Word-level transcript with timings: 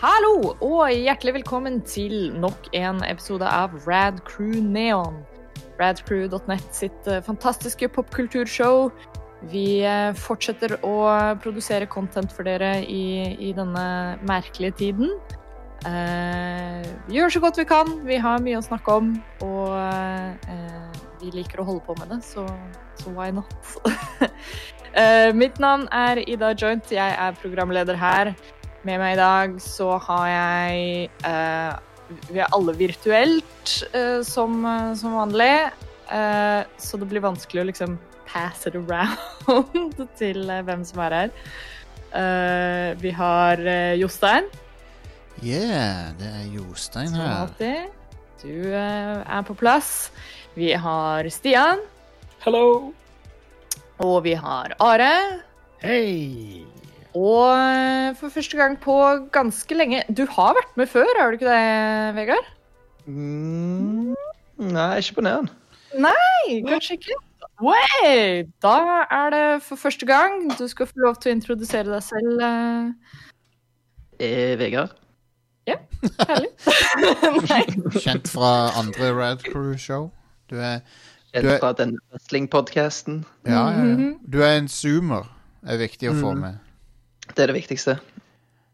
Hallo 0.00 0.54
og 0.64 0.86
hjertelig 0.96 1.34
velkommen 1.34 1.74
til 1.84 2.30
nok 2.32 2.70
en 2.72 3.02
episode 3.04 3.44
av 3.44 3.74
Rad 3.84 4.22
Crew 4.24 4.54
Neon. 4.64 5.18
Radcrew.net 5.76 6.70
sitt 6.72 7.04
eh, 7.04 7.18
fantastiske 7.20 7.84
popkulturshow. 7.92 8.86
Vi 9.52 9.82
eh, 9.84 10.14
fortsetter 10.16 10.78
å 10.88 10.94
produsere 11.44 11.84
content 11.92 12.32
for 12.32 12.48
dere 12.48 12.78
i, 12.80 13.36
i 13.44 13.50
denne 13.52 13.84
merkelige 14.24 14.78
tiden. 14.78 15.12
Eh, 15.84 16.88
vi 17.10 17.18
gjør 17.18 17.34
så 17.36 17.42
godt 17.44 17.60
vi 17.60 17.66
kan. 17.68 17.92
Vi 18.08 18.16
har 18.24 18.40
mye 18.40 18.56
å 18.56 18.64
snakke 18.64 18.94
om, 19.02 19.10
og 19.44 19.74
eh, 20.48 20.94
vi 21.20 21.34
liker 21.34 21.60
å 21.60 21.66
holde 21.68 21.84
på 21.84 21.98
med 22.00 22.14
det, 22.14 22.22
så, 22.24 22.46
så 23.02 23.12
why 23.12 23.28
not? 23.36 23.52
Eh, 24.90 25.28
mitt 25.38 25.60
navn 25.62 25.84
er 25.94 26.18
Ida 26.26 26.48
Joint. 26.58 26.88
Jeg 26.90 27.14
er 27.14 27.36
programleder 27.38 27.94
her. 27.94 28.32
Med 28.86 28.96
meg 28.96 29.12
i 29.12 29.20
dag 29.20 29.58
så 29.60 29.92
har 30.00 30.26
jeg 30.30 31.10
eh, 31.28 31.72
Vi 32.30 32.40
er 32.40 32.54
alle 32.56 32.72
virtuelt 32.78 33.74
eh, 33.92 34.20
som, 34.26 34.62
eh, 34.64 34.94
som 34.96 35.18
vanlig. 35.18 35.52
Eh, 36.10 36.62
så 36.80 37.00
det 37.00 37.10
blir 37.10 37.24
vanskelig 37.24 37.62
å 37.62 37.68
liksom 37.68 37.98
pass 38.30 38.64
it 38.66 38.78
around 38.78 40.00
til 40.20 40.48
eh, 40.48 40.64
hvem 40.64 40.86
som 40.88 41.04
er 41.04 41.16
her. 41.18 41.36
Eh, 42.10 42.88
vi 43.02 43.12
har 43.14 43.62
Jostein, 44.00 44.48
Yeah, 45.40 46.10
det 46.18 46.26
er 46.28 46.48
Jostein 46.52 47.14
her. 47.16 47.54
Du 48.42 48.74
er 48.76 49.44
på 49.48 49.54
plass. 49.56 50.10
Vi 50.52 50.72
har 50.76 51.28
Stian. 51.32 51.80
Hello. 52.44 52.92
Og 54.04 54.18
vi 54.24 54.34
har 54.36 54.76
Are. 54.80 55.40
Hei. 55.80 56.66
Og 57.14 57.50
eh, 57.58 58.14
for 58.18 58.28
første 58.30 58.56
gang 58.56 58.76
på 58.80 58.94
ganske 59.34 59.74
lenge 59.74 60.02
Du 60.14 60.24
har 60.30 60.54
vært 60.54 60.76
med 60.78 60.86
før, 60.88 61.08
har 61.18 61.30
du 61.30 61.38
ikke 61.40 61.50
det, 61.50 62.14
Vegard? 62.14 62.46
Mm, 63.06 64.14
nei, 64.70 64.98
ikke 65.02 65.14
på 65.18 65.24
neden. 65.26 65.48
Nei, 65.98 66.60
kanskje 66.68 66.94
ikke. 67.00 67.16
Way! 67.60 68.44
Da 68.62 68.76
er 69.10 69.30
det 69.34 69.62
for 69.66 69.76
første 69.76 70.06
gang. 70.06 70.46
Du 70.56 70.68
skal 70.70 70.86
få 70.86 71.02
lov 71.02 71.18
til 71.20 71.32
å 71.32 71.34
introdusere 71.34 71.90
deg 71.90 72.02
selv. 72.06 72.40
eh, 74.20 74.54
Vegard. 74.60 74.94
Ja, 75.68 75.76
Herlig. 76.28 76.48
Nei. 77.50 77.60
Kjent 78.00 78.30
fra 78.32 78.52
andre 78.80 79.10
Red 79.18 79.42
Crew-show. 79.50 80.10
Du 80.50 80.56
er 80.56 80.80
Kjent 81.32 81.44
Du 81.44 81.50
er- 81.52 81.58
fra 81.62 81.72
den 81.78 81.98
wrestlingpodcasten. 82.10 83.24
ja, 83.46 83.52
ja, 83.70 83.76
ja. 83.76 83.84
Mhm. 83.96 84.18
Du 84.30 84.40
er 84.42 84.56
en 84.58 84.68
zoomer. 84.68 85.26
er 85.66 85.76
viktig 85.76 86.08
å 86.08 86.14
få 86.16 86.30
Mhm. 86.32 86.40
med. 86.40 86.58
Det 87.36 87.42
er 87.44 87.52
det 87.52 87.56
viktigste. 87.60 87.94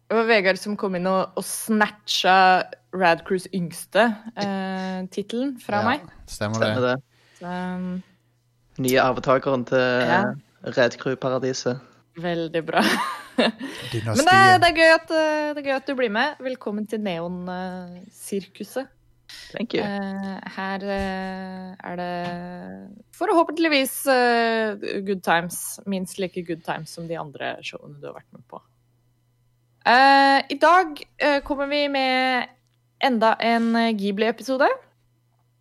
Det 0.07 0.15
var 0.17 0.27
Vegard 0.29 0.59
som 0.61 0.77
kom 0.79 0.95
inn 0.95 1.07
og, 1.11 1.33
og 1.37 1.45
snatcha 1.45 2.63
Radcrews 2.95 3.49
yngste 3.55 4.05
eh, 4.39 5.01
tittelen 5.13 5.57
fra 5.61 5.81
Ja, 5.83 5.89
meg. 5.91 6.05
Stemmer 6.31 6.63
det. 6.63 6.71
Stemmer 6.71 6.87
det. 6.87 6.97
Um, 7.43 8.03
Nye 8.85 9.01
arvetakeren 9.03 9.65
til 9.69 9.79
Ja. 10.07 10.23
Red 10.77 10.97
Crew-paradiset. 11.01 11.81
veldig 12.17 12.63
bra. 12.67 12.81
Men 13.37 13.53
det, 14.25 14.33
er- 14.33 14.59
det, 14.63 14.69
er 14.71 14.77
gøy 14.79 14.93
at, 14.95 15.11
eh, 15.13 15.49
det 15.55 15.61
er 15.61 15.67
gøy 15.67 15.75
at 15.77 15.87
du 15.91 15.95
blir 15.99 16.09
med. 16.15 16.39
Velkommen 16.41 16.87
til 16.89 17.01
Neon-sirkuset. 17.05 18.87
Thank 19.53 19.75
you. 19.75 19.83
Eh, 19.83 20.39
her 20.57 20.79
uh, 20.87 21.75
er 21.91 21.97
det 21.99 22.13
forhåpentligvis 23.17 24.07
eh, 24.07 24.77
good 25.07 25.23
times. 25.25 25.81
Minst 25.87 26.19
like 26.19 26.43
good 26.43 26.65
times 26.65 26.93
som 26.95 27.09
de 27.09 27.19
andre 27.21 27.57
showene 27.65 28.01
du 28.01 28.09
har 28.09 28.19
vært 28.19 28.33
med 28.35 28.45
på. 28.51 28.61
Eh, 29.87 30.41
I 30.53 30.59
dag 30.61 31.01
eh, 31.19 31.39
kommer 31.47 31.71
vi 31.71 31.87
med 31.93 32.53
enda 33.05 33.35
en 33.41 33.73
Ghibli-episode. 33.97 34.69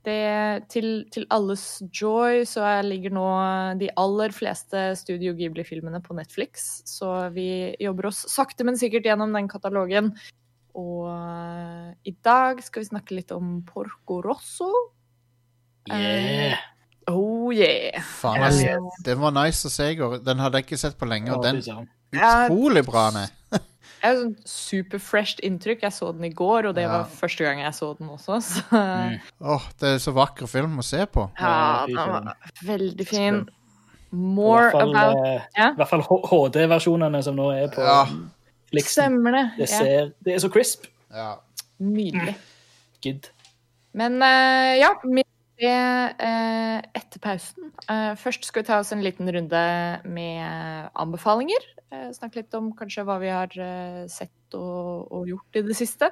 Til, 0.06 0.88
til 1.09 1.24
alles 1.34 1.62
joy 1.90 2.44
så 2.46 2.62
er, 2.69 2.84
ligger 2.85 3.09
nå 3.16 3.24
de 3.81 3.88
aller 3.97 4.35
fleste 4.38 4.91
Studio 5.00 5.34
Ghibli-filmene 5.34 5.97
på 6.06 6.13
Netflix. 6.13 6.68
Så 6.85 7.09
vi 7.34 7.74
jobber 7.81 8.12
oss 8.12 8.19
sakte, 8.29 8.68
men 8.69 8.78
sikkert 8.78 9.09
gjennom 9.09 9.34
den 9.34 9.50
katalogen. 9.50 10.12
Og 10.78 11.09
i 12.06 12.13
dag 12.22 12.62
skal 12.62 12.85
vi 12.85 12.91
snakke 12.91 13.18
litt 13.18 13.34
om 13.34 13.63
Porco 13.66 14.19
Rosso. 14.22 14.69
Yeah. 15.90 16.62
Oh 17.07 17.51
yeah! 17.53 18.01
Faen, 18.21 18.41
yes. 18.41 19.01
Den 19.05 19.19
var 19.21 19.31
nice 19.31 19.67
å 19.67 19.71
se 19.71 19.91
i 19.91 19.95
går. 19.99 20.19
Den 20.25 20.39
hadde 20.41 20.57
jeg 20.57 20.66
ikke 20.66 20.77
sett 20.81 20.97
på 20.97 21.05
lenge. 21.09 21.29
Og 21.35 21.43
den 21.43 21.61
Ja. 22.13 22.47
utrolig 22.47 22.85
bra 22.85 23.09
ned. 23.11 23.29
Jeg 23.51 23.61
har 24.03 24.16
sånn 24.21 24.35
superfresht 24.45 25.39
inntrykk. 25.41 25.81
Jeg 25.81 25.91
så 25.93 26.11
den 26.13 26.23
i 26.25 26.29
går, 26.33 26.67
og 26.69 26.75
det 26.75 26.83
Ja. 26.83 26.89
var 26.97 27.05
første 27.09 27.43
gang 27.43 27.59
jeg 27.59 27.73
så 27.73 27.97
den 27.97 28.07
også. 28.09 28.38
Så 28.41 28.61
Mm. 28.71 29.19
Åh, 29.41 29.61
det 29.79 29.89
er 29.89 29.97
så 29.99 30.13
vakker 30.13 30.47
film 30.47 30.77
å 30.77 30.83
se 30.83 31.05
på. 31.05 31.29
ja, 31.39 31.85
Ja, 31.85 31.85
den 31.88 31.95
var 31.95 32.35
veldig 32.63 33.07
fin. 33.07 33.49
More 34.11 34.72
fall, 34.72 34.89
about 34.95 35.25
eh, 35.27 35.41
Ja. 35.57 35.72
i 35.72 35.75
hvert 35.75 35.89
fall 35.89 36.01
HD-versjonene 36.01 37.23
som 37.23 37.35
nå 37.35 37.51
er 37.51 37.67
på 37.67 37.81
Ja. 37.81 38.05
Flixen. 38.72 39.03
Stemmer 39.22 39.31
det. 39.31 39.51
Det, 39.57 39.69
Ja, 39.69 40.09
det 40.23 40.33
er 40.35 40.39
så 40.47 40.49
crisp. 40.51 40.85
Ja. 41.13 41.35
nydelig. 41.81 42.35
Good. 43.03 43.29
Men 43.93 44.22
uh, 44.22 44.75
ja, 44.79 44.89
mer 45.03 45.23
det 45.59 45.71
eh, 45.71 46.77
etter 46.99 47.21
pausen. 47.23 47.71
Eh, 47.88 48.13
først 48.19 48.47
skal 48.47 48.63
vi 48.63 48.67
ta 48.67 48.79
oss 48.81 48.91
en 48.95 49.03
liten 49.05 49.29
runde 49.31 49.63
med 50.03 50.91
anbefalinger. 50.93 51.67
Eh, 51.91 52.09
snakke 52.16 52.41
litt 52.41 52.57
om 52.57 52.73
kanskje 52.75 53.05
hva 53.07 53.17
vi 53.21 53.31
har 53.31 53.51
eh, 53.55 54.03
sett 54.11 54.57
og, 54.57 55.07
og 55.11 55.29
gjort 55.31 55.59
i 55.59 55.63
det 55.66 55.77
siste. 55.79 56.11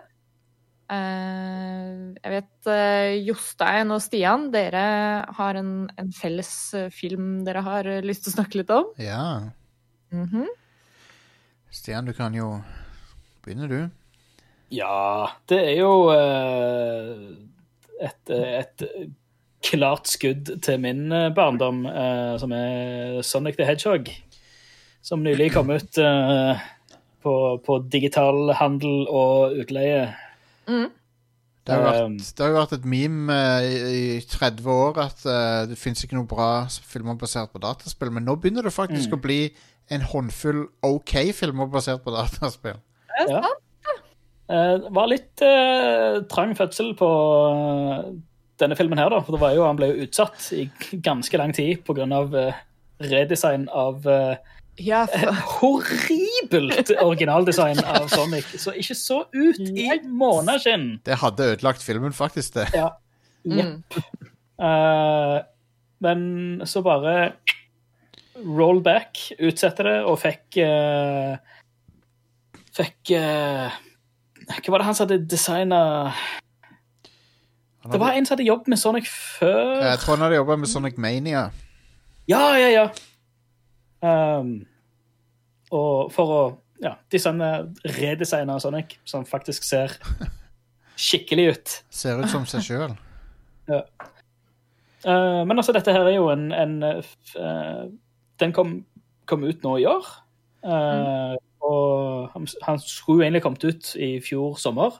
Eh, 0.93 1.91
jeg 2.19 2.33
vet 2.33 2.69
eh, 2.71 3.15
Jostein 3.23 3.93
og 3.95 4.01
Stian, 4.03 4.49
dere 4.53 4.83
har 5.37 5.59
en, 5.59 5.73
en 5.99 6.11
felles 6.15 6.51
eh, 6.77 6.89
film 6.93 7.41
dere 7.47 7.63
har 7.65 7.87
eh, 7.89 8.03
lyst 8.05 8.25
til 8.25 8.33
å 8.33 8.37
snakke 8.39 8.61
litt 8.61 8.73
om. 8.73 8.91
ja. 9.01 9.23
Mhm. 10.13 10.49
Stian, 11.73 12.05
du 12.05 12.13
kan 12.13 12.35
jo 12.37 12.59
begynne, 13.41 13.65
du. 13.65 13.79
Ja, 14.69 15.31
det 15.49 15.57
er 15.71 15.79
jo 15.79 16.11
eh, 16.13 17.33
et, 17.97 18.29
et 18.29 18.83
klart 19.63 20.09
skudd 20.11 20.51
til 20.65 20.79
min 20.83 21.07
eh, 21.11 21.29
barndom, 21.35 21.85
uh, 21.87 22.35
som 22.41 22.51
er 22.55 23.21
Sonic 23.25 23.57
the 23.59 23.65
Hedgehog. 23.67 24.09
Som 25.03 25.23
nylig 25.23 25.49
kom 25.55 25.71
ut 25.73 25.97
uh, 25.99 26.59
på, 27.23 27.33
på 27.65 27.79
digital 27.91 28.53
handel 28.59 29.07
og 29.11 29.57
utleie. 29.63 30.05
Det 30.67 31.71
har 31.71 31.79
jo 31.79 32.05
Um, 32.05 32.15
vært, 32.17 32.31
det 32.35 32.43
har 32.43 32.49
jo 32.51 32.57
vært 32.59 32.73
et 32.75 32.85
meme 32.91 33.35
i, 33.63 33.75
i 34.17 34.21
30 34.27 34.65
år 34.67 34.97
at 34.99 35.21
det 35.69 35.77
fins 35.79 36.01
ikke 36.03 36.17
noe 36.17 36.27
bra 36.27 36.47
filmer 36.67 37.15
basert 37.19 37.53
på 37.53 37.61
dataspill, 37.63 38.11
men 38.11 38.25
nå 38.27 38.35
begynner 38.35 38.67
det 38.67 38.73
faktisk 38.75 39.13
Mm. 39.13 39.15
å 39.15 39.21
bli 39.23 39.37
en 39.91 40.03
håndfull 40.11 40.65
OK 40.83 41.13
filmer 41.35 41.67
basert 41.71 42.03
på 42.03 42.11
dataspill. 42.15 42.81
Ja. 43.29 43.39
Eh, 44.51 44.75
Det 44.83 44.91
var 44.91 45.07
litt 45.07 45.39
uh, 45.45 46.19
trang 46.27 46.51
fødsel 46.59 46.91
på 46.99 47.09
denne 48.63 48.77
filmen 48.79 49.01
her, 49.01 49.11
da. 49.13 49.21
For 49.23 49.35
det 49.35 49.43
var 49.43 49.55
jo, 49.57 49.67
han 49.67 49.79
ble 49.79 49.91
jo 49.91 50.07
utsatt 50.07 50.49
i 50.55 50.67
ganske 51.03 51.39
lang 51.39 51.53
tid 51.55 51.83
pga. 51.87 52.07
Uh, 52.33 52.51
redesign 53.03 53.67
av 53.73 54.07
uh, 54.07 54.35
Ja, 54.81 55.03
for, 55.05 55.39
horribelt 55.59 56.89
originaldesign 56.97 57.83
av 57.85 58.07
Sonic. 58.09 58.55
Så 58.57 58.73
ikke 58.79 58.97
så 58.97 59.19
ut 59.29 59.59
i 59.61 59.89
måneskinn. 60.09 60.95
Det 61.05 61.19
hadde 61.21 61.51
ødelagt 61.53 61.85
filmen, 61.85 62.15
faktisk, 62.15 62.55
det. 62.57 62.69
Ja. 62.73 62.89
mm. 63.45 63.83
Uh, 64.63 65.41
men 66.03 66.61
så 66.69 66.81
bare 66.85 67.33
roll 68.35 68.81
back, 68.83 69.19
utsette 69.39 69.85
det, 69.85 69.97
og 70.09 70.17
fikk 70.21 70.57
uh, 70.63 71.35
Fikk 72.73 73.13
uh, 73.13 73.69
Hva 74.49 74.73
var 74.73 74.81
det 74.81 74.87
han 74.87 74.97
som 74.97 75.05
hadde 75.05 75.27
designa 75.29 75.81
Det 77.91 77.99
var 77.99 78.15
en 78.15 78.25
som 78.25 78.37
hadde 78.37 78.47
jobbet 78.47 78.67
med 78.71 78.77
Sonic 78.79 79.07
før. 79.09 79.81
jeg 79.83 79.99
tror 79.99 80.15
han 80.15 80.23
hadde 80.23 80.35
jobba 80.35 80.55
med 80.55 80.67
Sonic 80.71 80.97
Mania. 80.97 81.49
Ja, 82.27 82.55
ja, 82.55 82.69
ja. 82.71 82.87
Um, 84.39 84.65
og 85.71 86.11
for 86.11 86.31
å 86.31 86.41
ja, 86.83 86.93
designe, 87.11 87.49
redesigne 87.97 88.55
Sonic, 88.59 88.97
som 89.05 89.25
faktisk 89.27 89.63
ser 89.67 89.95
skikkelig 91.07 91.47
ut. 91.51 91.77
Ser 91.91 92.23
ut 92.23 92.31
som 92.31 92.47
seg 92.49 92.67
sjøl. 92.67 92.97
Eh, 95.03 95.41
men 95.43 95.59
altså, 95.59 95.73
dette 95.75 95.91
her 95.91 96.05
er 96.07 96.13
jo 96.15 96.29
en, 96.31 96.45
en 96.55 96.77
uh, 96.79 97.09
eh, 97.35 97.81
Den 98.39 98.53
kom, 98.55 98.85
kom 99.27 99.41
ut 99.43 99.65
nå 99.65 99.73
i 99.81 99.83
år. 99.83 100.05
Eh, 100.63 101.33
Og 101.63 102.29
han, 102.33 102.47
han 102.61 102.79
skulle 102.79 103.25
egentlig 103.25 103.41
kommet 103.43 103.63
ut 103.63 103.95
i 103.95 104.17
fjor 104.23 104.55
sommer. 104.59 104.99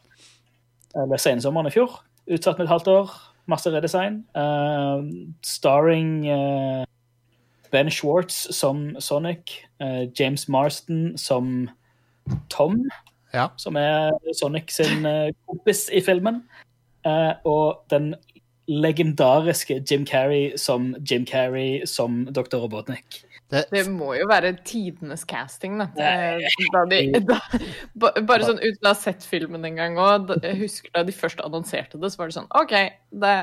Eller 0.95 1.19
sensommeren 1.19 1.67
i 1.67 1.73
fjor. 1.73 1.97
Utsatt 2.27 2.57
med 2.57 2.65
et 2.65 2.69
halvt 2.69 2.87
år. 2.87 3.13
Masse 3.45 3.69
redesign. 3.69 4.23
Uh, 4.37 5.03
starring 5.43 6.23
uh, 6.29 6.85
Ben 7.71 7.91
Schwartz 7.91 8.47
som 8.55 8.95
Sonic. 8.99 9.65
Uh, 9.81 10.07
James 10.19 10.47
Marston 10.49 11.17
som 11.17 11.69
Tom. 12.49 12.85
Ja. 13.33 13.47
som 13.57 13.75
er 13.75 14.13
Sonic 14.37 14.71
sin 14.75 15.05
eh, 15.05 15.33
kompis 15.47 15.87
i 15.89 16.01
filmen. 16.05 16.43
Eh, 17.05 17.33
og 17.49 17.83
den 17.89 18.13
legendariske 18.67 19.81
Jim 19.89 20.05
Carrey 20.05 20.57
som 20.57 20.93
Jim 21.09 21.25
Carrey 21.25 21.85
som 21.85 22.25
Dr. 22.25 22.61
Robotnik. 22.61 23.23
Det, 23.53 23.63
Det 23.73 23.83
må 23.93 24.13
jo 24.17 24.25
være 24.29 24.53
tidenes 24.65 25.23
casting, 25.29 25.77
da. 25.81 25.87
Eh, 25.93 26.41
Da 26.73 26.81
de, 26.89 26.99
da, 27.29 27.39
bare 28.25 28.47
sånn 28.47 28.61
uten 28.63 28.81
å 28.81 28.91
ha 28.91 28.95
sett 28.97 29.25
filmen 29.29 29.65
en 29.69 29.77
gang 29.77 29.99
òg. 30.01 30.33
Jeg 30.41 30.57
husker 30.63 30.93
da 30.95 31.03
de 31.05 31.13
først 31.15 31.43
annonserte 31.45 32.01
det, 32.01 32.09
så 32.13 32.23
var 32.23 32.31
det 32.31 32.37
sånn 32.39 32.49
OK, 32.57 32.73
det, 33.23 33.35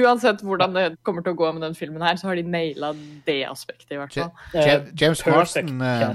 uansett 0.00 0.40
hvordan 0.46 0.78
det 0.78 0.86
kommer 1.04 1.24
til 1.26 1.36
å 1.36 1.40
gå 1.42 1.52
med 1.58 1.66
den 1.66 1.76
filmen 1.78 2.04
her, 2.04 2.16
så 2.20 2.30
har 2.30 2.40
de 2.40 2.46
naila 2.48 2.94
det 3.28 3.42
aspektet, 3.50 3.90
i 3.92 4.00
hvert 4.00 4.16
fall. 4.16 4.32
Ja- 4.56 4.80
James 4.98 5.24
Marston, 5.26 5.76
uh. 5.82 6.12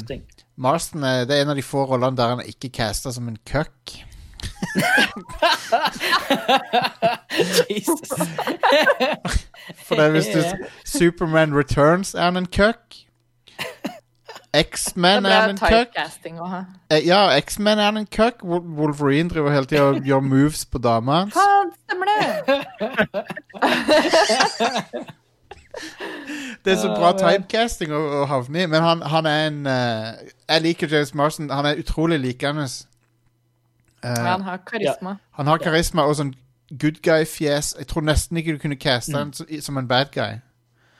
Marston 0.57 1.05
det 1.29 1.35
er 1.35 1.43
en 1.45 1.53
av 1.53 1.57
de 1.59 1.65
få 1.65 1.85
rollene 1.85 2.17
der 2.17 2.33
han 2.33 2.41
ikke 2.45 2.73
casta 2.73 3.13
som 3.13 3.29
en 3.29 3.37
cuck. 3.45 3.99
Jesus. 7.69 8.09
For 9.87 9.95
det 9.99 10.11
hvis 10.15 10.29
du 10.33 10.41
Superman 10.85 11.53
Returns 11.55 12.13
er 12.15 12.29
han 12.31 12.37
en 12.37 12.45
cuck. 12.47 12.95
X-Men 14.59 15.25
er 15.25 15.49
en 15.49 15.57
ha. 15.59 16.63
Eh, 16.91 17.01
Ja, 17.07 17.21
X-Men 17.39 17.79
er 17.79 17.89
en 17.89 18.07
cuck. 18.07 18.43
Wolverine 18.43 19.29
driver 19.29 19.51
hele 19.51 19.65
tida 19.65 19.81
og 19.83 20.01
gjør 20.05 20.19
moves 20.19 20.65
på 20.65 20.77
dama 20.77 21.11
hans. 21.21 21.33
Faen, 21.33 21.71
stemmer 21.85 22.05
det! 22.13 22.21
Det 26.65 26.73
er 26.73 26.77
så 26.81 26.89
bra 26.97 27.11
typecasting 27.13 27.91
å, 27.93 27.99
å 28.21 28.25
havne 28.25 28.63
i, 28.63 28.67
men 28.69 28.81
han, 28.81 29.01
han 29.05 29.27
er 29.29 29.43
en 29.47 29.59
uh, 29.69 30.29
Jeg 30.49 30.63
liker 30.65 30.89
James 30.91 31.13
Marston. 31.15 31.49
Han 31.53 31.65
er 31.69 31.77
utrolig 31.83 32.17
likende. 32.19 32.65
Uh, 32.65 34.09
Ja, 34.09 34.31
han 34.33 34.41
har 34.41 34.57
karisma. 34.65 35.15
han 35.37 35.47
har 35.47 35.57
karisma 35.61 36.01
og 36.09 36.15
sånn 36.17 36.33
good 36.81 36.97
guy-fjes. 37.05 37.75
Jeg 37.79 37.87
tror 37.91 38.01
nesten 38.09 38.37
ikke 38.41 38.57
du 38.57 38.63
kunne 38.65 38.75
caste 38.81 39.13
Mm. 39.13 39.19
han 39.19 39.61
som 39.61 39.77
en 39.77 39.87
bad 39.87 40.11
guy. 40.11 40.39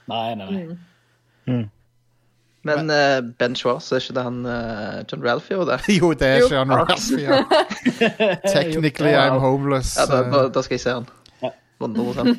Nei, 0.08 0.34
nei, 0.34 0.50
nei. 0.50 0.78
Mm. 1.48 1.66
Men 2.68 2.90
uh, 2.92 3.30
Ben 3.40 3.56
Schwartz, 3.56 3.90
er 3.92 4.02
ikke 4.02 4.16
det 4.16 4.24
han 4.26 4.40
uh, 4.46 5.00
John 5.08 5.24
Ralphio 5.24 5.60
gjorde? 5.60 5.78
Jo, 5.98 6.12
det 6.12 6.28
er 6.28 6.44
John 6.52 6.72
Ralph. 6.72 7.08
Ja. 7.18 7.42
Technically. 8.56 9.14
I'm 9.14 9.38
homeless. 9.42 9.96
Ja, 9.98 10.06
da, 10.06 10.22
da, 10.30 10.44
eh, 10.44 10.52
da 10.54 10.62
skal 10.66 10.78
jeg 10.78 10.84
se 10.84 10.96
han. 11.00 11.08
100 11.78 12.14
han 12.18 12.38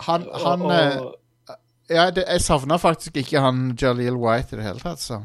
han 0.06 0.22
og, 0.62 0.70
og, 0.72 1.14
Ja, 1.90 2.10
det, 2.10 2.24
jeg 2.28 2.40
savna 2.40 2.78
faktisk 2.78 3.16
ikke 3.16 3.40
han 3.42 3.76
Jaleel 3.82 4.16
White 4.16 4.54
i 4.54 4.60
det 4.60 4.64
hele 4.64 4.80
tatt, 4.80 5.02
så. 5.02 5.20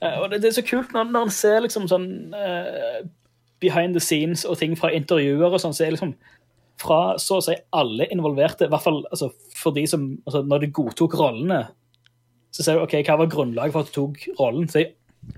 eh, 0.00 0.16
og 0.22 0.30
det, 0.30 0.42
det 0.42 0.52
er 0.52 0.60
så 0.60 0.66
kult 0.66 0.92
når, 0.94 1.10
når 1.10 1.26
en 1.26 1.34
ser 1.34 1.58
liksom 1.66 1.88
sånn 1.90 2.06
uh, 2.32 3.00
behind 3.60 3.98
the 3.98 4.00
scenes 4.00 4.46
og 4.46 4.60
ting 4.62 4.76
fra 4.78 4.92
intervjuer 4.94 5.50
og 5.50 5.60
sånn, 5.60 5.74
så 5.76 5.84
er 5.84 5.96
liksom 5.96 6.14
fra 6.80 7.18
så 7.20 7.40
å 7.40 7.44
si 7.44 7.56
alle 7.76 8.06
involverte, 8.14 8.64
i 8.68 8.72
hvert 8.72 8.86
fall 8.86 9.02
altså, 9.10 9.28
for 9.58 9.76
de 9.76 9.84
som 9.90 10.06
altså, 10.24 10.40
Når 10.46 10.62
de 10.62 10.72
godtok 10.78 11.18
rollene, 11.18 11.64
så 12.50 12.64
ser 12.64 12.78
du 12.78 12.84
OK, 12.84 12.96
hva 13.06 13.18
var 13.20 13.30
grunnlaget 13.30 13.74
for 13.74 13.86
at 13.86 13.92
du 13.92 13.96
tok 14.00 14.24
rollen? 14.40 14.68
Så 14.70 14.84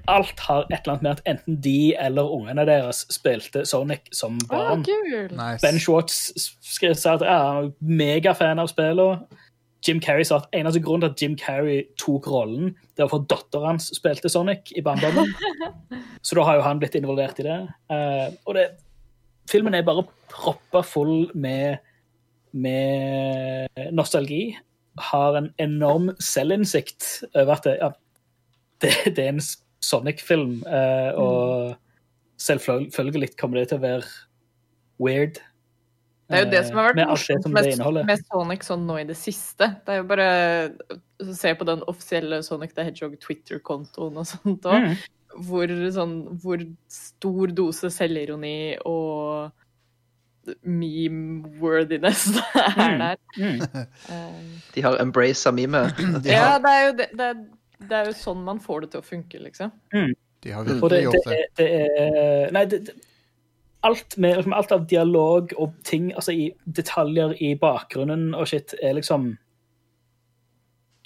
alt 0.08 0.40
har 0.40 0.66
et 0.70 0.78
eller 0.78 0.92
annet 0.94 1.02
med 1.02 1.10
at 1.10 1.22
enten 1.26 1.58
de 1.62 1.94
eller 2.00 2.30
ungene 2.30 2.64
deres 2.66 3.04
spilte 3.12 3.64
Sonic 3.68 4.08
som 4.14 4.38
barn. 4.48 4.84
kult! 4.86 5.32
Nice. 5.36 5.60
Ben 5.62 5.80
Schwartz 5.80 6.32
skrev 6.62 6.94
sa 6.94 7.16
at 7.18 7.24
han 7.26 7.68
er 7.68 7.72
megafan 7.80 8.62
av 8.62 8.70
spillet. 8.72 9.26
Jim 9.82 9.98
Carrey 10.00 10.24
sa 10.24 10.38
at 10.38 10.54
eneste 10.54 10.80
grunn 10.82 11.02
til 11.02 11.10
at 11.10 11.22
Jim 11.22 11.34
Carrey 11.38 11.82
tok 11.98 12.28
rollen, 12.30 12.76
det 12.94 13.02
var 13.02 13.10
for 13.10 13.26
datteren 13.26 13.72
hans 13.72 13.90
spilte 13.96 14.30
Sonic 14.30 14.70
i 14.78 14.84
barndommen. 14.84 15.32
Så 16.26 16.38
da 16.38 16.46
har 16.46 16.60
jo 16.60 16.66
han 16.66 16.78
blitt 16.78 16.94
involvert 16.94 17.40
i 17.42 17.48
det. 17.48 17.58
Uh, 17.90 18.30
og 18.46 18.54
det, 18.54 18.68
filmen 19.50 19.74
er 19.74 19.86
bare 19.86 20.06
proppa 20.30 20.84
full 20.86 21.32
med, 21.34 21.82
med 22.54 23.90
nostalgi. 23.90 24.52
Har 25.00 25.36
en 25.38 25.52
enorm 25.62 26.10
selvinnsikt 26.20 27.24
over 27.34 27.56
at 27.56 27.64
det, 27.68 27.76
ja, 27.80 27.92
det, 28.84 28.92
det 29.16 29.24
er 29.24 29.32
en 29.34 29.44
Sonic-film, 29.82 30.60
eh, 30.66 31.16
og 31.18 31.72
selvfølgelig 32.38 33.32
kommer 33.40 33.58
det 33.60 33.70
til 33.72 33.80
å 33.80 33.82
være 33.82 34.04
weird. 35.02 35.40
Det 36.32 36.38
er 36.38 36.44
jo 36.46 36.50
det 36.52 36.60
som 36.64 36.78
har 36.78 36.86
vært 36.88 36.98
med 37.00 37.42
som 37.44 37.52
med, 37.52 37.66
det 37.66 38.04
med 38.08 38.22
Sonic 38.24 38.62
sånn 38.64 38.84
nå 38.88 38.98
i 39.02 39.08
det 39.08 39.16
siste. 39.20 39.68
Det 39.84 39.92
er 39.92 39.98
jo 40.00 40.06
bare 40.08 40.28
å 41.20 41.34
se 41.36 41.52
på 41.58 41.66
den 41.68 41.82
offisielle 41.90 42.38
Sonic 42.46 42.72
the 42.76 42.86
Hedgehog 42.86 43.18
Twitter-kontoen 43.20 44.16
og 44.22 44.28
sånt 44.30 44.68
òg. 44.70 44.86
Mm. 44.86 44.94
Hvor, 45.48 45.74
sånn, 45.92 46.14
hvor 46.40 46.62
stor 46.92 47.52
dose 47.56 47.88
selvironi 47.92 48.78
og 48.88 49.52
meme-worthiness 50.66 52.26
er 52.54 52.72
Mm. 52.76 52.98
der. 52.98 53.16
Mm. 53.36 53.60
Mm. 54.08 54.50
De 54.74 54.82
har 54.82 54.98
embraced 55.02 55.54
meme. 55.54 55.82
De 56.24 56.32
ja, 56.32 56.58
det 56.58 56.72
er, 56.72 56.82
jo 56.86 56.92
det, 56.98 57.06
det, 57.18 57.28
er, 57.30 57.40
det 57.88 57.96
er 57.98 58.10
jo 58.10 58.16
sånn 58.18 58.42
man 58.46 58.60
får 58.62 58.80
det 58.86 58.90
til 58.94 59.02
å 59.02 59.06
funke, 59.06 59.40
liksom. 59.42 59.72
de 60.42 60.50
har 60.52 60.64
virkelig 60.66 61.02
gjort 61.06 61.28
det. 61.30 61.40
det 61.60 61.68
er 61.86 62.52
Nei, 62.56 62.64
alt, 63.86 64.16
med, 64.18 64.36
liksom, 64.40 64.52
alt 64.58 64.72
av 64.74 64.86
dialog 64.90 65.52
og 65.58 65.72
ting, 65.86 66.10
altså 66.14 66.34
i 66.34 66.48
detaljer 66.66 67.36
i 67.42 67.52
bakgrunnen 67.58 68.34
og 68.38 68.46
shit, 68.50 68.74
er 68.82 68.94
liksom 68.98 69.32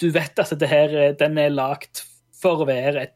Du 0.00 0.10
vet 0.12 0.38
at 0.38 0.52
det 0.60 0.68
her, 0.68 0.92
er- 0.92 1.14
den 1.16 1.38
er 1.40 1.48
lagt 1.52 2.04
for 2.36 2.60
å 2.60 2.66
være 2.68 3.02
et, 3.06 3.14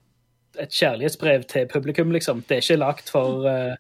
et 0.59 0.73
kjærlighetsbrev 0.73 1.43
til 1.49 1.67
publikum, 1.69 2.11
liksom. 2.13 2.41
Det 2.49 2.57
er 2.57 2.63
ikke 2.65 2.79
lagt 2.81 3.11
for 3.13 3.45
eh, 3.49 3.75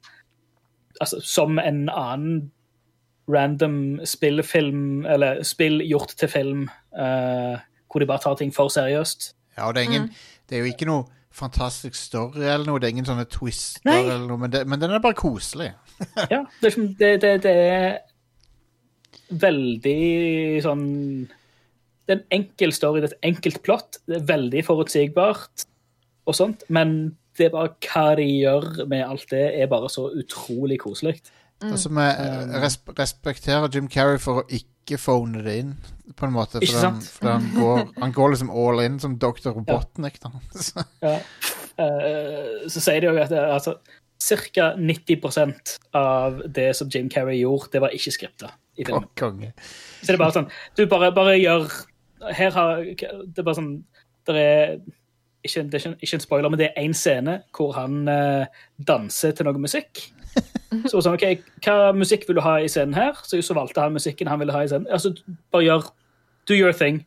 Altså 1.00 1.20
som 1.24 1.58
en 1.58 1.88
annen 1.88 2.50
random 3.30 4.00
spillfilm, 4.04 5.06
eller 5.06 5.42
spill 5.46 5.80
gjort 5.86 6.12
til 6.18 6.28
film, 6.28 6.64
uh, 6.98 7.56
hvor 7.90 8.02
de 8.02 8.06
bare 8.10 8.20
tar 8.24 8.34
ting 8.40 8.50
for 8.54 8.68
seriøst. 8.68 9.30
Ja, 9.56 9.68
og 9.68 9.74
det 9.74 9.82
er, 9.84 9.88
ingen, 9.88 10.02
Mm. 10.02 10.14
det 10.48 10.56
er 10.56 10.60
jo 10.64 10.72
ikke 10.72 10.86
noe 10.88 11.04
fantastisk 11.32 11.94
story 11.94 12.42
eller 12.42 12.66
noe. 12.66 12.80
Det 12.82 12.88
er 12.88 12.94
ingen 12.96 13.06
sånne 13.06 13.24
twister 13.30 13.86
Nei. 13.86 14.00
eller 14.02 14.26
noe, 14.26 14.36
men, 14.38 14.50
det, 14.50 14.64
men 14.66 14.80
den 14.82 14.90
er 14.90 14.98
bare 15.04 15.14
koselig. 15.14 15.70
Ja, 16.30 16.44
det, 16.62 16.74
det, 16.98 17.10
det, 17.22 17.32
det 17.44 17.54
er 17.54 17.98
veldig 19.30 20.60
sånn 20.64 20.84
Det 22.08 22.14
er 22.14 22.18
en 22.18 22.40
enkel 22.40 22.72
story, 22.74 23.02
det 23.02 23.10
er 23.12 23.14
et 23.14 23.28
enkelt 23.30 23.60
plott. 23.66 24.00
Det 24.10 24.16
er 24.18 24.26
veldig 24.32 24.64
forutsigbart 24.66 25.66
og 26.26 26.34
sånt, 26.36 26.64
men 26.68 27.16
det 27.40 27.46
er 27.48 27.54
bare 27.54 27.70
hva 27.88 28.02
de 28.20 28.26
gjør 28.28 28.66
med 28.90 29.02
alt 29.06 29.26
det, 29.32 29.44
er 29.62 29.70
bare 29.72 29.88
så 29.92 30.08
utrolig 30.20 30.76
koselig. 30.82 31.16
Altså, 31.64 31.90
vi 31.92 32.04
Um. 32.20 32.52
respekterer 32.96 33.68
Jim 33.74 33.88
Carrey 33.92 34.18
for 34.22 34.40
å 34.42 34.46
ikke 34.48 34.96
phone 34.98 35.42
det 35.44 35.56
inn, 35.60 35.74
på 36.16 36.26
en 36.26 36.32
måte. 36.32 36.60
For 36.64 36.80
han, 36.86 37.00
for 37.04 37.28
han, 37.34 37.48
går, 37.54 37.82
han 38.00 38.12
går 38.16 38.32
liksom 38.32 38.50
all 38.50 38.80
in 38.84 38.96
som 39.02 39.18
Dr. 39.20 39.50
Robotnik. 39.56 40.16
Da. 40.22 40.30
Så- 40.60 40.84
Ja. 41.04 41.18
Uh, 41.80 42.68
så 42.68 42.80
sier 42.82 43.00
de 43.00 43.06
jo 43.08 43.16
at 43.22 43.32
er, 43.32 43.46
altså, 43.54 43.74
ca. 44.20 44.74
90% 44.76 45.78
av 45.96 46.42
det 46.52 46.74
som 46.76 46.88
Jim 46.92 47.08
Carrey 47.08 47.38
gjorde, 47.40 47.70
det 47.72 47.80
var 47.80 47.94
ikke 47.96 48.12
skripta 48.12 48.50
i 48.76 48.84
filmen. 48.84 49.06
konge. 49.16 49.52
Så 50.02 50.10
det 50.12 50.16
er 50.18 50.20
bare 50.24 50.34
sånn 50.36 50.50
Du 50.76 50.82
bare, 50.86 51.08
bare 51.16 51.38
gjør 51.40 51.70
Her 52.36 52.50
har 52.52 52.82
Det 52.84 53.38
er 53.38 53.42
bare 53.46 53.56
sånn 53.56 53.70
Det 54.28 54.36
er 54.36 54.76
ikke, 55.44 55.62
det 55.62 55.74
er 55.74 55.84
ikke, 55.84 55.98
ikke 56.00 56.16
en 56.18 56.24
spoiler, 56.24 56.52
men 56.52 56.60
det 56.60 56.70
er 56.70 56.82
én 56.82 56.96
scene 56.96 57.40
hvor 57.56 57.72
han 57.76 58.08
eh, 58.08 58.46
danser 58.88 59.36
til 59.36 59.48
noe 59.48 59.62
musikk. 59.62 60.02
Så 60.90 61.00
sånn, 61.02 61.16
ok, 61.16 61.40
Hva 61.64 61.90
musikk 61.96 62.28
vil 62.28 62.38
du 62.38 62.44
ha 62.44 62.58
i 62.62 62.68
scenen 62.70 62.94
her? 62.94 63.18
Så, 63.26 63.40
så 63.42 63.56
valgte 63.56 63.82
han 63.82 63.96
musikken 63.96 64.30
han 64.30 64.42
ville 64.42 64.54
ha 64.54 64.62
i 64.64 64.70
scenen. 64.70 64.90
Altså, 64.92 65.14
bare 65.50 65.66
gjør 65.66 65.88
Do 66.48 66.56
your 66.56 66.72
thing. 66.72 67.04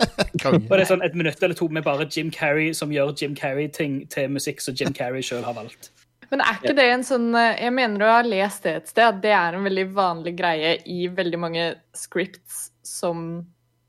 Og 0.46 0.70
det 0.70 0.78
er 0.78 0.88
sånn 0.88 1.04
et 1.04 1.16
minutt 1.18 1.42
eller 1.42 1.56
to 1.58 1.66
med 1.72 1.84
bare 1.84 2.06
Jim 2.08 2.30
Carrey 2.32 2.70
som 2.76 2.92
gjør 2.94 3.12
Jim 3.18 3.34
Carrey-ting 3.36 4.04
til 4.12 4.30
musikk 4.32 4.62
som 4.64 4.76
Jim 4.78 4.94
Carrey 4.96 5.24
sjøl 5.26 5.44
har 5.44 5.56
valgt. 5.56 5.90
Men 6.30 6.42
er 6.42 6.58
ikke 6.58 6.74
det 6.74 6.86
en 6.90 7.04
sånn 7.06 7.28
eh, 7.38 7.58
Jeg 7.66 7.74
mener 7.76 8.02
du 8.02 8.06
har 8.08 8.26
lest 8.26 8.64
det 8.66 8.72
et 8.80 8.88
sted, 8.90 9.04
at 9.04 9.20
det 9.22 9.34
er 9.36 9.56
en 9.56 9.66
veldig 9.66 9.84
vanlig 9.94 10.32
greie 10.38 10.72
i 10.90 11.06
veldig 11.12 11.40
mange 11.42 11.66
scripts 11.96 12.70
som 12.86 13.44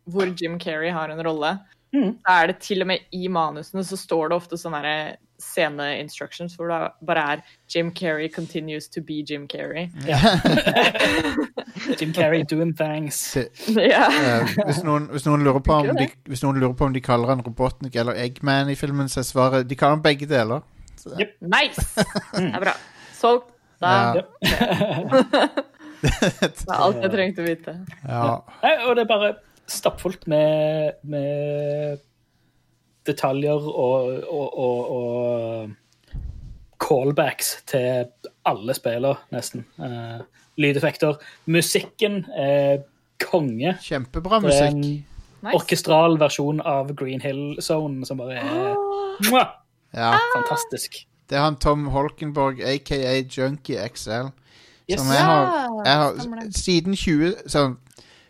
hvor 0.08 0.30
Jim 0.40 0.58
Carrey 0.60 0.92
har 0.94 1.12
en 1.12 1.24
rolle. 1.24 1.58
Mhm. 1.98 2.18
Da 2.28 2.36
er 2.44 2.48
det 2.54 2.60
til 2.62 2.82
og 2.84 2.88
med 2.92 3.00
i 3.14 3.28
manusene 3.28 3.84
så 3.88 3.98
står 3.98 4.30
det 4.30 4.38
ofte 4.38 4.58
sånne 4.62 4.82
her 4.84 5.16
scene-instructions 5.38 6.56
hvor 6.58 6.70
det 6.72 6.78
bare 7.06 7.24
er 7.36 7.42
Jim 7.70 7.92
Carrey 7.94 8.28
continues 8.34 8.88
to 8.90 9.02
be 9.06 9.20
Jim 9.28 9.46
Carrey. 9.48 9.88
Jim 12.00 12.14
Carrey 12.14 12.44
doing 12.44 12.74
things. 12.74 13.38
Ja. 13.68 14.08
eh, 14.10 14.56
hvis, 14.66 14.82
noen, 14.84 15.06
hvis, 15.14 15.26
noen 15.28 15.44
lurer 15.46 15.62
på 15.66 15.74
om 15.78 15.92
de, 15.98 16.08
hvis 16.28 16.42
noen 16.44 16.58
lurer 16.62 16.74
på 16.78 16.86
om 16.90 16.94
de 16.96 17.02
kaller 17.06 17.30
han 17.34 17.44
Robotnik 17.46 17.96
eller 18.02 18.18
Eggman 18.24 18.70
i 18.74 18.76
filmen, 18.80 19.10
så 19.10 19.22
er 19.22 19.28
svaret 19.30 19.70
de 19.70 19.76
kaller 19.78 19.98
han 20.00 20.06
begge 20.06 20.26
deler. 20.30 20.66
Nice! 21.42 21.86
Det 22.34 22.50
er 22.50 22.60
bra. 22.66 22.74
Solgt. 23.18 23.54
Da 23.82 23.92
Ja. 23.94 24.14
det 26.02 26.64
er 26.66 26.74
alt 26.74 26.98
jeg 27.04 27.12
trengte 27.14 27.44
å 27.44 27.46
vite. 27.46 27.74
Ja. 28.08 28.24
Nei, 28.64 28.74
og 28.88 28.96
det 28.98 29.04
er 29.06 29.10
bare 29.10 29.30
stappfullt 29.68 30.28
med, 30.28 31.00
med 31.04 32.00
detaljer 33.08 33.68
og, 33.68 34.24
og, 34.32 34.60
og, 34.60 34.92
og 34.98 35.70
callbacks 36.84 37.58
til 37.68 38.08
alle 38.48 38.76
spiller, 38.78 39.20
nesten. 39.34 39.66
Uh, 39.80 40.24
lydeffekter. 40.58 41.20
Musikken 41.46 42.26
er 42.36 42.84
konge. 43.24 43.76
Kjempebra 43.84 44.40
Det 44.44 44.56
er 44.56 44.72
en 44.72 44.82
musikk. 44.82 45.14
Nice. 45.38 45.54
orkestral 45.54 46.16
versjon 46.18 46.62
av 46.66 46.96
Green 46.98 47.22
Hill 47.22 47.60
Zone 47.62 48.06
som 48.10 48.18
bare 48.18 48.40
er 48.42 48.72
oh. 48.74 49.44
Ja. 49.94 50.16
fantastisk. 50.34 51.04
Det 51.30 51.38
er 51.38 51.44
han 51.44 51.60
Tom 51.62 51.86
Holkenborg, 51.94 52.64
aka 52.66 53.20
Junkie 53.22 53.78
XL. 53.94 54.32
Yes. 54.90 55.00
Som 55.00 55.12
jeg 55.12 55.24
har, 55.24 55.84
jeg 55.86 55.96
har. 56.02 56.50
Siden 56.56 56.96
20 56.96 57.34
sånn, 57.52 57.76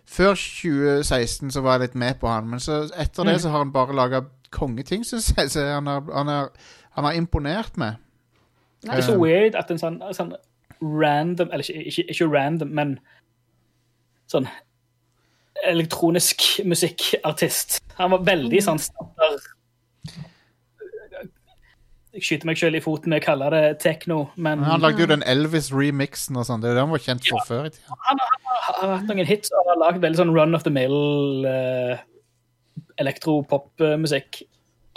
Før 0.07 0.33
2016 0.39 1.51
så 1.51 1.61
var 1.61 1.77
jeg 1.77 1.81
litt 1.89 1.95
med 1.99 2.15
på 2.21 2.29
han, 2.31 2.47
men 2.49 2.59
så 2.63 2.85
etter 2.95 3.23
det 3.27 3.33
Mm. 3.37 3.39
så 3.43 3.49
har 3.51 3.57
han 3.65 3.71
bare 3.75 3.95
laga 3.95 4.21
kongeting, 4.55 5.03
syns 5.05 5.33
jeg. 5.37 5.49
Så 5.51 5.65
han 5.67 5.87
har, 5.87 6.01
han, 6.13 6.27
har, 6.31 6.49
han 6.95 7.03
har 7.03 7.13
imponert 7.19 7.75
meg. 7.77 7.97
Det 8.83 8.93
er 8.93 9.01
så 9.01 9.17
weird 9.19 9.55
at 9.59 9.71
en 9.73 9.79
sånn, 9.81 9.97
sånn 10.13 10.31
random 10.81 11.49
Eller 11.51 11.65
ikke, 11.65 11.83
ikke, 11.89 12.03
ikke 12.13 12.27
random, 12.31 12.69
men 12.77 12.99
sånn 14.31 14.47
elektronisk 15.67 16.43
musikkartist. 16.69 17.79
Han 17.97 18.11
var 18.13 18.21
veldig 18.27 18.59
sånn 18.63 18.77
standard 18.79 19.41
Jeg 22.13 22.23
skyter 22.23 22.47
meg 22.49 22.57
selv 22.57 22.77
i 22.79 22.81
foten 22.81 23.11
med 23.13 23.21
å 23.21 23.25
kalle 23.25 23.49
det 23.53 23.63
tekno, 23.83 24.29
men 24.41 24.63
han 24.65 24.81
lagde 24.81 25.03
jo 25.03 25.09
den 25.11 25.25
Elvis-remixen 25.27 26.37
og 26.39 26.47
sånn. 26.47 26.63
Det 26.63 26.71
er 26.71 26.77
det 26.79 26.85
han 26.85 26.93
var 26.93 27.03
kjent 27.03 27.27
for 27.29 27.43
før 27.45 27.67
i 27.67 27.73
tida. 27.75 27.97
han 28.07 28.21
har 28.67 28.93
hatt 28.93 29.09
noen 29.09 29.27
hits 29.27 29.51
og 29.53 29.71
har 29.71 29.81
lagd 29.81 30.03
veldig 30.03 30.19
sånn 30.19 30.33
run 30.35 30.57
of 30.57 30.65
the 30.65 30.73
mill 30.73 31.45
uh, 31.47 31.97
elektropopmusikk. 33.01 34.41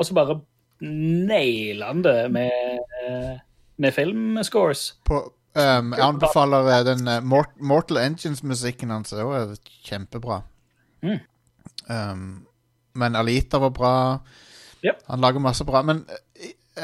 Og 0.01 0.09
så 0.09 0.17
bare 0.17 0.41
naila 0.81 1.91
han 1.91 2.05
det 2.05 2.31
med, 2.33 2.79
eh, 3.05 3.35
med 3.77 3.93
filmscores. 3.95 4.95
På, 5.05 5.19
um, 5.55 5.93
jeg 5.93 6.07
anbefaler 6.07 6.71
eh, 6.73 6.85
den 6.89 7.09
uh, 7.09 7.19
Mort 7.21 7.53
Mortal 7.61 8.01
Engines-musikken 8.01 8.91
hans. 8.91 9.13
Det 9.13 9.27
var 9.27 9.53
kjempebra. 9.85 10.41
Mm. 11.05 11.19
Um, 11.89 12.25
men 12.95 13.17
Alita 13.17 13.61
var 13.61 13.75
bra. 13.77 13.95
Yep. 14.81 15.05
Han 15.13 15.21
lager 15.21 15.45
masse 15.45 15.65
bra. 15.69 15.83
Men 15.83 16.07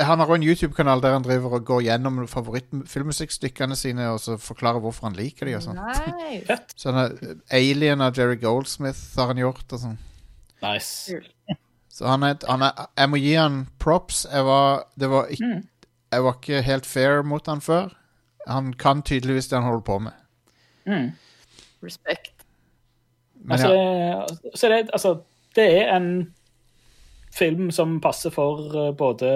han 0.05 0.19
har 0.21 0.27
også 0.27 0.39
en 0.39 0.47
YouTube-kanal 0.47 1.03
der 1.03 1.15
han 1.17 1.25
driver 1.25 1.57
og 1.59 1.65
går 1.69 1.85
gjennom 1.87 2.19
favorittfilmmusikkstykkene 2.29 3.77
sine 3.79 4.09
og 4.13 4.21
så 4.21 4.37
forklarer 4.41 4.83
hvorfor 4.85 5.09
han 5.09 5.17
liker 5.19 5.49
de 5.49 5.57
og 5.59 5.65
sånn. 5.65 5.81
Nice. 5.81 6.59
Sånn 6.77 6.99
eh, 7.01 7.37
Alien 7.57 8.05
av 8.05 8.17
Jerry 8.17 8.39
Goldsmith 8.43 9.01
har 9.17 9.33
han 9.33 9.41
gjort 9.41 9.73
og 9.73 9.83
sånn. 9.85 9.97
Nice. 10.65 11.21
Så 11.97 12.09
han 12.09 12.25
er, 12.27 12.37
han 12.49 12.65
er 12.67 12.87
Jeg 12.97 13.09
må 13.09 13.21
gi 13.21 13.35
han 13.39 13.63
props. 13.81 14.27
Jeg 14.29 14.45
var 14.45 14.85
Det 15.01 15.09
var 15.13 15.33
ikke 15.33 15.55
Mm. 15.57 15.65
Jeg 16.13 16.23
var 16.23 16.37
ikke 16.39 16.63
helt 16.63 16.87
fair 16.87 17.23
mot 17.27 17.47
han 17.51 17.61
før. 17.61 17.91
Han 18.47 18.73
kan 18.79 19.03
tydeligvis 19.03 19.49
det 19.51 19.59
han 19.59 19.67
holder 19.67 19.83
på 19.85 19.99
med. 19.99 20.13
Mm. 20.87 21.09
Respekt. 21.83 22.33
Men 23.35 23.53
Altså, 23.53 23.73
ja, 23.75 24.27
så 24.55 24.69
det, 24.69 24.91
altså, 24.93 25.21
det 25.57 25.67
er 25.83 25.97
en 25.97 26.35
film 27.37 27.71
som 27.75 27.99
passer 28.01 28.33
for 28.35 28.67
eh, 28.73 28.93
både 28.97 29.31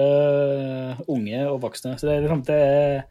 unge 1.11 1.41
og 1.47 1.61
voksne. 1.65 1.97
Så 1.99 2.07
det 2.07 2.15
er, 2.15 2.23
liksom, 2.25 2.43
det 2.47 2.57
er 2.57 3.03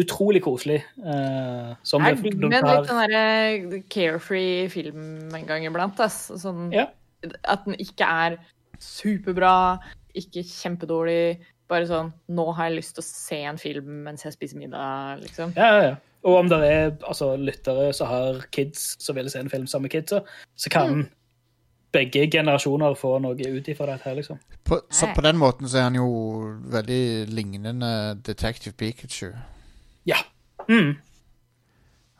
utrolig 0.00 0.42
koselig. 0.44 0.82
eh, 1.04 1.74
som 1.86 2.04
Jeg 2.04 2.20
digger 2.22 2.48
med 2.48 2.66
litt 2.66 2.88
den 2.90 3.00
derre 3.02 3.82
carefree 3.92 4.68
film 4.72 5.34
en 5.34 5.48
gang 5.48 5.66
iblant. 5.66 6.00
Sånn, 6.10 6.70
Ja. 6.74 6.88
At 7.48 7.64
den 7.64 7.78
ikke 7.80 8.04
er 8.04 8.38
superbra, 8.78 9.80
ikke 10.14 10.44
kjempedårlig. 10.44 11.38
Bare 11.72 11.86
sånn 11.88 12.12
Nå 12.28 12.50
har 12.52 12.68
jeg 12.68 12.82
lyst 12.82 12.98
til 12.98 13.00
å 13.00 13.06
se 13.08 13.38
en 13.48 13.56
film 13.56 14.02
mens 14.04 14.26
jeg 14.26 14.34
spiser 14.34 14.60
middag, 14.60 15.22
liksom. 15.22 15.54
Ja, 15.56 15.70
ja, 15.72 15.86
ja. 15.86 15.94
Og 16.24 16.38
om 16.42 16.48
det 16.48 16.58
er 16.64 16.90
altså, 17.04 17.34
lyttere 17.36 17.92
som 17.96 18.08
har 18.08 18.44
kids 18.52 18.96
som 19.00 19.16
vil 19.16 19.30
se 19.32 19.40
en 19.40 19.50
film 19.52 19.66
sammen 19.68 19.88
med 19.88 19.92
kidsa, 19.96 20.22
så 20.56 20.72
kan 20.72 21.06
begge 21.94 22.26
generasjoner 22.32 22.94
får 22.98 23.20
noe 23.22 23.48
ut 23.56 23.68
ifra 23.70 23.86
dette 23.92 24.08
her, 24.10 24.16
liksom. 24.18 24.38
på, 24.66 24.80
så 24.90 25.08
på 25.14 25.22
den 25.24 25.38
måten 25.40 25.68
så 25.70 25.78
er 25.80 25.86
han 25.88 25.98
jo 26.00 26.08
veldig 26.74 27.00
lignende 27.30 27.90
Detective 28.26 28.74
Pikachu. 28.80 29.30
Ja. 30.10 30.18
Mm. 30.68 30.96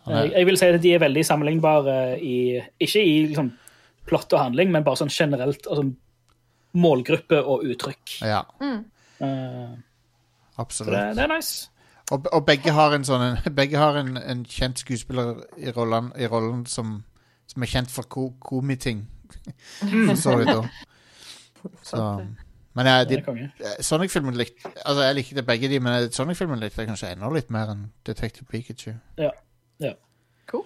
Er, 0.06 0.22
Jeg, 0.22 0.32
jeg 0.36 0.46
vil 0.46 0.58
si 0.60 0.66
at 0.68 0.82
de 0.84 0.94
er 0.94 0.98
veldig 1.00 1.22
sammenlignbare 1.24 1.98
i 2.20 2.34
Ikke 2.80 3.00
i 3.04 3.14
liksom, 3.30 3.52
plott 4.06 4.32
og 4.36 4.42
handling, 4.42 4.70
men 4.72 4.84
bare 4.84 5.00
sånn 5.00 5.12
generelt. 5.12 5.64
Altså, 5.70 5.86
målgruppe 6.74 7.38
og 7.44 7.62
uttrykk. 7.70 8.18
ja, 8.26 8.42
Mm. 8.60 8.84
Uh, 9.22 9.78
absolutt. 10.58 10.92
det, 10.92 11.16
det 11.16 11.22
er 11.22 11.30
nice. 11.36 11.70
Og, 12.12 12.26
og 12.34 12.42
begge 12.46 12.72
har 12.74 12.92
en 12.92 13.04
sånn 13.06 13.22
en- 13.22 13.54
Begge 13.60 13.78
har 13.78 13.96
en, 13.96 14.16
en 14.18 14.42
kjent 14.44 14.78
skuespiller 14.82 15.38
i 15.56 15.70
rollen, 15.72 16.10
i 16.18 16.26
rollen 16.28 16.66
som, 16.66 17.04
som 17.46 17.62
er 17.62 17.70
kjent 17.70 17.90
for 17.94 18.02
ko, 18.10 18.26
komiting. 18.44 19.06
For 19.82 20.18
så 20.24 20.36
vidt 20.40 20.54
òg. 20.54 20.66
Så 21.82 22.00
Men 22.74 22.86
jeg, 22.90 23.08
de. 23.08 23.48
Sonic-filmen 23.80 24.34
likte 24.36 24.68
Altså, 24.82 25.04
jeg 25.06 25.14
likte 25.14 25.42
begge 25.46 25.68
de, 25.70 25.78
men 25.80 26.10
Sonic-filmen 26.12 26.58
likte 26.60 26.82
jeg 26.82 26.90
kanskje 26.90 27.12
enda 27.14 27.30
litt 27.32 27.52
mer 27.54 27.70
enn 27.72 27.86
Detective 28.06 28.48
Pikachu. 28.50 28.96
Ja 29.18 29.30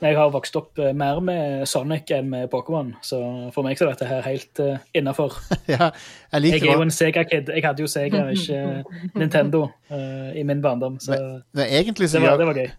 Jeg 0.02 0.16
har 0.16 0.32
vokst 0.34 0.56
opp 0.58 0.78
eh, 0.82 0.92
mer 0.96 1.20
med 1.24 1.66
Sonic 1.70 2.10
enn 2.14 2.28
med 2.32 2.48
Pokémon, 2.52 2.90
så 3.04 3.20
for 3.54 3.66
meg 3.66 3.78
så 3.78 3.86
er 3.86 3.94
dette 3.94 4.08
her 4.08 4.24
helt 4.26 4.62
uh, 4.62 4.80
innafor. 4.96 5.38
ja, 5.70 5.90
jeg 6.32 6.50
Jeg 6.52 6.66
er 6.66 6.80
jo 6.80 6.84
en 6.84 6.92
Sega-kid. 6.92 7.52
Jeg 7.54 7.64
hadde 7.64 7.84
jo 7.84 7.90
Sega, 7.90 8.26
ikke 8.34 8.82
Nintendo, 9.20 9.68
uh, 9.90 10.30
i 10.34 10.42
min 10.42 10.62
barndom. 10.62 10.98
Så 11.00 11.16
Men 11.52 11.66
egentlig 11.70 12.10
så 12.10 12.18
det 12.18 12.28
var, 12.28 12.36
det 12.36 12.46
var 12.46 12.60
gøy. 12.62 12.70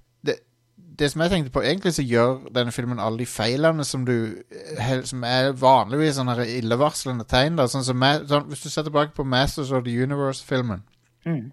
Det 0.99 1.11
som 1.11 1.21
jeg 1.21 1.31
tenkte 1.31 1.51
på, 1.55 1.61
egentlig 1.63 1.93
så 1.95 2.03
gjør 2.03 2.49
denne 2.55 2.71
filmen 2.75 2.99
alle 2.99 3.21
de 3.21 3.25
feilene 3.29 3.85
som 3.87 4.05
du 4.05 4.35
Som 5.07 5.23
er 5.23 5.53
vanligvis 5.55 6.19
sånne 6.19 6.35
illevarslende 6.57 7.25
tegn. 7.29 7.55
Da. 7.59 7.67
Sånn 7.71 7.85
som, 7.87 8.03
sånn, 8.27 8.49
hvis 8.51 8.63
du 8.65 8.69
ser 8.69 8.87
tilbake 8.87 9.15
på 9.15 9.23
Masters 9.23 9.71
of 9.71 9.85
the 9.87 9.95
Universe-filmen 10.03 10.83
Mm. 11.27 11.51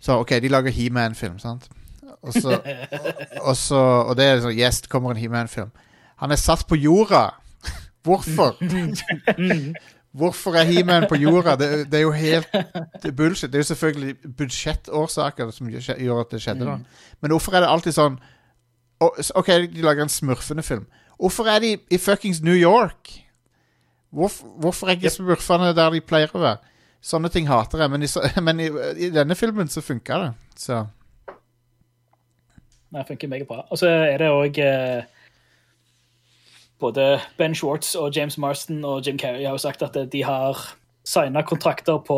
Så 0.00 0.16
OK, 0.16 0.30
de 0.40 0.48
lager 0.48 0.72
He-Man-film, 0.72 1.38
sant? 1.38 1.68
Og 2.22 2.32
så, 2.32 2.56
og, 3.48 3.56
så, 3.56 3.76
og 3.76 4.16
det 4.16 4.24
er 4.24 4.40
sånn 4.40 4.56
Yes, 4.56 4.80
det 4.80 4.88
kommer 4.92 5.12
en 5.12 5.20
He-Man-film. 5.20 5.70
Han 6.24 6.32
er 6.32 6.40
satt 6.40 6.66
på 6.68 6.78
jorda! 6.80 7.26
Hvorfor? 8.04 8.56
Hvorfor 10.12 10.56
er 10.58 10.66
He-Man 10.66 11.06
på 11.08 11.14
jorda? 11.14 11.54
Det, 11.56 11.86
det 11.92 12.00
er 12.00 12.02
jo 12.02 12.10
helt 12.10 12.48
det 13.02 13.12
bullshit. 13.16 13.52
Det 13.52 13.60
er 13.60 13.62
jo 13.62 13.68
selvfølgelig 13.68 14.16
budsjettårsaker 14.36 15.52
som 15.54 15.70
gjør 15.70 16.20
at 16.20 16.32
det 16.34 16.42
skjedde. 16.42 16.66
da 16.66 16.78
Men 17.20 17.30
hvorfor 17.30 17.54
er 17.54 17.62
det 17.62 17.70
alltid 17.70 17.94
sånn 17.94 18.18
OK, 19.00 19.46
de 19.46 19.82
lager 19.82 20.02
en 20.02 20.12
smurfende 20.12 20.62
film. 20.62 20.86
Hvorfor 21.20 21.48
er 21.48 21.60
de 21.62 21.76
i 21.90 21.98
fuckings 21.98 22.42
New 22.42 22.56
York? 22.56 23.12
Hvorfor, 24.10 24.46
hvorfor 24.60 24.86
er 24.86 24.98
ikke 24.98 25.10
smurfene 25.10 25.74
der 25.76 25.94
de 25.94 26.02
pleier 26.04 26.32
å 26.34 26.42
være? 26.42 26.58
Sånne 27.00 27.30
ting 27.32 27.46
hater 27.48 27.80
jeg, 27.80 27.90
men 27.92 28.04
i, 28.04 28.08
men 28.46 28.60
i, 28.60 28.68
i 29.06 29.10
denne 29.14 29.36
filmen 29.38 29.70
så 29.72 29.80
funka 29.84 30.18
det. 30.24 30.32
Så 30.56 30.82
Det 32.90 33.06
funker 33.08 33.28
meget 33.28 33.48
bra. 33.48 33.62
Og 33.70 33.78
så 33.78 33.88
er 33.88 34.18
det 34.18 34.28
òg 34.34 34.58
eh, 34.64 35.04
Både 36.80 37.20
Ben 37.38 37.54
Schwartz 37.54 37.94
og 37.98 38.14
James 38.16 38.38
Marston 38.40 38.80
og 38.88 39.02
Jim 39.06 39.18
Carrey 39.20 39.44
har 39.44 39.52
jo 39.56 39.60
sagt 39.60 39.82
at 39.84 39.96
de 40.12 40.22
har 40.24 40.56
signa 41.04 41.42
kontrakter 41.46 41.98
på 42.06 42.16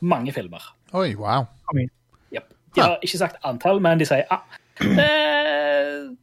mange 0.00 0.32
filmer. 0.34 0.62
Oi, 0.96 1.12
wow. 1.18 1.46
Yep. 2.34 2.48
De 2.76 2.80
har 2.82 2.98
ikke 3.02 3.18
sagt 3.20 3.38
antall, 3.46 3.80
men 3.82 4.00
de 4.02 4.06
sier 4.08 4.26
ah, 4.34 4.42
det, 4.80 6.16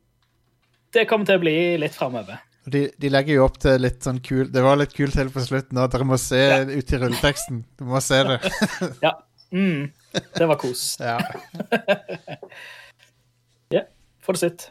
det 0.93 1.05
kommer 1.09 1.25
til 1.27 1.39
å 1.39 1.43
bli 1.43 1.55
litt 1.81 1.95
framover. 1.97 2.41
De, 2.63 2.85
de 3.01 3.09
legger 3.11 3.39
jo 3.39 3.45
opp 3.47 3.57
til 3.59 3.81
litt 3.83 4.05
sånn 4.05 4.21
kul 4.23 4.45
Det 4.53 4.61
var 4.63 4.77
litt 4.79 4.93
kult 4.95 5.17
helt 5.19 5.33
på 5.35 5.41
slutten. 5.43 5.79
òg. 5.83 5.89
dere 5.91 6.05
må 6.07 6.15
se 6.21 6.39
Ja. 6.39 6.61
ut 6.63 6.93
i 6.95 6.99
rulleteksten. 7.01 7.63
Du 7.79 7.83
må 7.89 7.99
se 8.03 8.21
det. 8.23 8.37
Ja. 9.03 9.17
Mm, 9.53 9.89
det 10.37 10.47
var 10.49 10.57
kos. 10.61 10.85
ja. 10.99 11.17
Ja, 13.73 13.81
Får 14.23 14.37
det 14.37 14.41
sitt. 14.45 14.67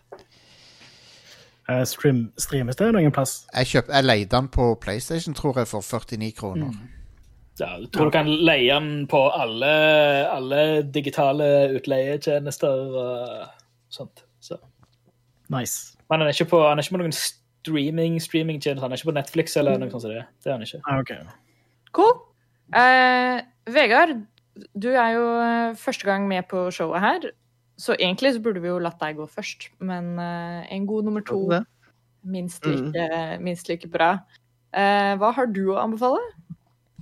Eh, 1.72 1.84
stream, 1.86 2.24
streames 2.38 2.76
det 2.76 2.88
noen 2.94 3.14
plass? 3.14 3.42
Jeg, 3.54 3.70
kjøp, 3.72 3.92
jeg 3.94 4.04
leide 4.04 4.30
den 4.36 4.48
på 4.52 4.72
PlayStation, 4.82 5.34
tror 5.34 5.58
jeg, 5.62 5.70
for 5.70 5.80
49 5.80 6.32
kroner. 6.38 6.72
Ja, 7.60 7.76
jeg 7.78 7.90
tror 7.92 8.08
du 8.08 8.14
kan 8.14 8.28
leie 8.28 8.74
den 8.74 9.06
på 9.10 9.20
alle, 9.28 9.72
alle 10.32 10.82
digitale 10.94 11.44
utleietjenester 11.76 12.96
og 13.02 13.46
sånt. 13.92 14.24
Så. 14.40 14.56
Nice. 15.52 15.98
Men 16.10 16.20
han 16.20 16.28
er 16.28 16.34
ikke 16.34 16.50
på, 16.54 16.62
han 16.68 16.80
er 16.80 16.82
ikke 16.82 16.96
på 16.96 17.02
noen 17.02 17.14
streaming 17.16 18.18
streamingtjenester. 18.22 18.82
Han 18.82 18.92
er 18.92 19.00
ikke 19.00 19.12
på 19.12 19.16
Netflix 19.20 19.56
eller 19.56 19.78
noe 19.78 19.92
sånt. 19.92 20.08
Det 20.10 20.24
Det 20.42 20.50
er 20.50 20.58
han 20.58 20.66
ikke. 20.66 20.82
Okay. 20.98 21.20
Cool. 21.92 22.14
Uh, 22.72 23.38
Vegard, 23.74 24.16
du 24.82 24.88
er 24.88 25.10
jo 25.14 25.24
eh, 25.40 25.76
første 25.76 26.04
gang 26.08 26.26
med 26.28 26.42
på 26.50 26.70
showet 26.70 27.00
her. 27.00 27.30
Så 27.78 27.94
egentlig 27.98 28.34
så 28.34 28.42
burde 28.44 28.60
vi 28.60 28.68
jo 28.68 28.78
latt 28.78 28.98
deg 29.00 29.16
gå 29.16 29.26
først, 29.28 29.70
men 29.80 30.18
uh, 30.20 30.62
en 30.70 30.86
god 30.86 31.04
nummer 31.04 31.20
to, 31.24 31.38
minst 32.24 32.62
minst 32.64 32.94
Mm. 32.94 33.42
minst 33.42 33.68
like 33.68 33.88
bra. 33.90 34.18
Uh, 34.76 35.16
hva 35.18 35.32
har 35.34 35.46
du 35.46 35.64
å 35.72 35.80
anbefale? 35.82 36.20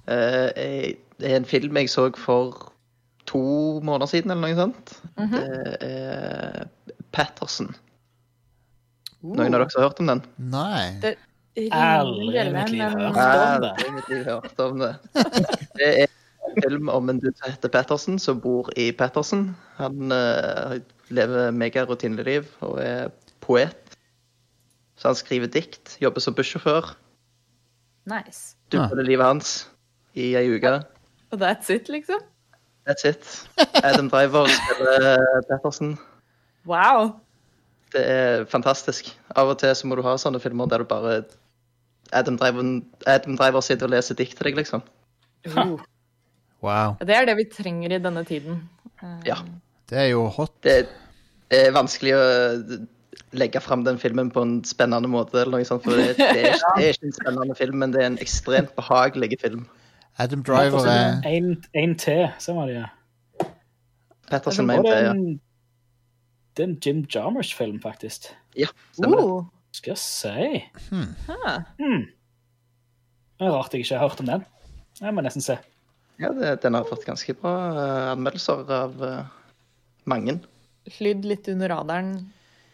Uh, 0.08 0.48
jeg- 0.56 0.96
det 1.20 1.30
er 1.32 1.36
en 1.36 1.44
film 1.44 1.76
jeg 1.76 1.88
så 1.92 2.06
for 2.16 2.72
to 3.26 3.80
måneder 3.84 4.06
siden, 4.08 4.30
eller 4.30 4.48
noe 4.48 4.56
sånt. 4.56 4.94
Mhm. 5.18 5.30
Det 5.36 5.76
er 5.82 6.68
Patterson. 7.12 7.74
Uh. 9.22 9.34
Noen 9.36 9.52
av 9.54 9.60
dere 9.60 9.68
har 9.76 9.88
hørt 9.90 10.00
om 10.00 10.06
den? 10.06 10.22
Nei. 10.38 10.96
Det 11.02 11.16
Aldri 11.74 12.38
i 12.40 12.52
mitt 12.54 12.70
liv 12.70 12.82
hørt. 12.88 13.10
om 13.10 13.12
det. 13.12 13.20
Aldri 13.20 13.88
i 13.88 13.92
mitt 13.92 14.08
liv 14.08 14.24
hørt 14.24 14.60
om 14.64 14.78
det. 14.78 14.94
Det 15.76 15.88
er 16.04 16.06
en 16.50 16.62
film 16.62 16.88
om 16.92 17.11
en 17.11 17.21
dude 17.21 17.37
som 17.38 17.50
heter 17.50 17.73
Pettersen, 17.73 18.19
som 18.19 18.40
bor 18.40 18.71
i 18.76 18.90
Pettersen. 18.97 19.50
Han 19.78 20.12
uh, 20.12 20.78
lever 21.11 21.50
megarutineliv 21.54 22.49
og 22.66 22.78
er 22.83 23.11
poet. 23.40 23.76
Så 25.00 25.09
han 25.09 25.16
skriver 25.19 25.49
dikt, 25.49 25.97
jobber 26.02 26.21
som 26.21 26.37
bussjåfør. 26.37 26.92
Nice. 28.11 28.57
Du 28.73 28.78
Ah. 28.78 28.88
det 28.88 29.07
livet 29.07 29.26
hans 29.26 29.71
i 30.14 30.35
ei 30.37 30.49
uke. 30.50 30.85
Og 31.30 31.40
that's 31.40 31.71
it, 31.71 31.88
liksom? 31.88 32.21
That's 32.88 33.07
it. 33.09 33.49
Adam 33.85 34.11
Driver 34.11 34.47
spiller 34.47 35.42
Pettersen. 35.49 35.99
Wow. 36.66 37.21
Det 37.92 38.02
er 38.07 38.45
fantastisk. 38.45 39.19
Av 39.37 39.49
og 39.49 39.59
til 39.59 39.75
så 39.75 39.87
må 39.87 39.97
du 39.97 40.02
ha 40.02 40.16
sånne 40.19 40.40
filmer 40.40 40.69
der 40.71 40.78
du 40.78 40.85
bare 40.85 41.25
Adam 42.12 42.37
Driver, 42.38 42.80
Adam 43.07 43.37
Driver 43.37 43.61
sitter 43.61 43.87
og 43.87 43.95
leser 43.95 44.14
dikt 44.19 44.37
til 44.37 44.50
deg, 44.50 44.57
liksom. 44.57 44.83
Uh. 45.47 45.78
Wow. 46.62 46.97
Det 47.00 47.14
er 47.17 47.25
det 47.29 47.37
vi 47.38 47.45
trenger 47.52 47.93
i 47.97 47.99
denne 48.05 48.23
tiden. 48.29 48.62
Ja. 49.25 49.37
Det 49.88 49.99
er 49.99 50.09
jo 50.12 50.26
hot. 50.29 50.52
Det 50.62 50.83
er 51.57 51.71
vanskelig 51.73 52.12
å 52.14 52.25
legge 53.33 53.61
fram 53.62 53.85
den 53.87 53.99
filmen 53.99 54.29
på 54.35 54.43
en 54.45 54.57
spennende 54.67 55.09
måte, 55.11 55.38
eller 55.40 55.57
noe 55.59 55.67
sånt, 55.67 55.85
for 55.87 55.97
det, 55.97 56.17
det, 56.19 56.26
er, 56.31 56.55
ikke- 56.55 56.73
det 56.76 56.85
er 56.88 56.95
ikke 56.97 57.07
en 57.09 57.17
spennende 57.17 57.57
film, 57.59 57.79
men 57.83 57.93
det 57.95 58.02
er 58.02 58.09
en 58.11 58.19
ekstremt 58.23 58.75
behagelig 58.76 59.38
film. 59.40 59.64
Adam 60.21 60.43
Driver 60.45 60.85
er 60.90 61.23
En, 61.31 61.55
en 61.75 61.95
til, 61.99 62.26
ser 62.43 62.55
man 62.59 62.69
det. 62.69 62.85
Petterson 64.31 64.69
Og 64.69 64.76
det 64.76 64.83
mente 64.85 64.93
er 64.99 65.05
ja. 65.07 65.14
en, 65.14 65.40
det 66.57 66.62
er 66.64 66.69
en 66.69 66.79
Jim 66.85 67.00
Jarmers-film, 67.14 67.81
faktisk. 67.83 68.29
ja, 68.59 68.67
stemmer 68.93 69.17
det. 69.23 69.26
Uh. 69.31 69.49
Skal 69.73 69.93
jeg 69.95 69.99
si. 70.02 70.61
Hmm. 70.90 71.12
Hmm. 71.79 72.00
Det 73.38 73.47
er 73.47 73.52
rart 73.55 73.73
jeg 73.73 73.85
ikke 73.85 73.97
har 74.00 74.09
hørt 74.09 74.21
om 74.21 74.26
den. 74.26 74.45
Jeg 75.00 75.14
må 75.14 75.23
nesten 75.23 75.45
se. 75.45 75.57
Ja, 76.20 76.30
det, 76.36 76.54
den 76.62 76.74
har 76.76 76.84
fått 76.88 77.06
ganske 77.08 77.34
bra 77.40 77.54
eh, 77.72 78.06
anmeldelser 78.12 78.66
av 78.76 79.04
eh, 79.06 79.24
mange. 80.10 80.38
Flydd 80.98 81.24
litt 81.28 81.48
under 81.52 81.72
radaren. 81.72 82.14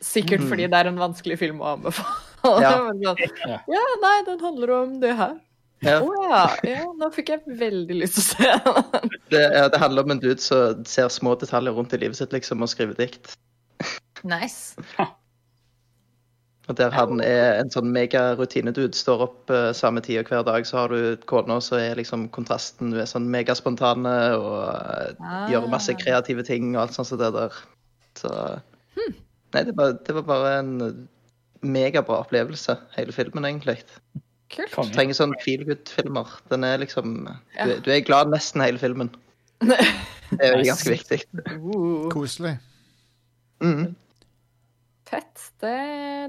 Sikkert 0.03 0.43
Mm. 0.45 0.49
fordi 0.51 0.67
det 0.71 0.79
er 0.83 0.91
en 0.91 0.99
vanskelig 1.01 1.39
film 1.41 1.63
å 1.65 1.73
anbefale. 1.77 2.23
Ja. 2.63 2.71
Sånn, 2.77 3.03
Ja. 3.03 3.59
ja, 3.67 3.85
nei, 4.03 4.17
den 4.27 4.41
handler 4.45 4.71
om 4.83 4.97
det 5.03 5.15
her. 5.19 5.39
Ja, 5.85 5.99
Oh, 6.01 6.13
ja. 6.31 6.43
ja. 6.65 6.85
Nå 6.97 7.11
fikk 7.13 7.29
jeg 7.35 7.57
veldig 7.61 7.97
lyst 8.01 8.17
til 8.17 8.23
å 8.23 8.29
se 8.29 8.53
den. 8.95 9.11
det, 9.35 9.43
ja, 9.57 9.67
det 9.73 9.81
handler 9.83 10.07
om 10.07 10.15
en 10.15 10.23
dude 10.23 10.41
som 10.41 10.85
ser 10.89 11.11
små 11.13 11.35
detaljer 11.39 11.75
rundt 11.77 11.93
i 11.93 11.99
livet 12.01 12.17
sitt 12.17 12.33
liksom, 12.33 12.63
og 12.65 12.71
skriver 12.73 12.97
dikt. 12.97 13.35
Nice. 14.25 14.75
Og 16.67 16.75
der 16.81 16.91
han 16.91 17.21
er 17.23 17.61
en 17.61 17.71
sånn 17.71 17.93
megarutinedude, 17.95 18.97
står 18.99 19.21
opp 19.29 19.53
uh, 19.55 19.71
samme 19.77 20.03
tid 20.03 20.19
og 20.25 20.31
hver 20.33 20.43
dag, 20.49 20.67
så 20.67 20.81
har 20.83 20.91
du 20.95 21.15
kona, 21.31 21.61
så 21.63 21.79
er 21.79 21.99
liksom 22.01 22.27
kontrasten 22.35 22.91
Du 22.91 22.99
er 22.99 23.07
sånn 23.07 23.29
megaspontane 23.31 24.15
og 24.35 24.57
uh, 24.67 25.13
Ah. 25.23 25.45
gjør 25.51 25.69
masse 25.71 25.95
kreative 25.95 26.43
ting 26.47 26.73
og 26.75 26.83
alt 26.83 26.97
sånt 26.97 27.13
som 27.13 27.21
det 27.23 27.31
der. 27.37 27.55
Så 28.19 28.33
Nei, 29.55 29.63
det 29.63 29.77
var, 29.79 29.95
det 30.05 30.15
var 30.17 30.25
bare 30.27 30.55
en 30.59 30.73
megabra 31.63 32.19
opplevelse, 32.25 32.75
hele 32.97 33.15
filmen, 33.15 33.47
egentlig. 33.47 33.79
Kult. 34.53 34.75
Du 34.75 34.91
trenger 34.95 35.17
sånn 35.17 35.33
feel 35.43 35.63
good-filmer. 35.67 36.29
Den 36.51 36.67
er 36.67 36.83
liksom 36.83 37.29
Ja. 37.57 37.67
du, 37.67 37.79
du 37.87 37.91
er 37.95 38.03
glad 38.05 38.29
nesten 38.35 38.63
hele 38.65 38.79
filmen. 38.83 39.13
Det 40.27 40.43
er 40.43 40.57
jo 40.59 40.67
ganske 40.67 40.91
viktig. 40.91 41.21
Uh. 41.55 42.09
koselig. 42.11 42.57
Mm. 43.63 43.95
Fett. 45.07 45.49
Det, 45.63 45.73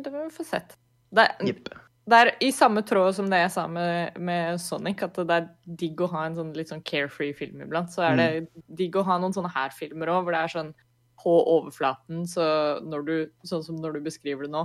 det 0.06 0.12
må 0.14 0.24
vi 0.28 0.34
få 0.36 0.46
sett. 0.48 0.76
Det, 1.10 1.24
er- 1.24 1.46
det 2.08 2.18
er 2.24 2.30
i 2.46 2.50
samme 2.56 2.84
tråd 2.88 3.16
som 3.18 3.30
det 3.32 3.40
jeg 3.42 3.52
sa 3.56 3.66
med, 3.68 4.18
med 4.24 4.60
Sonic, 4.64 5.02
at 5.04 5.18
det 5.28 5.34
er 5.38 5.48
digg 5.82 6.02
å 6.06 6.10
ha 6.14 6.26
en 6.28 6.36
sånn 6.38 6.54
litt 6.56 6.70
sånn 6.72 6.84
carefree 6.88 7.34
film 7.36 7.64
iblant. 7.66 7.92
Så 7.92 8.04
er 8.06 8.16
det 8.20 8.28
digg 8.80 8.96
å 8.96 9.04
ha 9.08 9.18
noen 9.20 9.34
sånne 9.36 9.52
her 9.56 9.74
filmer 9.76 10.12
òg, 10.14 10.24
hvor 10.28 10.36
det 10.38 10.44
er 10.46 10.54
sånn 10.54 10.74
på 11.18 11.34
overflaten, 11.58 12.28
så 12.30 12.46
når 12.86 13.04
du, 13.08 13.16
sånn 13.44 13.64
som 13.66 13.80
når 13.82 13.98
du 13.98 14.04
beskriver 14.06 14.46
det 14.46 14.52
nå, 14.54 14.62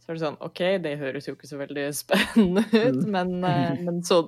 så 0.00 0.08
er 0.10 0.16
det 0.16 0.22
sånn 0.24 0.38
OK, 0.42 0.62
det 0.82 0.94
høres 0.98 1.28
jo 1.28 1.34
ikke 1.36 1.50
så 1.50 1.58
veldig 1.60 1.84
spennende 1.94 2.64
ut, 2.72 3.02
men, 3.14 3.34
eh, 3.44 3.76
men 3.86 4.00
så 4.02 4.22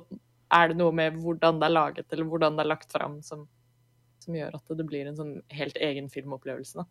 er 0.53 0.69
det 0.69 0.77
noe 0.77 0.93
med 0.93 1.17
hvordan 1.25 1.59
det 1.63 1.71
er 1.71 1.75
laget, 1.75 2.07
eller 2.13 2.29
hvordan 2.29 2.59
det 2.61 2.67
er 2.67 2.71
lagt 2.75 2.93
fram, 2.93 3.17
som, 3.25 3.47
som 4.21 4.37
gjør 4.37 4.59
at 4.61 4.75
det 4.77 4.87
blir 4.87 5.09
en 5.09 5.17
sånn 5.17 5.33
helt 5.57 5.81
egen 5.81 6.13
filmopplevelse, 6.13 6.85
da. 6.85 6.87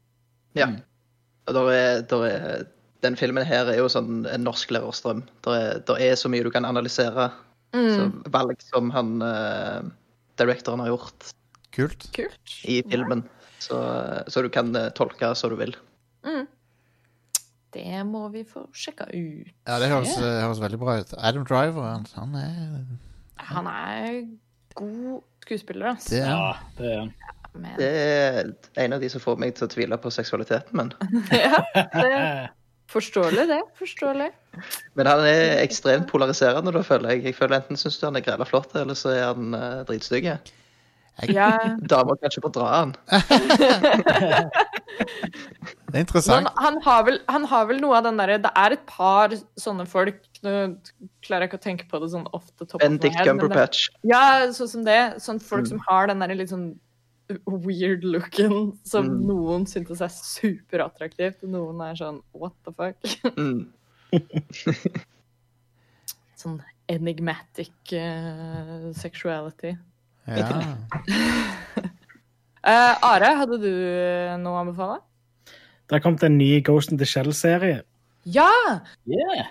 Ja. 0.57 0.67
Der 1.49 1.69
er, 1.73 2.01
der 2.05 2.25
er, 2.27 2.63
den 3.01 3.15
filmen 3.17 3.45
her 3.47 3.65
er 3.71 3.77
jo 3.79 3.87
sånn 3.89 4.25
en 4.29 4.43
norsk 4.45 4.69
lærerstrøm. 4.71 5.23
Der 5.45 5.51
er, 5.57 5.79
der 5.87 5.97
er 6.05 6.15
så 6.19 6.29
mye 6.29 6.43
du 6.45 6.51
kan 6.53 6.65
analysere. 6.65 7.31
Så 7.71 8.03
Mm, 8.03 8.23
valg 8.33 8.59
som 8.67 8.89
han 8.91 9.21
uh, 9.23 9.79
directoren 10.37 10.81
har 10.83 10.89
gjort 10.91 11.29
Kult. 11.71 12.03
kult. 12.11 12.55
i 12.67 12.81
filmen. 12.83 13.21
Så, 13.63 13.77
så 14.27 14.41
du 14.43 14.49
kan 14.51 14.75
eh, 14.75 14.89
tolke 14.97 15.29
som 15.39 15.53
du 15.53 15.55
vil. 15.55 15.71
Mm. 16.27 16.47
Det 17.71 18.01
må 18.09 18.25
vi 18.33 18.41
få 18.43 18.65
sjekka 18.75 19.05
ut. 19.13 19.47
Ja, 19.69 19.77
det 19.79 19.87
høres, 19.87 20.17
eh, 20.19 20.41
høres 20.43 20.59
veldig 20.59 20.79
bra 20.81 20.97
ut. 20.99 21.13
Adam 21.17 21.45
Driver, 21.47 21.87
han, 21.93 22.05
han 22.17 22.35
er 22.35 22.83
Han 23.53 23.67
er 23.71 24.17
god 24.75 25.21
skuespiller, 25.45 25.93
altså. 25.93 26.09
Det 26.11 26.19
er 26.25 26.27
Ja, 26.27 26.51
han. 26.51 26.75
det 26.77 26.91
er 26.97 27.39
Men, 27.53 27.73
Det 27.77 27.87
er 27.91 28.49
en 28.85 28.93
av 28.95 29.01
de 29.03 29.09
som 29.11 29.21
får 29.23 29.39
meg 29.41 29.55
til 29.57 29.67
å 29.67 29.71
tvile 29.71 29.97
på 29.99 30.11
seksualiteten 30.13 30.77
min. 30.77 30.91
ja, 31.35 31.59
det 31.75 32.49
Forståelig, 32.91 33.45
det. 33.47 33.61
Forståelig. 33.79 34.25
Men 34.99 35.07
han 35.07 35.21
er 35.23 35.61
ekstremt 35.61 36.09
polariserende, 36.11 36.73
da, 36.75 36.81
føler 36.83 37.13
jeg. 37.13 37.21
Jeg 37.29 37.37
føler 37.37 37.61
Enten 37.61 37.79
syns 37.79 37.95
du 38.01 38.03
han 38.09 38.19
er 38.19 38.25
grella 38.25 38.43
flott, 38.47 38.73
eller 38.75 38.97
så 38.99 39.13
er 39.15 39.29
han 39.29 39.55
uh, 39.55 39.85
dritstygg. 39.87 40.27
Ja, 41.31 41.47
Damer 41.91 42.19
kan 42.19 42.27
ikke 42.31 42.43
fordra 42.49 42.67
han. 42.73 42.91
Det 45.91 45.97
er 45.97 46.03
interessant. 46.05 46.47
han 46.55 46.77
har, 46.83 47.01
vel, 47.07 47.17
han 47.27 47.45
har 47.51 47.65
vel 47.67 47.79
noe 47.83 47.97
av 47.97 48.05
den 48.05 48.19
derre 48.19 48.37
Det 48.39 48.51
er 48.59 48.75
et 48.77 48.83
par 48.87 49.33
sånne 49.59 49.83
folk 49.89 50.21
Nå 50.45 50.53
klarer 51.25 51.45
jeg 51.45 51.49
ikke 51.51 51.59
å 51.59 51.63
tenke 51.65 51.87
på 51.91 51.99
det 52.01 52.07
sånn 52.13 52.23
ofte. 52.35 52.65
Benedict 52.79 53.19
Cumberpatch. 53.27 53.89
Ja, 54.07 54.47
sånn 54.55 54.69
som 54.71 54.85
det. 54.87 54.99
Sånn 55.21 55.41
folk 55.43 55.67
Mm. 55.67 55.69
som 55.73 55.83
har 55.87 56.07
den 56.09 56.23
derre 56.23 56.37
litt 56.39 56.49
sånn 56.49 56.71
weird 57.45 58.03
looken 58.03 58.77
som 58.87 59.05
Mm. 59.07 59.27
noen 59.27 59.65
syntes 59.67 60.01
er 60.01 60.09
superattraktivt, 60.13 61.43
og 61.43 61.49
noen 61.49 61.81
er 61.85 61.95
sånn 61.99 62.21
what 62.33 62.53
the 62.65 62.71
fuck? 62.73 62.97
Mm. 63.37 63.71
Sånn 66.41 66.57
enigmatic 66.89 67.93
uh, 67.93 68.89
sexuality. 68.97 69.75
Ja. 70.27 70.75
uh, 72.65 72.95
Are, 73.11 73.31
hadde 73.37 73.59
du 73.61 73.71
noe 74.41 74.55
å 74.55 74.59
anbefale? 74.63 74.99
Det 75.87 75.97
har 75.97 76.03
kommet 76.03 76.23
en 76.23 76.37
ny 76.39 76.61
Ghost 76.65 76.91
in 76.91 76.97
the 76.97 77.05
Shell-serie. 77.05 77.81
Ja! 78.25 78.49
Yeah. 79.05 79.47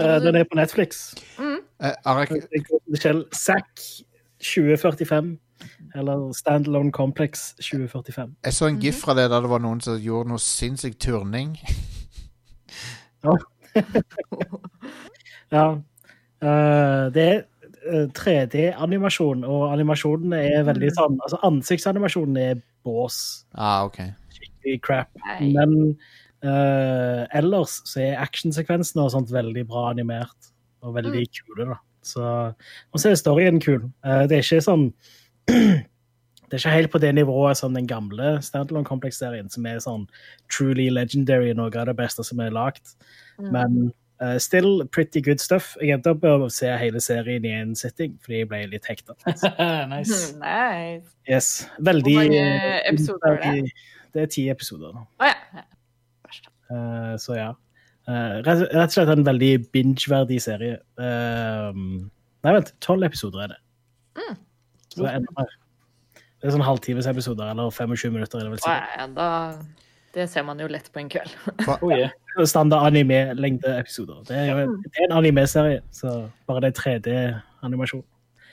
Uh, 0.00 0.18
Den 0.22 0.36
er 0.38 0.44
på 0.48 0.56
Netflix. 0.58 1.14
Mm. 1.38 1.60
Uh, 1.82 1.94
Are... 2.04 2.26
Ghost 2.26 2.48
in 2.52 2.94
the 2.94 3.00
Shell 3.00 3.24
SAC 3.32 4.04
2045. 4.40 5.36
Eller 5.94 6.32
Standalone 6.36 6.92
Complex 6.92 7.54
2045. 7.58 8.36
jeg 8.44 8.54
så 8.54 8.66
en 8.66 8.80
gif 8.80 9.00
fra 9.04 9.14
det 9.18 9.30
der 9.30 9.40
det 9.42 9.50
var 9.50 9.62
noen 9.62 9.80
som 9.84 9.98
gjorde 9.98 10.32
noe 10.32 10.42
sinnssyk 10.42 10.98
turning. 11.02 11.56
Ja. 15.50 15.82
Eh, 16.42 17.04
det 17.14 17.24
er 17.26 17.38
eh, 17.90 18.06
3D-animasjon, 18.16 19.44
og 19.44 19.66
animasjonene 19.72 20.40
er 20.54 20.66
veldig 20.68 20.92
sånn 20.96 21.18
Altså, 21.18 21.40
ansiktsanimasjonen 21.46 22.40
er 22.40 22.60
bås. 22.86 23.20
Ah, 23.54 23.84
okay. 23.88 24.12
Skikkelig 24.36 24.80
crap. 24.86 25.10
Nei. 25.26 25.50
Men 25.56 25.76
uh, 26.46 27.26
ellers 27.36 27.80
så 27.88 28.04
er 28.06 28.22
actionsekvensene 28.22 29.04
og 29.04 29.12
sånt 29.12 29.32
veldig 29.34 29.66
bra 29.68 29.90
animert. 29.90 30.52
Og 30.86 30.94
veldig 30.96 31.26
kule, 31.36 31.66
da. 31.74 31.80
Så, 32.06 32.24
og 32.94 33.02
så 33.02 33.10
er 33.10 33.18
storyen 33.20 33.60
kul. 33.60 33.82
Uh, 34.06 34.24
det 34.30 34.38
er 34.38 34.46
ikke 34.46 34.62
sånn 34.64 34.86
Det 36.50 36.58
er 36.58 36.58
ikke 36.58 36.74
helt 36.74 36.90
på 36.90 36.98
det 36.98 37.14
nivået 37.14 37.56
som 37.56 37.74
den 37.74 37.86
gamle 37.86 38.42
Standalone 38.42 38.86
Complex-serien, 38.86 39.46
som 39.50 39.66
er 39.70 39.78
sånn 39.78 40.08
truly 40.50 40.88
legendary, 40.90 41.52
noe 41.54 41.70
av 41.78 41.86
det 41.86 41.94
beste 42.00 42.24
som 42.26 42.42
er 42.42 42.50
lagd. 42.50 42.90
Men 43.38 43.92
uh, 44.18 44.34
still 44.38 44.82
pretty 44.90 45.22
good 45.22 45.38
stuff. 45.38 45.76
Jeg 45.78 45.94
endte 45.94 46.10
opp 46.10 46.26
med 46.26 46.48
å 46.48 46.50
se 46.50 46.72
hele 46.82 46.98
serien 47.04 47.46
i 47.46 47.54
en 47.54 47.76
sitting, 47.78 48.18
fordi 48.24 48.42
jeg 48.42 48.50
ble 48.50 48.64
litt 48.72 48.90
hekta. 48.90 49.14
nice. 49.94 50.34
Nice. 50.42 51.14
Yes. 51.30 51.52
Veldig 51.78 52.18
Hvor 52.18 52.26
mange 52.26 52.42
eh, 52.42 52.82
episoder 52.90 53.38
er 53.38 53.40
det? 53.60 53.88
Det 54.10 54.26
er 54.26 54.30
ti 54.34 54.48
episoder. 54.50 54.94
nå. 54.98 55.06
Oh, 55.22 55.30
ja. 55.30 55.66
Eh, 56.70 57.16
så 57.22 57.38
ja. 57.38 57.50
Uh, 58.10 58.40
rett, 58.42 58.66
rett 58.74 58.88
og 58.88 58.96
slett 58.96 59.14
en 59.14 59.26
veldig 59.26 59.54
binge-verdig 59.70 60.42
serie. 60.42 60.80
Nei, 60.98 62.54
vent. 62.56 62.74
Tolv 62.82 63.06
episoder 63.06 63.46
er 63.46 63.54
det. 63.54 63.60
Så 65.00 65.06
det 65.06 65.10
er 65.10 65.20
enda 65.20 65.34
mer. 65.38 65.58
Det 66.40 66.48
er 66.48 66.54
sånn 66.54 66.64
halvtimesepisoder, 66.64 67.50
eller 67.52 67.72
25 67.74 68.14
minutter. 68.14 68.40
er 68.40 68.48
det 68.48 68.56
Å, 68.56 68.62
sikkert. 68.64 69.14
da, 69.16 69.28
det 70.14 70.24
ser 70.32 70.44
man 70.46 70.60
jo 70.60 70.68
lett 70.72 70.88
på 70.92 71.02
en 71.02 71.10
kveld. 71.12 71.34
Oh, 71.82 71.90
yeah. 71.92 72.12
Standard 72.48 72.86
anime-lengdeepisoder. 72.88 74.22
Det 74.28 74.38
er 74.38 74.48
jo 74.48 74.70
det 74.84 74.94
er 74.96 75.08
en 75.10 75.18
anime-serie, 75.18 75.82
så 75.92 76.30
bare 76.48 76.64
det 76.64 76.70
er 76.72 76.80
3D-animasjon. 76.80 78.04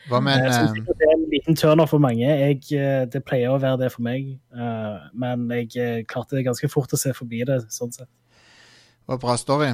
Hva 0.07 0.19
med 0.23 0.39
Jeg 0.39 0.53
synes 0.55 0.87
det 0.87 1.07
er 1.07 1.13
en 1.13 1.25
liten 1.31 1.55
turner 1.59 1.87
for 1.87 1.99
mange. 1.99 2.23
Jeg, 2.23 2.61
eh, 2.75 3.05
det 3.11 3.23
pleier 3.27 3.51
å 3.51 3.59
være 3.59 3.81
det 3.83 3.91
for 3.91 4.05
meg, 4.07 4.37
eh, 4.55 5.07
men 5.13 5.47
jeg 5.51 6.05
klarte 6.07 6.37
det 6.37 6.45
ganske 6.47 6.69
fort 6.71 6.95
å 6.95 6.99
se 6.99 7.11
forbi 7.15 7.43
det, 7.47 7.59
sånn 7.75 7.91
sett. 7.95 8.07
Det 8.07 9.13
Var 9.13 9.19
bra 9.23 9.35
story? 9.39 9.73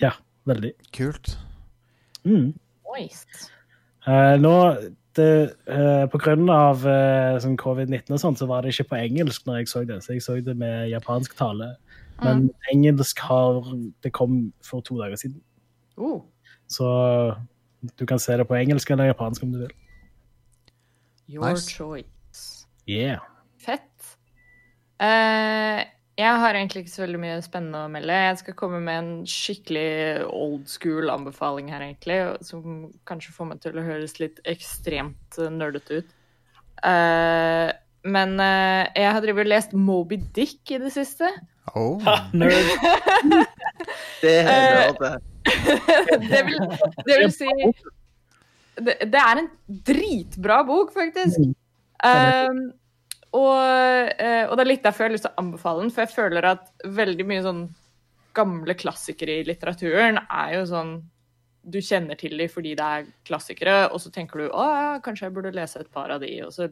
Ja, 0.00 0.12
veldig. 0.48 0.72
Kult. 0.96 1.36
Mm. 2.24 2.54
Nice. 2.94 3.50
Eh, 4.06 4.36
nå, 4.40 4.54
det, 5.18 5.32
uh, 5.68 6.06
på 6.10 6.20
grunn 6.22 6.48
av 6.52 6.86
eh, 6.88 7.36
sånn 7.42 7.58
covid-19 7.60 8.14
og 8.14 8.22
sånn, 8.22 8.38
så 8.38 8.48
var 8.50 8.64
det 8.64 8.72
ikke 8.72 8.88
på 8.92 9.00
engelsk 9.02 9.44
når 9.48 9.60
jeg 9.60 9.70
så 9.72 9.82
det, 9.88 9.98
så 10.04 10.14
jeg 10.14 10.24
så 10.24 10.38
det 10.46 10.54
med 10.58 10.88
japansk 10.92 11.36
tale. 11.38 11.74
Men 12.22 12.48
engelsk 12.72 13.20
har 13.22 13.60
Det 14.02 14.10
kom 14.10 14.48
for 14.66 14.82
to 14.82 14.96
dager 14.98 15.20
siden. 15.20 15.38
Uh. 15.98 16.22
Så 16.66 16.88
du 17.98 18.06
kan 18.06 18.18
se 18.18 18.36
det 18.36 18.46
på 18.48 18.56
engelsk 18.58 18.90
eller 18.90 19.12
japansk 19.12 19.42
om 19.42 19.52
du 19.52 19.60
vil. 19.62 19.74
Your 21.28 21.50
Nice. 21.50 21.68
choice. 21.68 22.66
Yeah. 22.88 23.20
Fett. 23.58 24.16
Eh, 24.98 25.84
jeg 26.18 26.38
har 26.42 26.56
egentlig 26.56 26.82
ikke 26.82 26.90
så 26.90 27.04
veldig 27.04 27.18
mye 27.22 27.34
spennende 27.44 27.80
å 27.86 27.90
melde. 27.92 28.14
Jeg 28.26 28.38
skal 28.40 28.56
komme 28.58 28.80
med 28.82 28.96
en 28.98 29.10
skikkelig 29.30 30.24
old 30.26 30.64
school 30.70 31.12
anbefaling 31.12 31.68
her, 31.70 31.84
egentlig, 31.86 32.16
som 32.46 32.88
kanskje 33.06 33.34
får 33.36 33.50
meg 33.52 33.60
til 33.62 33.78
å 33.78 33.84
høres 33.86 34.16
litt 34.18 34.40
ekstremt 34.48 35.38
eh, 35.38 35.52
nerdete 35.54 36.00
ut. 36.00 36.16
Uh, 36.82 37.70
men 38.06 38.34
uh, 38.42 38.82
jeg 38.98 39.14
har 39.14 39.22
drevet 39.22 39.46
og 39.46 39.52
lest 39.52 39.76
Moby 39.78 40.18
Dick 40.34 40.74
i 40.74 40.80
det 40.82 40.90
siste. 40.94 41.30
Oh. 41.70 42.02
Ha, 42.02 42.18
nerd. 42.34 42.66
Det 44.22 44.34
er 44.42 44.90
det. 44.98 45.14
det, 46.32 46.40
vil, 46.44 46.56
det 47.06 47.16
vil 47.22 47.30
si 47.32 47.46
det, 48.82 48.94
det 49.06 49.20
er 49.22 49.40
en 49.40 49.48
dritbra 49.86 50.58
bok, 50.66 50.90
faktisk. 50.94 51.38
Um, 52.02 52.58
og, 53.36 54.08
eh, 54.16 54.44
og 54.48 54.56
det 54.56 54.64
er 54.64 54.70
litt 54.70 54.86
derfor 54.86 55.04
jeg 55.04 55.10
har 55.10 55.14
lyst 55.16 55.26
til 55.26 55.34
å 55.34 55.42
anbefale 55.42 55.84
den, 55.84 55.92
for 55.92 56.04
jeg 56.04 56.14
føler 56.14 56.48
at 56.48 56.72
veldig 56.98 57.26
mye 57.28 57.44
sånn 57.44 57.62
gamle 58.38 58.76
klassikere 58.78 59.40
i 59.40 59.46
litteraturen 59.48 60.20
er 60.24 60.58
jo 60.58 60.66
sånn 60.70 60.98
Du 61.68 61.80
kjenner 61.84 62.16
til 62.16 62.38
dem 62.38 62.48
fordi 62.48 62.70
det 62.78 62.84
er 62.84 63.08
klassikere, 63.26 63.90
og 63.92 64.00
så 64.00 64.12
tenker 64.14 64.40
du 64.40 64.44
å 64.46 64.66
ja, 64.72 64.92
kanskje 65.04 65.26
jeg 65.26 65.34
burde 65.36 65.52
lese 65.52 65.82
et 65.82 65.90
par 65.92 66.08
av 66.14 66.22
de, 66.22 66.30
og 66.46 66.52
så 66.54 66.70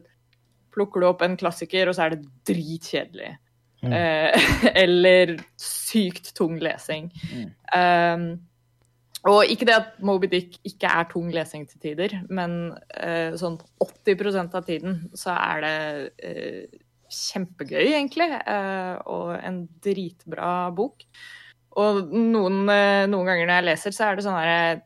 plukker 0.73 1.03
du 1.03 1.07
opp 1.09 1.21
en 1.25 1.35
klassiker, 1.37 1.89
og 1.89 1.93
så 1.93 2.07
er 2.07 2.15
det 2.15 2.29
dritkjedelig. 2.49 3.29
Mm. 3.83 3.93
Eh, 3.93 4.47
eller 4.83 5.35
sykt 5.61 6.31
tung 6.37 6.57
lesing. 6.63 7.11
Um, 7.75 8.25
og 9.25 9.49
ikke 9.49 9.65
det 9.67 9.75
at 9.75 9.95
Moby 10.05 10.29
Dick 10.29 10.59
ikke 10.67 10.89
er 10.91 11.07
tung 11.09 11.31
lesing 11.33 11.65
til 11.69 11.81
tider, 11.81 12.13
men 12.29 12.75
eh, 12.93 13.33
sånn 13.39 13.57
80% 13.81 14.57
av 14.57 14.67
tiden 14.67 14.99
så 15.17 15.33
er 15.33 15.63
det 15.65 15.77
eh, 16.21 16.77
kjempegøy, 17.09 17.81
egentlig, 17.87 18.29
eh, 18.37 18.93
og 19.09 19.33
en 19.39 19.63
dritbra 19.83 20.69
bok. 20.75 21.07
Og 21.77 22.13
noen, 22.13 22.63
eh, 22.73 23.05
noen 23.09 23.31
ganger 23.31 23.49
når 23.49 23.59
jeg 23.59 23.67
leser, 23.71 23.95
så 23.95 24.07
er 24.07 24.17
det 24.17 24.25
sånn 24.25 24.39
her 24.39 24.79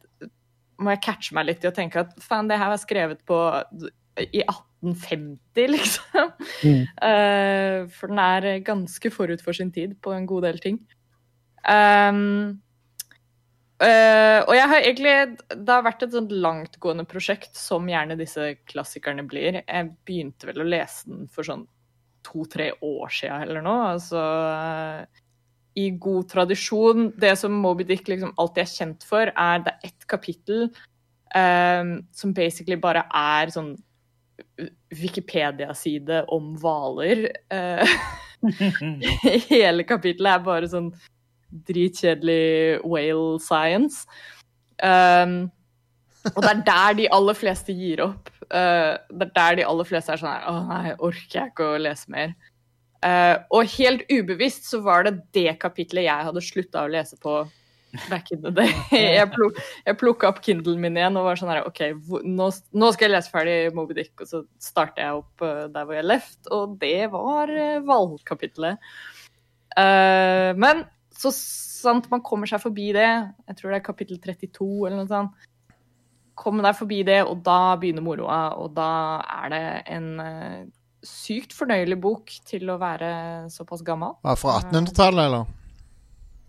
Må 0.82 0.96
jeg 0.96 1.04
catche 1.06 1.36
meg 1.38 1.46
litt 1.46 1.64
i 1.64 1.70
å 1.70 1.76
tenke 1.76 2.02
at 2.02 2.16
faen, 2.24 2.48
det 2.50 2.58
her 2.58 2.72
var 2.72 2.80
skrevet 2.82 3.20
på 3.30 3.38
i 4.18 4.42
1850, 4.42 5.68
liksom. 5.76 6.32
Mm. 6.66 6.82
Eh, 7.08 7.78
for 7.94 8.12
den 8.12 8.22
er 8.24 8.48
ganske 8.66 9.12
forut 9.14 9.44
for 9.46 9.54
sin 9.54 9.70
tid 9.72 9.94
på 10.02 10.16
en 10.16 10.26
god 10.30 10.48
del 10.50 10.58
ting. 10.64 10.82
Um, 11.62 12.62
eh, 13.84 14.40
og 14.46 14.54
jeg 14.56 14.70
har 14.72 14.84
egentlig 14.86 15.14
Det 15.50 15.74
har 15.74 15.84
vært 15.86 16.06
et 16.06 16.14
sånt 16.16 16.32
langtgående 16.32 17.06
prosjekt, 17.10 17.56
som 17.58 17.90
gjerne 17.90 18.18
disse 18.20 18.54
klassikerne 18.70 19.26
blir. 19.28 19.62
Jeg 19.62 19.92
begynte 20.08 20.50
vel 20.50 20.64
å 20.64 20.70
lese 20.70 21.10
den 21.10 21.28
for 21.32 21.48
sånn 21.48 21.66
to-tre 22.26 22.72
år 22.86 23.12
siden 23.14 23.48
eller 23.48 23.66
noe. 23.66 23.92
Altså 23.96 24.22
uh, 24.22 25.22
i 25.80 25.90
god 26.04 26.30
tradisjon. 26.32 27.12
Det 27.20 27.34
som 27.40 27.56
Moby 27.64 27.88
Dick 27.88 28.10
liksom 28.12 28.34
alltid 28.42 28.64
er 28.64 28.74
kjent 28.74 29.06
for, 29.08 29.32
er 29.32 29.64
det 29.66 29.74
er 29.74 29.92
ett 29.92 30.08
kapittel 30.10 30.68
eh, 31.36 31.96
som 32.12 32.36
basically 32.36 32.78
bare 32.82 33.06
er 33.16 33.54
sånn 33.54 33.76
Wikipedia-side 34.98 36.26
om 36.34 36.52
hvaler. 36.60 37.28
Uh, 37.54 37.86
hele 39.52 39.86
kapittelet 39.88 40.34
er 40.34 40.46
bare 40.46 40.70
sånn 40.70 40.90
dritkjedelig 41.68 42.82
whale 42.84 43.40
science. 43.44 44.06
Um, 44.82 45.52
og 46.36 46.44
det 46.44 46.52
er 46.52 46.64
der 46.68 46.98
de 47.00 47.10
aller 47.14 47.38
fleste 47.38 47.74
gir 47.76 48.04
opp. 48.06 48.30
Uh, 48.52 48.98
det 49.10 49.30
er 49.30 49.36
der 49.36 49.60
de 49.62 49.68
aller 49.68 49.88
fleste 49.88 50.12
er 50.12 50.20
sånn 50.20 50.34
her 50.34 50.48
Å 50.50 50.56
nei, 50.68 50.96
orker 51.00 51.38
jeg 51.38 51.54
ikke 51.54 51.70
å 51.76 51.82
lese 51.82 52.12
mer. 52.14 52.36
Uh, 53.02 53.40
og 53.50 53.72
helt 53.78 54.04
ubevisst 54.12 54.68
så 54.70 54.82
var 54.86 55.08
det 55.08 55.16
det 55.34 55.56
kapitlet 55.62 56.06
jeg 56.06 56.28
hadde 56.28 56.44
slutta 56.46 56.86
å 56.86 56.92
lese 56.92 57.18
på 57.22 57.40
back 58.10 58.32
in 58.32 58.42
the 58.42 58.52
day. 58.52 58.72
Jeg, 59.18 59.28
pluk, 59.34 59.58
plukka 60.00 60.30
opp 60.30 60.40
Kindlen 60.46 60.80
min 60.80 60.96
igjen 60.96 61.18
og 61.20 61.26
var 61.28 61.40
sånn 61.40 61.52
her 61.52 61.66
OK, 61.68 61.82
nå, 62.24 62.48
nå 62.48 62.92
skal 62.94 63.08
jeg 63.08 63.14
lese 63.16 63.34
ferdig 63.34 63.56
Moby 63.76 63.98
Dick, 63.98 64.14
og 64.22 64.30
så 64.30 64.44
starter 64.64 65.04
jeg 65.04 65.20
opp 65.20 65.44
uh, 65.44 65.66
der 65.74 65.88
hvor 65.88 65.98
jeg 65.98 66.08
left, 66.08 66.40
og 66.54 66.78
det 66.82 67.10
var 67.12 67.52
uh, 67.52 67.82
hvalkapitlet. 67.88 68.80
Uh, 69.76 70.52
men 70.60 70.86
så 71.22 71.32
sant 71.36 72.10
man 72.12 72.24
kommer 72.26 72.50
seg 72.50 72.62
forbi 72.64 72.92
det, 72.96 73.08
jeg 73.50 73.58
tror 73.58 73.72
det 73.72 73.80
er 73.80 73.86
kapittel 73.86 74.20
32 74.22 74.68
eller 74.88 75.00
noe 75.02 75.10
sånt, 75.10 75.48
komme 76.42 76.64
deg 76.66 76.78
forbi 76.78 77.02
det, 77.06 77.22
og 77.28 77.42
da 77.46 77.76
begynner 77.80 78.06
moroa, 78.06 78.44
og 78.58 78.74
da 78.78 78.92
er 79.44 79.52
det 79.54 79.64
en 79.94 80.08
uh, 80.18 80.62
sykt 81.06 81.54
fornøyelig 81.54 81.98
bok 82.02 82.32
til 82.48 82.70
å 82.72 82.80
være 82.82 83.12
såpass 83.54 83.84
gammel. 83.86 84.16
Det 84.24 84.38
fra 84.42 84.60
1800-tallet, 84.64 85.26
eller? 85.28 85.58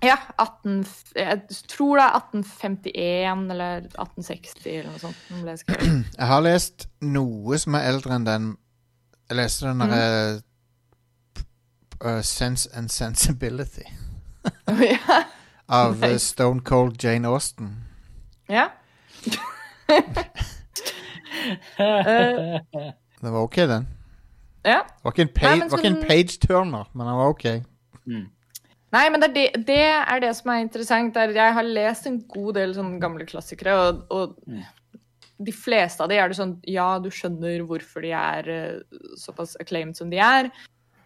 Ja, 0.02 0.16
18, 0.40 0.80
jeg 1.14 1.58
tror 1.70 2.00
det 2.00 2.06
er 2.08 2.16
1851 2.18 3.44
eller 3.54 3.84
1860 3.86 4.64
eller 4.72 4.88
noe 4.90 5.02
sånt. 5.02 5.20
den 5.28 5.44
ble 5.44 5.54
skrevet. 5.60 6.00
Jeg 6.18 6.30
har 6.32 6.42
lest 6.42 6.88
noe 7.06 7.58
som 7.62 7.78
er 7.78 7.86
eldre 7.92 8.16
enn 8.18 8.26
den. 8.26 8.48
Jeg 9.30 9.38
leste 9.38 9.70
den 9.70 9.84
derre 9.84 10.08
uh, 12.02 12.18
Sense 12.26 12.66
and 12.74 12.90
Sensibility 12.90 13.86
ja. 14.82 15.22
av 15.72 15.92
uh, 15.94 16.00
Nice. 16.08 16.18
Stone 16.32 16.60
Cold 16.66 16.98
Jane 17.04 17.28
Austen. 17.28 17.72
ja. 18.48 18.68
Eh, 21.78 22.60
Den 23.20 23.32
var 23.32 23.40
ok, 23.42 23.56
den. 23.56 23.86
ja. 24.64 24.82
Det 24.86 25.04
var 25.04 25.12
ikke 25.14 25.22
en, 25.22 25.32
page, 25.34 25.58
men 25.58 25.70
var 25.70 25.78
ikke 25.78 25.88
en 25.90 25.96
sånn- 25.96 26.08
page-turner, 26.08 26.88
men 26.92 27.06
den 27.08 27.16
var 27.18 27.32
ok. 27.32 27.44
Nei, 28.92 29.02
men 29.10 29.22
det 29.22 29.28
er 29.30 29.34
det, 29.34 29.66
det 29.66 29.78
er 29.88 30.20
det 30.20 30.30
som 30.36 30.50
er 30.52 30.60
interessant. 30.62 31.16
Er, 31.16 31.32
jeg 31.34 31.54
har 31.56 31.64
lest 31.66 32.06
en 32.06 32.20
god 32.28 32.54
del 32.58 32.74
sånne 32.76 33.00
gamle 33.02 33.26
klassikere, 33.26 33.74
og, 33.74 34.02
og 34.12 34.36
de 35.42 35.54
fleste 35.56 36.04
av 36.04 36.10
de 36.12 36.18
er 36.20 36.28
det 36.30 36.36
sånn 36.38 36.52
Ja, 36.68 36.98
du 37.02 37.08
skjønner 37.10 37.64
hvorfor 37.66 38.04
de 38.04 38.12
er 38.14 38.50
eh, 38.52 39.00
såpass 39.18 39.56
acclaimed 39.62 39.96
som 39.98 40.10
de 40.12 40.20
er. 40.22 40.50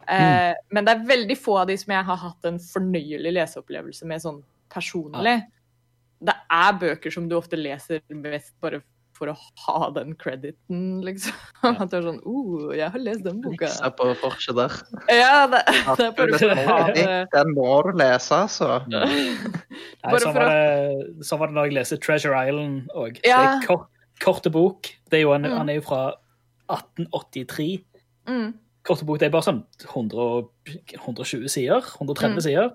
Eh, 0.09 0.55
Men 0.71 0.87
det 0.87 0.95
er 0.95 1.07
veldig 1.09 1.37
få 1.39 1.61
av 1.63 1.71
de 1.71 1.77
som 1.81 1.95
jeg 1.97 2.09
har 2.09 2.21
hatt 2.23 2.49
en 2.49 2.59
fornøyelig 2.63 3.33
leseopplevelse 3.37 4.07
med 4.09 4.23
sånn 4.23 4.43
personlig. 4.73 5.41
Det 6.27 6.35
er 6.53 6.77
bøker 6.81 7.13
som 7.13 7.27
du 7.29 7.37
ofte 7.39 7.59
leser 7.59 8.03
mest 8.15 8.55
bare 8.65 8.83
for 9.17 9.33
å 9.33 9.35
ha 9.65 9.91
den 9.97 10.13
crediten, 10.21 11.01
liksom. 11.05 11.33
At 11.81 11.89
du 11.89 11.97
er 11.99 12.05
sånn 12.05 12.19
oh, 12.29 12.69
jeg 12.77 12.91
har 12.93 13.01
lest 13.01 13.25
den 13.25 13.39
boka. 13.45 13.71
Se 13.73 13.89
på 13.97 14.11
forset 14.21 14.59
der. 14.59 14.75
Ja, 15.09 15.47
det, 15.49 15.63
det 15.73 16.09
er 16.11 16.13
bare 16.19 16.41
for 16.43 16.53
å 16.53 16.67
ha 16.67 16.79
det. 16.93 17.07
Den 17.33 17.55
må 17.57 17.71
du 17.87 17.93
lese, 17.97 18.43
altså. 18.45 18.83
Nei, 18.93 20.21
sånn, 20.21 20.37
var 20.37 20.53
det, 20.53 21.25
sånn 21.25 21.41
var 21.41 21.53
det 21.53 21.57
når 21.57 21.71
jeg 21.71 21.77
leste 21.79 22.01
Treasure 22.05 22.45
Island 22.45 22.93
òg. 22.93 23.23
Ja. 23.25 23.41
Kort, 23.65 23.89
korte 24.23 24.53
bok. 24.53 24.93
Det 25.09 25.21
er 25.23 25.27
jo 25.27 25.33
en, 25.37 25.49
Mm. 25.49 25.57
Han 25.63 25.73
er 25.73 25.81
jo 25.81 25.87
fra 25.89 26.03
1883. 26.77 27.71
Mm. 28.29 28.49
Korte 28.87 29.05
bok 29.09 29.19
det 29.21 29.27
er 29.27 29.33
bare 29.35 29.43
sånn 29.47 29.63
100, 29.83 30.49
120 31.03 31.49
sider. 31.51 31.83
130 31.99 32.37
Mm. 32.37 32.41
sider. 32.45 32.69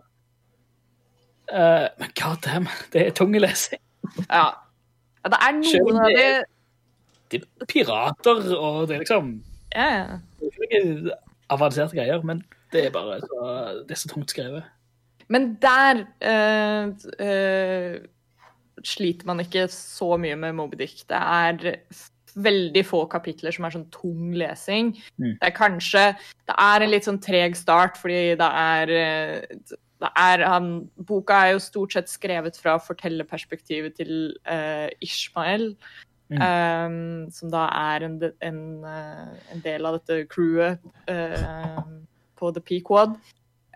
Uh, 1.51 1.87
men 1.99 2.11
god 2.15 2.41
damn, 2.45 2.67
det 2.93 3.05
er 3.07 3.11
tung 3.15 3.33
lesing. 3.35 3.79
Ja. 4.29 4.45
ja. 5.23 5.29
Det 5.31 5.39
er 5.39 5.57
noen 5.57 5.97
av 5.99 6.09
de 6.09 6.15
det- 6.15 6.45
Det 7.31 7.41
er 7.61 7.65
pirater, 7.65 8.41
og 8.57 8.87
det 8.87 8.95
er 8.95 8.99
liksom 9.05 9.43
ja, 9.75 9.87
ja. 9.87 10.17
det 10.39 10.49
er 10.51 10.67
ikke 10.67 11.11
avanserte 11.49 11.95
greier, 11.95 12.21
men 12.23 12.43
det 12.73 12.85
er 12.85 12.89
bare 12.91 13.19
så, 13.21 13.83
det 13.87 13.91
er 13.95 13.99
så 14.01 14.09
tungt 14.11 14.31
skrevet. 14.31 14.63
Men 15.29 15.55
der 15.61 16.01
uh, 16.27 16.91
uh, 17.23 17.99
sliter 18.83 19.25
man 19.25 19.39
ikke 19.39 19.67
så 19.71 20.17
mye 20.19 20.35
med 20.35 20.53
Moby 20.55 20.75
Dick. 20.75 21.03
Det 21.07 21.17
er 21.17 21.75
veldig 22.35 22.83
få 22.87 23.05
kapitler 23.11 23.55
som 23.55 23.67
er 23.67 23.75
sånn 23.75 23.87
tung 23.93 24.33
lesing. 24.37 24.93
Mm. 25.17 25.37
Det 25.39 25.47
er 25.49 25.55
kanskje 25.55 26.03
Det 26.47 26.57
er 26.57 26.83
en 26.83 26.91
litt 26.91 27.07
sånn 27.07 27.21
treg 27.23 27.57
start, 27.57 27.99
fordi 28.01 28.35
det 28.39 28.51
er 28.61 28.93
det 30.01 30.09
er 30.17 30.41
han, 30.49 30.69
Boka 30.97 31.35
er 31.45 31.51
jo 31.53 31.59
stort 31.61 31.93
sett 31.93 32.09
skrevet 32.09 32.55
fra 32.57 32.79
fortellerperspektivet 32.81 33.99
til 33.99 34.31
uh, 34.49 34.89
Ishmael. 34.99 35.75
Mm. 36.31 36.39
um, 36.39 37.31
som 37.31 37.51
da 37.51 37.65
er 37.75 38.05
en, 38.07 38.13
en, 38.39 38.59
eh, 38.87 39.31
en 39.51 39.63
del 39.65 39.83
av 39.83 39.97
dette 39.97 40.29
crewet 40.31 40.79
uh, 41.11 41.81
på 42.39 42.51
The 42.55 42.63
Pequod. 42.63 43.17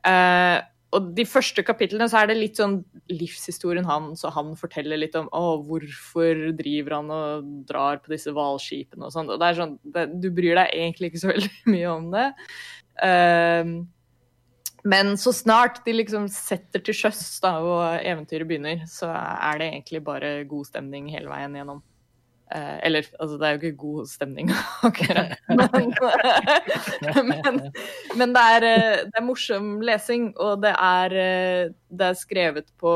Eh, 0.06 0.58
og 0.93 1.10
de 1.17 1.26
første 1.28 1.63
kapitlene 1.65 2.08
så 2.12 2.21
er 2.21 2.30
det 2.30 2.38
litt 2.38 2.60
sånn 2.60 2.78
livshistorien 3.12 3.88
hans, 3.88 4.24
og 4.26 4.36
han 4.36 4.54
forteller 4.60 5.00
litt 5.02 5.17
om 5.19 5.28
å, 5.36 5.58
hvorfor 5.65 6.54
driver 6.58 7.00
han 7.00 7.12
og 7.13 7.50
drar 7.69 8.00
på 8.04 8.13
disse 8.13 8.32
hvalskipene 8.36 9.08
og 9.08 9.15
sånn. 9.15 9.32
Og 9.34 9.41
det 9.41 9.50
er 9.50 9.60
sånn, 9.60 9.76
det, 9.95 10.06
du 10.24 10.30
bryr 10.36 10.56
deg 10.62 10.71
egentlig 10.78 11.12
ikke 11.12 11.24
så 11.26 11.32
veldig 11.34 11.74
mye 11.74 11.91
om 11.91 12.08
det. 12.13 12.30
Um, 13.02 13.76
men 14.86 15.15
så 15.17 15.34
snart 15.34 15.82
de 15.88 15.98
liksom 15.98 16.30
setter 16.32 16.84
til 16.86 16.95
sjøs 16.95 17.26
og 17.50 17.82
eventyret 18.06 18.48
begynner, 18.48 18.86
så 18.89 19.10
er 19.10 19.60
det 19.60 19.71
egentlig 19.71 20.04
bare 20.06 20.36
god 20.48 20.69
stemning 20.69 21.10
hele 21.10 21.32
veien 21.32 21.58
gjennom. 21.58 21.82
Eh, 22.53 22.77
eller, 22.86 23.08
altså 23.19 23.39
det 23.41 23.47
er 23.47 23.55
jo 23.55 23.60
ikke 23.62 23.77
god 23.81 24.10
stemning 24.10 24.51
akkurat, 24.86 25.31
men, 25.49 25.88
men, 27.31 27.55
men 28.19 28.36
det, 28.36 28.43
er, 28.58 28.65
eh, 28.69 28.99
det 29.08 29.17
er 29.17 29.25
morsom 29.25 29.71
lesing, 29.81 30.27
og 30.38 30.62
det 30.62 30.75
er, 30.75 31.15
eh, 31.23 31.73
det 31.89 32.12
er 32.12 32.19
skrevet 32.19 32.69
på 32.81 32.93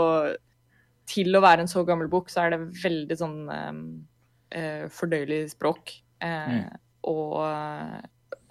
Til 1.09 1.33
å 1.33 1.41
være 1.41 1.65
en 1.65 1.71
så 1.71 1.81
gammel 1.81 2.05
bok, 2.11 2.29
så 2.29 2.43
er 2.43 2.53
det 2.53 2.59
veldig 2.83 3.15
sånn 3.17 3.37
eh, 3.49 4.83
fordøyelig 4.93 5.55
språk. 5.55 5.95
Eh, 6.21 6.67
og, 7.09 7.39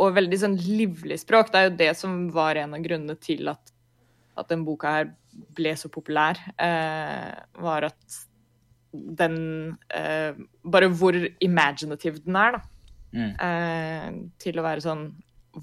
og 0.02 0.16
veldig 0.16 0.40
sånn 0.42 0.56
livlig 0.58 1.20
språk. 1.22 1.52
Det 1.52 1.61
er 1.61 1.68
jo 1.68 1.76
det 1.78 1.92
som 2.00 2.16
var 2.34 2.58
en 2.58 2.74
av 2.74 2.82
grunnene 2.82 3.14
til 3.22 3.52
at, 3.52 3.70
at 4.34 4.50
den 4.50 4.66
boka 4.66 4.96
her 4.96 5.12
ble 5.54 5.76
så 5.78 5.87
populær. 5.94 6.42
Var 6.58 7.87
at 7.87 8.18
den 9.18 9.38
eh, 9.94 10.37
Bare 10.64 10.88
hvor 10.94 11.16
imaginative 11.44 12.22
den 12.24 12.37
er, 12.37 12.58
da. 12.58 12.64
Mm. 13.16 13.30
Eh, 13.40 14.08
til 14.42 14.58
å 14.61 14.64
være 14.66 14.84
sånn 14.84 15.06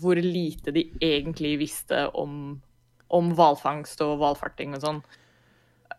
Hvor 0.02 0.18
lite 0.18 0.74
de 0.74 0.88
egentlig 1.04 1.52
visste 1.62 2.08
om 2.18 2.56
om 3.14 3.32
hvalfangst 3.38 4.02
og 4.06 4.18
hvalfarting 4.22 4.76
og 4.76 4.84
sånn. 4.84 5.00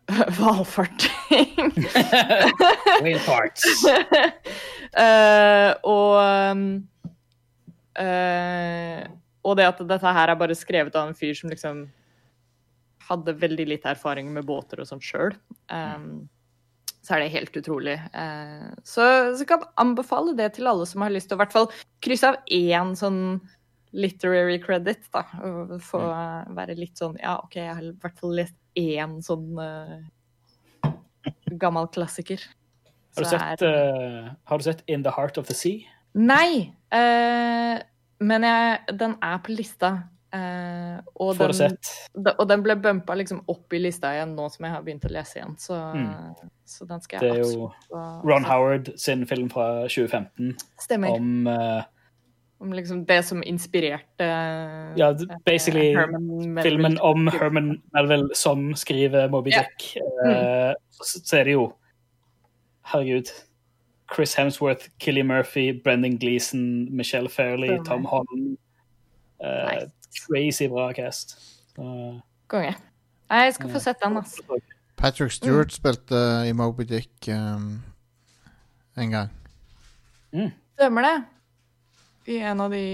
Hvalfarting! 0.38 1.72
Whale. 3.26 3.50
Eh, 4.96 5.70
og 5.84 6.14
um, 6.54 6.60
eh, 8.00 9.02
Og 9.44 9.56
det 9.58 9.66
at 9.66 9.82
dette 9.90 10.12
her 10.16 10.30
er 10.32 10.38
bare 10.40 10.56
skrevet 10.56 10.94
av 10.96 11.10
en 11.10 11.18
fyr 11.18 11.34
som 11.36 11.50
liksom 11.50 11.82
hadde 13.10 13.34
veldig 13.42 13.66
lite 13.74 13.90
erfaring 13.92 14.30
med 14.32 14.46
båter 14.48 14.80
og 14.80 14.88
sånt 14.88 15.04
sjøl. 15.04 15.34
Så 17.06 17.14
er 17.14 17.22
det 17.22 17.34
helt 17.36 17.54
utrolig. 17.54 17.94
Så, 18.82 19.04
så, 19.38 19.44
kan 19.46 19.62
jeg 19.62 19.70
anbefale 19.78 20.34
det 20.38 20.48
til 20.56 20.66
alle 20.66 20.86
som 20.90 21.04
har 21.04 21.12
lyst 21.14 21.30
til 21.30 21.36
å 21.36 21.38
i 21.38 21.42
hvert 21.44 21.54
fall 21.54 21.68
krysse 22.02 22.32
av 22.32 22.40
én 22.50 22.96
sånn 22.98 23.20
literary 23.96 24.58
credit, 24.60 25.06
da. 25.14 25.22
Og 25.46 25.76
få 25.86 26.02
være 26.58 26.74
litt 26.76 26.98
sånn 26.98 27.14
Ja, 27.22 27.38
OK, 27.44 27.54
jeg 27.62 27.76
har 27.78 27.84
i 27.86 27.94
hvert 28.02 28.18
fall 28.18 28.34
lest 28.40 28.58
én 28.76 29.20
sånn 29.24 29.54
uh, 29.54 30.90
gammel 31.62 31.86
klassiker. 31.94 32.42
Har 33.16 33.24
du, 33.24 33.30
sett, 33.30 33.62
eh, 33.64 34.26
har 34.50 34.58
du 34.58 34.66
sett 34.66 34.82
In 34.92 35.06
the 35.06 35.14
Heart 35.14 35.38
of 35.40 35.46
the 35.48 35.54
Sea? 35.56 35.86
Nei, 36.18 36.74
Uh, 36.94 37.80
men 38.22 38.46
jeg, 38.46 38.78
den 39.00 39.16
er 39.24 39.40
på 39.44 39.54
lista. 39.56 39.92
Eh, 40.34 40.98
og, 41.14 41.36
den, 41.38 41.54
sett? 41.54 41.90
og 42.38 42.44
den 42.48 42.62
ble 42.64 42.76
bumpa 42.82 43.16
liksom 43.18 43.42
opp 43.52 43.72
i 43.72 43.80
lista 43.80 44.12
igjen 44.16 44.34
nå 44.36 44.48
som 44.52 44.66
jeg 44.66 44.74
har 44.74 44.84
begynt 44.86 45.06
å 45.06 45.12
lese 45.12 45.40
igjen. 45.40 45.56
Så, 45.60 45.78
Mm. 45.96 46.50
så 46.64 46.86
den 46.88 47.00
skal 47.00 47.20
Det 47.20 47.30
er 47.30 47.40
absolutt 47.40 47.84
jo 47.92 48.30
Ron 48.30 48.44
Howard 48.44 48.92
sin 48.98 49.26
film 49.26 49.48
fra 49.50 49.86
2015 49.88 50.56
Stemmer. 50.82 51.14
Om, 51.14 51.46
om 51.46 52.72
eh, 52.72 52.76
liksom 52.76 53.04
det 53.06 53.22
som 53.24 53.42
inspirerte 53.42 54.28
Ja, 54.98 55.10
eh, 55.10 55.38
basically 55.44 55.94
Herman 55.94 56.62
filmen 56.62 56.98
om 57.00 57.28
Herman 57.28 57.82
Melville 57.94 58.34
som 58.34 58.74
skriver 58.74 59.28
Moby 59.28 59.50
yeah. 59.50 59.64
Dick. 59.64 59.96
Eh, 60.26 60.72
så, 60.90 61.36
er 61.36 61.44
det 61.44 61.52
jo 61.58 61.72
Herregud. 62.86 63.32
Chris 64.14 64.34
Hemsworth, 64.34 64.88
Killy 64.98 65.22
Murphy, 65.22 65.72
Brendan 65.82 66.18
Gleeson, 66.18 66.86
Michelle 66.96 67.28
Fairley. 67.28 67.78
Tom 67.84 68.04
Holland. 68.04 68.56
Eh, 69.42 69.74
Nice. 69.74 69.90
Crazy 70.24 70.68
bra 70.72 70.90
cast. 70.96 71.36
Uh, 71.78 72.18
Konge. 72.50 72.74
Nei, 73.26 73.44
jeg 73.48 73.56
skal 73.56 73.72
få 73.74 73.82
sett 73.82 74.02
den, 74.02 74.16
altså. 74.20 74.60
Patrick 74.96 75.34
Stewart 75.34 75.74
spilte 75.74 76.18
i 76.48 76.52
Moby 76.56 76.86
Dick 76.88 77.28
um, 77.28 77.82
en 78.96 79.10
gang. 79.12 79.32
Stemmer 80.76 81.04
det. 81.06 81.16
I 82.26 82.38
en 82.42 82.60
av 82.60 82.72
de 82.74 82.86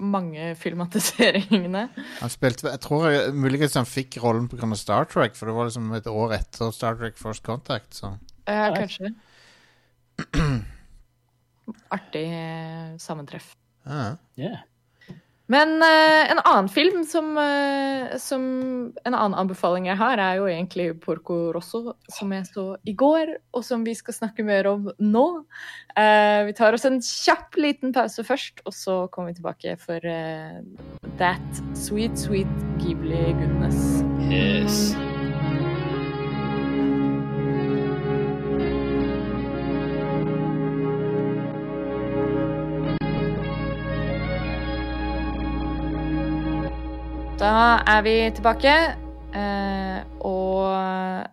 mange 0.00 0.54
filmatiseringene. 0.56 1.82
Han 2.22 2.32
spilte, 2.32 2.70
jeg 2.70 2.80
tror 2.80 3.08
jeg, 3.10 3.34
Muligens 3.36 3.76
han 3.76 3.88
fikk 3.88 4.16
rollen 4.22 4.48
pga. 4.48 4.70
Star 4.80 5.08
Trek, 5.10 5.36
for 5.36 5.50
det 5.50 5.56
var 5.56 5.68
liksom 5.68 5.90
et 5.98 6.08
år 6.08 6.36
etter 6.38 6.72
Star 6.72 6.96
Trek 7.00 7.20
First 7.20 7.44
Contact. 7.44 7.92
Så. 7.98 8.14
Ja, 8.48 8.70
kanskje. 8.76 9.12
Artig 11.96 12.26
eh, 12.26 12.96
sammentreff. 13.02 13.52
Ja. 13.84 14.16
Yeah. 14.38 14.64
Men 15.50 15.82
uh, 15.82 16.30
en 16.30 16.40
annen 16.44 16.68
film 16.70 17.02
som, 17.04 17.32
uh, 17.34 18.16
som 18.22 18.42
En 19.04 19.14
annen 19.14 19.34
anbefaling 19.34 19.88
jeg 19.90 19.98
har, 19.98 20.20
er 20.22 20.38
jo 20.38 20.48
egentlig 20.50 20.92
Porco 21.02 21.38
Rosso, 21.54 21.96
som 22.12 22.32
jeg 22.34 22.46
så 22.50 22.66
i 22.86 22.94
går, 22.94 23.34
og 23.56 23.66
som 23.66 23.84
vi 23.86 23.96
skal 23.98 24.16
snakke 24.16 24.46
mer 24.46 24.68
om 24.70 24.90
nå. 25.02 25.26
Uh, 25.96 26.46
vi 26.48 26.56
tar 26.58 26.76
oss 26.76 26.86
en 26.88 27.00
kjapp 27.02 27.58
liten 27.58 27.94
pause 27.96 28.24
først, 28.26 28.62
og 28.64 28.76
så 28.76 29.00
kommer 29.10 29.32
vi 29.32 29.40
tilbake 29.40 29.76
for 29.82 30.10
That 31.20 31.62
Sweet 31.74 32.18
Sweet 32.18 32.60
Ghibli 32.82 33.32
Goodness. 33.40 34.04
Yes. 34.30 34.94
Da 47.40 47.80
er 47.88 48.02
vi 48.04 48.14
tilbake, 48.36 48.72
eh, 49.32 50.00
og 50.28 51.24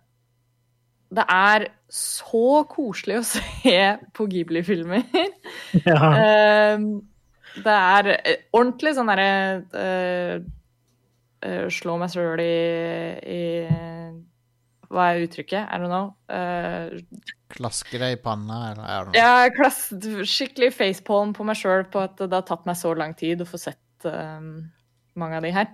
det 1.12 1.26
er 1.28 1.66
så 1.92 2.62
koselig 2.72 3.18
å 3.20 3.26
se 3.34 3.74
på 4.16 4.28
Ghibli-filmer. 4.32 5.04
Ja. 5.84 6.12
Eh, 6.16 6.86
det 7.58 7.74
er 7.74 8.10
eh, 8.14 8.46
ordentlig 8.56 8.94
sånn 8.96 9.12
derre 9.12 10.46
Slå 11.72 11.94
meg 12.02 12.10
sjøl 12.12 12.42
i, 12.42 12.56
i 13.30 13.42
Hva 14.90 15.04
er 15.12 15.22
uttrykket? 15.22 15.68
I 15.70 15.78
don't 15.80 15.92
know. 15.92 16.08
Eh, 16.34 16.96
Klaske 17.54 18.00
deg 18.02 18.16
i 18.16 18.22
panna, 18.24 18.62
eller 18.72 18.88
er 18.88 19.04
det 19.06 19.12
noe? 19.12 19.20
Ja, 19.20 19.52
klass, 19.56 19.82
skikkelig 20.32 20.72
facepalm 20.76 21.36
på 21.38 21.46
meg 21.48 21.60
sjøl 21.60 21.86
på 21.92 22.02
at 22.08 22.18
det 22.24 22.32
har 22.34 22.48
tatt 22.48 22.66
meg 22.68 22.80
så 22.80 22.96
lang 22.98 23.14
tid 23.20 23.44
å 23.44 23.50
få 23.50 23.60
sett 23.62 24.08
eh, 24.10 24.48
mange 25.20 25.40
av 25.40 25.46
de 25.46 25.54
her. 25.60 25.70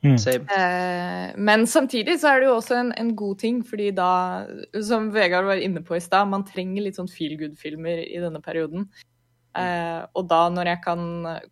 Same. 0.00 0.46
Eh, 0.48 1.34
men 1.36 1.66
samtidig 1.68 2.14
så 2.22 2.30
er 2.32 2.40
det 2.40 2.46
jo 2.48 2.54
også 2.56 2.78
en, 2.80 2.92
en 2.96 3.10
god 3.16 3.38
ting, 3.42 3.58
fordi 3.68 3.90
da, 3.92 4.46
som 4.86 5.10
Vegard 5.12 5.44
var 5.44 5.60
inne 5.60 5.82
på 5.84 5.98
i 5.98 6.00
stad, 6.00 6.28
man 6.30 6.46
trenger 6.48 6.86
litt 6.86 6.96
sånn 6.96 7.10
feel 7.12 7.34
good-filmer 7.36 8.00
i 8.06 8.16
denne 8.22 8.40
perioden. 8.40 8.86
Eh, 9.58 10.00
og 10.16 10.28
da 10.30 10.44
når 10.48 10.70
jeg 10.72 10.80
kan 10.86 11.02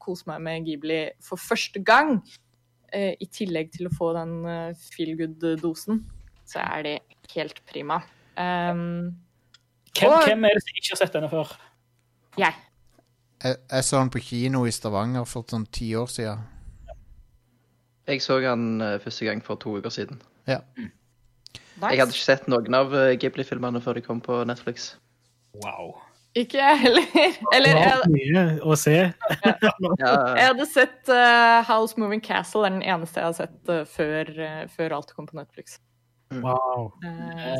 kose 0.00 0.24
meg 0.30 0.40
med 0.46 0.64
Ghibli 0.64 1.00
for 1.20 1.36
første 1.36 1.82
gang, 1.84 2.22
eh, 2.92 3.12
i 3.20 3.26
tillegg 3.28 3.68
til 3.74 3.90
å 3.90 3.92
få 3.92 4.14
den 4.16 4.34
eh, 4.48 4.72
feel 4.96 5.12
good-dosen, 5.18 6.00
så 6.48 6.64
er 6.64 6.82
det 6.86 6.96
helt 7.34 7.60
prima. 7.68 8.00
Um, 8.38 9.16
Hvem, 9.98 10.12
Og- 10.14 10.24
hvem 10.28 10.44
er 10.46 10.54
det 10.54 10.62
som 10.62 10.76
ikke 10.78 10.92
har 10.94 10.98
sett 11.04 11.12
denne 11.12 11.28
før? 11.28 11.52
jeg. 12.38 12.54
Jeg, 13.42 13.56
jeg 13.70 13.84
så 13.84 13.98
den 13.98 14.10
på 14.10 14.20
kino 14.22 14.64
i 14.64 14.70
Stavanger 14.70 15.24
for 15.26 15.42
sånn 15.50 15.66
ti 15.74 15.92
år 15.98 16.06
siden. 16.06 16.38
Jeg 18.08 18.22
så 18.24 18.40
han 18.40 18.80
eh, 18.80 18.98
første 19.02 19.28
gang 19.28 19.42
for 19.44 19.60
to 19.60 19.76
uker 19.78 19.92
siden. 19.92 20.22
Ja. 20.48 20.62
Jeg 20.78 22.00
hadde 22.00 22.10
ikke 22.10 22.24
sett 22.24 22.48
noen 22.50 22.74
av 22.74 22.94
eh, 22.96 23.14
Ghibli-filmene 23.20 23.82
før 23.84 23.98
de 23.98 24.02
kom 24.04 24.22
på 24.24 24.40
Netflix. 24.48 24.94
Wow. 25.60 25.94
Ikke 26.38 26.58
jeg 26.60 26.80
heller. 26.82 27.06
Eller 27.54 27.76
Det 27.76 27.82
jeg, 27.82 27.98
var 28.00 28.12
mye 28.14 28.42
å 28.62 28.76
se. 28.78 28.96
Jeg 30.38 30.44
hadde 30.44 30.66
sett 30.70 31.10
uh, 31.10 31.64
House 31.66 31.98
Moving 31.98 32.22
Castle, 32.24 32.66
er 32.66 32.76
den 32.76 32.84
eneste 32.84 33.20
jeg 33.20 33.30
har 33.30 33.36
sett 33.38 33.72
uh, 33.72 33.82
før, 33.88 34.30
uh, 34.36 34.64
før 34.70 34.94
alt 34.98 35.14
kom 35.16 35.26
på 35.26 35.38
Netflix. 35.38 35.78
Wow. 36.30 36.92
Eh, 37.04 37.56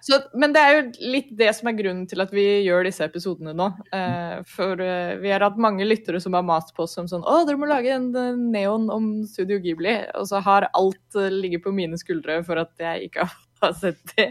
Så, 0.00 0.18
men 0.34 0.54
det 0.54 0.62
er 0.62 0.76
jo 0.76 1.10
litt 1.12 1.28
det 1.36 1.50
som 1.56 1.68
er 1.68 1.76
grunnen 1.76 2.06
til 2.08 2.22
at 2.24 2.32
vi 2.32 2.44
gjør 2.64 2.86
disse 2.88 3.04
episodene 3.04 3.52
nå. 3.56 3.66
Eh, 3.94 4.38
for 4.48 4.80
eh, 4.80 5.18
vi 5.20 5.32
har 5.32 5.44
hatt 5.44 5.60
mange 5.60 5.84
lyttere 5.84 6.20
som 6.24 6.36
har 6.38 6.46
mast 6.46 6.74
på 6.76 6.86
oss 6.86 6.96
som 6.96 7.08
sånn 7.10 7.26
Å, 7.26 7.42
dere 7.48 7.60
må 7.60 7.68
lage 7.68 7.92
en 7.94 8.08
neon 8.52 8.88
om 8.94 9.10
Studio 9.28 9.60
Ghibli. 9.62 9.98
Og 10.16 10.28
så 10.30 10.40
har 10.44 10.70
alt 10.72 11.20
ligget 11.34 11.66
på 11.66 11.74
mine 11.76 12.00
skuldre 12.00 12.40
for 12.48 12.60
at 12.64 12.72
jeg 12.80 13.10
ikke 13.10 13.28
har 13.62 13.76
sett 13.82 14.00
det. 14.16 14.30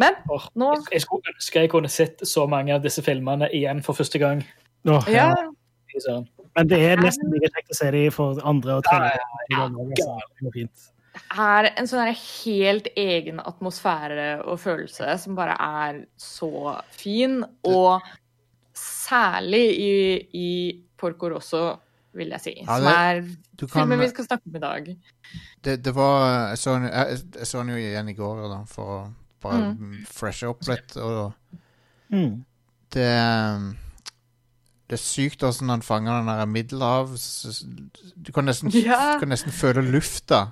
Men 0.00 0.20
nå 0.54 0.68
jeg, 0.92 1.02
skulle 1.02 1.34
ønske 1.34 1.64
jeg 1.64 1.70
kunne 1.72 1.90
sett 1.90 2.22
så 2.28 2.46
mange 2.50 2.72
av 2.76 2.84
disse 2.84 3.02
filmene 3.04 3.50
igjen 3.54 3.82
for 3.86 3.98
første 3.98 4.20
gang. 4.22 4.44
Oh, 4.88 5.02
Ja. 5.10 5.32
Men 6.56 6.68
det 6.70 6.78
er 6.82 7.00
nesten 7.02 7.30
like 7.30 7.50
kjekt 7.54 7.72
å 7.74 7.76
se 7.78 7.90
dem 7.94 8.12
for 8.14 8.38
andre 8.46 8.78
og 8.78 8.86
tredje 8.86 9.10
Ja, 9.50 9.66
gang. 9.66 9.92
Ja, 9.98 10.16
Det 10.38 10.46
går 10.46 10.54
fint. 10.54 10.88
Er 11.30 11.68
en 11.78 11.86
sånn 11.90 12.10
helt 12.14 12.88
egen 12.98 13.40
atmosfære 13.40 14.42
og 14.44 14.58
følelse 14.60 15.18
som 15.22 15.36
bare 15.38 15.54
er 15.60 16.00
så 16.20 16.76
fin. 16.90 17.40
Og 17.64 18.02
særlig 18.76 19.64
i, 19.78 19.92
i 20.36 20.50
Porco 20.98 21.30
Rosso, 21.34 21.62
vil 22.16 22.32
jeg 22.34 22.42
si. 22.42 22.54
Ja, 22.64 22.76
som 22.80 22.88
er 22.90 23.20
kan 23.60 23.68
filmen 23.70 24.00
vi 24.02 24.08
skal 24.10 24.26
snakke 24.26 24.48
om 24.50 24.56
i 24.56 24.62
dag. 24.62 24.88
det, 25.64 25.76
det 25.84 25.92
var 25.94 26.48
Jeg 26.50 26.58
så 27.46 27.60
den 27.60 27.68
jo 27.70 27.76
igjen 27.78 28.08
i 28.10 28.16
går 28.18 28.40
da, 28.50 28.62
for 28.66 28.94
å 28.96 29.00
bare 29.42 29.76
freshe 30.10 30.48
opp 30.50 30.66
litt. 30.68 30.96
Og 30.96 31.32
Mm. 32.10 32.40
det 32.90 33.06
um, 33.54 33.76
Det 34.88 34.96
er 34.96 35.02
sykt 35.04 35.44
åssen 35.46 35.68
han 35.70 35.82
fanger 35.86 36.16
den 36.18 36.26
der 36.26 36.46
Middelhav 36.50 37.12
Du 38.18 38.32
kan 38.34 38.44
nesten, 38.50 38.72
Ja. 38.74 39.12
du 39.14 39.20
kan 39.20 39.28
nesten 39.30 39.52
føle 39.54 39.84
lufta. 39.86 40.48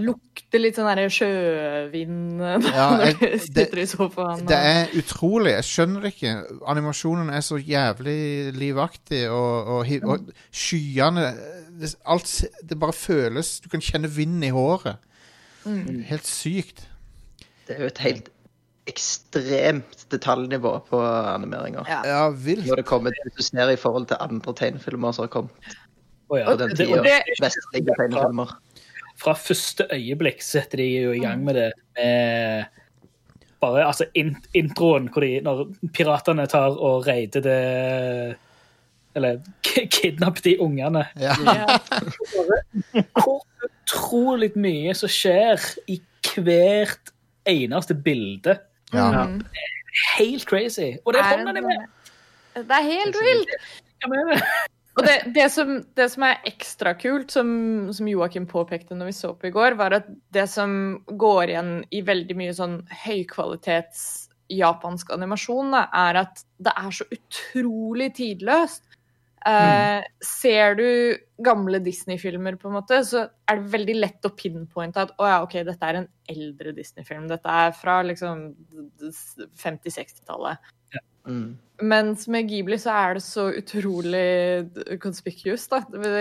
Lukter 0.00 0.62
litt 0.62 0.78
sånn 0.78 1.00
sjøvind 1.12 2.40
Ja, 2.78 2.86
når 3.00 3.16
du 3.20 3.38
sitter 3.42 3.80
i 3.82 3.86
sofaen. 3.90 4.44
Det 4.48 4.56
er 4.56 4.92
utrolig. 4.96 5.56
Jeg 5.58 5.66
skjønner 5.68 6.04
det 6.06 6.12
ikke. 6.14 6.34
Animasjonen 6.70 7.32
er 7.34 7.42
så 7.44 7.58
jævlig 7.60 8.54
livaktig, 8.56 9.24
og, 9.30 9.72
og, 9.82 10.06
og 10.08 10.30
skyene 10.54 11.26
det, 11.80 11.90
Alt 12.06 12.30
Det 12.62 12.78
bare 12.78 12.94
føles 12.94 13.56
Du 13.64 13.68
kan 13.72 13.82
kjenne 13.84 14.08
vinden 14.14 14.46
i 14.46 14.52
håret. 14.54 14.96
Mm. 15.64 16.04
Helt 16.08 16.28
sykt. 16.28 16.86
Det 17.66 17.76
er 17.76 17.86
jo 17.86 17.90
et 17.92 18.02
helt 18.04 18.30
ekstremt 18.86 20.04
detaljnivå 20.12 20.74
på 20.90 20.98
animeringa. 21.00 21.84
Ja. 21.88 22.02
Ja, 22.08 22.24
vilt. 22.30 22.66
Når 22.68 22.82
det 22.82 22.86
kommer 22.88 23.14
til 23.16 23.30
å 23.30 23.36
du 23.36 23.42
ser 23.46 23.72
i 23.72 23.78
forhold 23.80 24.10
til 24.10 24.20
andre 24.20 24.52
tegnefilmer 24.60 25.16
som 25.16 25.24
har 25.26 25.32
kommet 25.32 25.74
Oh, 26.32 26.38
ja. 26.38 26.46
Og, 26.48 26.58
den 26.58 26.70
Det- 26.70 26.78
tida. 26.86 26.98
og 26.98 27.04
det- 27.04 27.36
Vestlige 27.40 27.94
tegnefilmer. 27.98 28.54
Fra 29.16 29.32
første 29.38 29.86
øyeblikk 29.94 30.42
setter 30.42 30.76
de 30.82 30.86
jo 31.04 31.12
i 31.14 31.20
gang 31.22 31.44
med 31.44 31.54
det 31.54 31.68
med 31.96 32.64
bare 33.62 33.84
altså 33.86 34.04
in 34.14 34.34
introen 34.54 35.06
hvor 35.08 35.22
de, 35.24 35.38
når 35.40 35.60
piratene 35.96 36.44
tar 36.50 36.74
og 36.76 37.06
raider 37.06 37.40
det 37.40 38.36
Eller 39.16 39.38
kidnapper 39.94 40.42
de 40.44 40.56
ungene. 40.60 41.04
Ja. 41.16 41.32
Hvor 43.22 43.44
utrolig 43.64 44.50
mye 44.58 44.94
som 44.98 45.08
skjer 45.08 45.62
i 45.86 46.00
hvert 46.34 47.12
eneste 47.46 47.94
bilde. 47.94 48.56
Ja. 48.92 49.24
Mm. 49.30 49.44
Helt 50.18 50.44
crazy. 50.50 50.96
Og 51.06 51.14
det 51.14 51.20
er 51.20 51.24
Er 51.24 51.36
hånden 51.36 51.48
en 51.48 51.54
de 51.54 51.62
med. 51.62 51.78
sånn- 51.78 52.66
Det 52.66 52.76
er 52.80 52.88
helt 52.90 53.16
vilt! 53.22 53.54
Og 54.94 55.02
det, 55.02 55.14
det, 55.34 55.48
som, 55.50 55.80
det 55.98 56.06
som 56.12 56.26
er 56.28 56.44
ekstra 56.46 56.92
kult, 56.94 57.32
som, 57.34 57.48
som 57.94 58.08
Joakim 58.08 58.46
påpekte 58.46 58.94
når 58.94 59.10
vi 59.10 59.16
så 59.16 59.32
på 59.34 59.48
i 59.48 59.54
går, 59.54 59.74
var 59.80 59.96
at 59.96 60.06
det 60.34 60.46
som 60.52 61.00
går 61.10 61.50
igjen 61.50 61.72
i 61.90 62.04
veldig 62.06 62.36
mye 62.38 62.54
sånn 62.54 62.76
høykvalitets 63.02 64.04
japansk 64.54 65.10
animasjon, 65.16 65.72
da, 65.74 65.86
er 66.06 66.20
at 66.22 66.44
det 66.62 66.74
er 66.78 66.94
så 66.94 67.08
utrolig 67.16 68.12
tidløst. 68.20 68.84
Eh, 69.44 70.04
Ser 70.24 70.78
du 70.78 70.86
gamle 71.44 71.80
Disney-filmer, 71.84 72.54
på 72.60 72.70
en 72.70 72.78
måte, 72.78 73.00
så 73.04 73.26
er 73.50 73.58
det 73.60 73.74
veldig 73.74 73.96
lett 73.98 74.28
å 74.28 74.32
pinpointe 74.36 75.02
at 75.02 75.12
å 75.18 75.26
ja, 75.28 75.40
ok, 75.44 75.58
dette 75.66 75.90
er 75.90 76.00
en 76.00 76.08
eldre 76.30 76.72
Disney-film. 76.76 77.26
Dette 77.28 77.58
er 77.64 77.74
fra 77.76 77.98
liksom 78.06 78.46
50-60-tallet. 79.02 80.72
Mm. 81.28 81.52
Mens 81.82 82.28
med 82.30 82.46
Ghibli 82.46 82.76
så 82.78 82.92
er 82.94 83.16
det 83.16 83.22
så 83.24 83.48
utrolig 83.58 84.98
conspicuous, 85.02 85.64
da. 85.72 85.80
Det, 85.90 86.20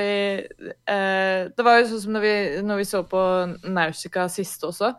eh, 0.89 1.41
det 1.53 1.65
var 1.65 1.77
jo 1.77 1.91
sånn 1.91 2.01
som 2.07 2.15
når 2.15 2.23
vi, 2.25 2.31
når 2.65 2.79
vi 2.81 2.85
så 2.89 3.03
på 3.05 3.21
Nausicaa 3.69 4.25
sist 4.33 4.65
også. 4.65 4.89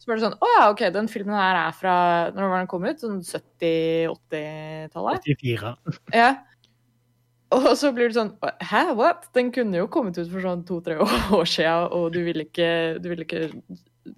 Så 0.00 0.08
var 0.08 0.16
det 0.16 0.24
sånn 0.24 0.38
Å 0.40 0.48
ja, 0.54 0.62
OK, 0.72 0.80
den 0.94 1.10
filmen 1.12 1.36
her 1.36 1.58
er 1.66 1.74
fra 1.76 1.94
Når 2.32 2.48
var 2.48 2.62
den 2.62 2.70
kom 2.70 2.86
ut? 2.88 3.02
Sånn 3.02 3.20
70-80-tallet? 3.20 5.28
84. 5.28 5.74
Ja. 6.16 6.30
Og 7.52 7.68
så 7.80 7.92
blir 7.96 8.08
det 8.08 8.16
sånn 8.16 8.32
Hæ, 8.64 8.82
what? 8.96 9.28
Den 9.36 9.52
kunne 9.52 9.76
jo 9.80 9.86
kommet 9.92 10.16
ut 10.16 10.30
for 10.32 10.40
sånn 10.44 10.64
to-tre 10.68 10.96
år 11.38 11.46
siden, 11.48 11.92
og 11.92 12.12
du 12.16 12.20
ville 12.24 12.44
ikke, 12.48 12.96
du 13.02 13.06
ville 13.12 13.24
ikke 13.28 13.44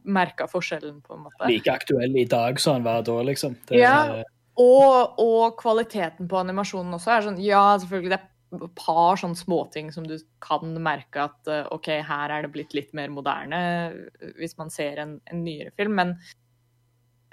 merka 0.07 0.47
forskjellen, 0.47 1.01
på 1.03 1.17
en 1.17 1.25
måte. 1.27 1.49
Like 1.51 1.67
aktuell 1.73 2.15
i 2.15 2.25
dag 2.31 2.61
som 2.63 2.79
han 2.79 2.87
var 2.87 3.03
da, 3.07 3.17
liksom. 3.27 3.57
Det, 3.67 3.83
Ja. 3.83 4.23
Og, 4.61 5.21
og 5.23 5.57
kvaliteten 5.61 6.29
på 6.29 6.41
animasjonen 6.41 6.97
også 6.97 7.15
er 7.15 7.25
sånn 7.27 7.41
Ja, 7.43 7.63
selvfølgelig, 7.81 8.13
det 8.13 8.19
er 8.19 8.67
et 8.67 8.77
par 8.79 9.21
sånne 9.21 9.39
småting 9.39 9.93
som 9.95 10.07
du 10.09 10.17
kan 10.43 10.75
merke 10.83 11.29
at 11.29 11.51
eh, 11.51 11.69
OK, 11.75 11.91
her 12.07 12.35
er 12.35 12.45
det 12.45 12.53
blitt 12.55 12.75
litt 12.77 12.91
mer 12.99 13.13
moderne 13.15 13.61
eh, 13.61 14.33
hvis 14.41 14.57
man 14.59 14.73
ser 14.75 14.99
en, 15.03 15.17
en 15.31 15.45
nyere 15.47 15.71
film, 15.79 15.95
men, 16.01 16.15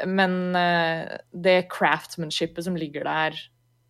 men 0.05 0.37
eh, 0.59 1.17
det 1.33 1.57
craftsmanshipet 1.73 2.67
som 2.67 2.77
ligger 2.77 3.07
der 3.09 3.39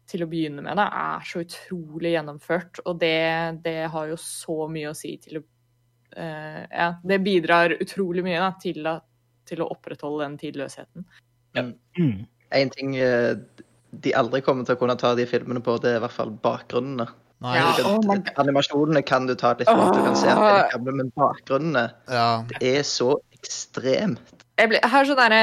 til 0.07 0.23
å 0.23 0.29
begynne 0.31 0.63
med, 0.63 0.79
da, 0.79 0.87
er 0.87 1.27
så 1.27 1.43
utrolig 1.43 2.13
gjennomført, 2.15 2.79
og 2.87 3.01
det, 3.01 3.59
det 3.65 3.89
har 3.91 4.07
jo 4.07 4.15
så 4.21 4.69
mye 4.71 4.93
å 4.93 4.95
si 4.95 5.17
til 5.19 5.41
å 5.41 5.43
uh, 6.15 6.63
Ja, 6.71 6.93
det 7.03 7.17
bidrar 7.25 7.75
utrolig 7.75 8.23
mye 8.23 8.39
da, 8.39 8.53
til, 8.63 8.87
å, 8.87 8.95
til 9.43 9.65
å 9.65 9.67
opprettholde 9.75 10.23
den 10.23 10.39
tidløsheten. 10.39 11.03
Mm. 11.57 12.23
En 12.55 12.69
ting 12.71 12.95
eh, 12.95 13.35
de 13.91 14.13
aldri 14.15 14.41
kommer 14.45 14.67
til 14.67 14.77
å 14.77 14.81
kunne 14.81 14.97
ta 14.99 15.13
de 15.17 15.25
filmene 15.29 15.63
på, 15.63 15.77
det 15.83 15.93
er 15.93 16.01
i 16.01 16.03
hvert 16.05 16.15
fall 16.15 16.33
bakgrunnene. 16.43 17.07
Nei, 17.43 17.55
Ja. 17.57 17.73
Kan- 17.77 18.01
oh. 18.09 18.29
Animasjonene 18.41 19.05
kan 19.05 19.27
du 19.27 19.35
ta 19.35 19.53
litt 19.53 19.67
bort, 19.67 19.93
du 19.93 20.01
kan 20.01 20.15
se 20.15 20.27
at 20.27 20.71
gamle, 20.73 20.91
men 20.91 21.11
bakgrunnene 21.15 21.91
ja. 22.09 22.43
er 22.61 22.81
så 22.83 23.19
ekstremt. 23.37 24.21
jeg 24.57 24.69
ble, 24.69 24.79
jeg 24.81 24.89
har 24.89 25.05
sånn 25.05 25.19
derre 25.19 25.41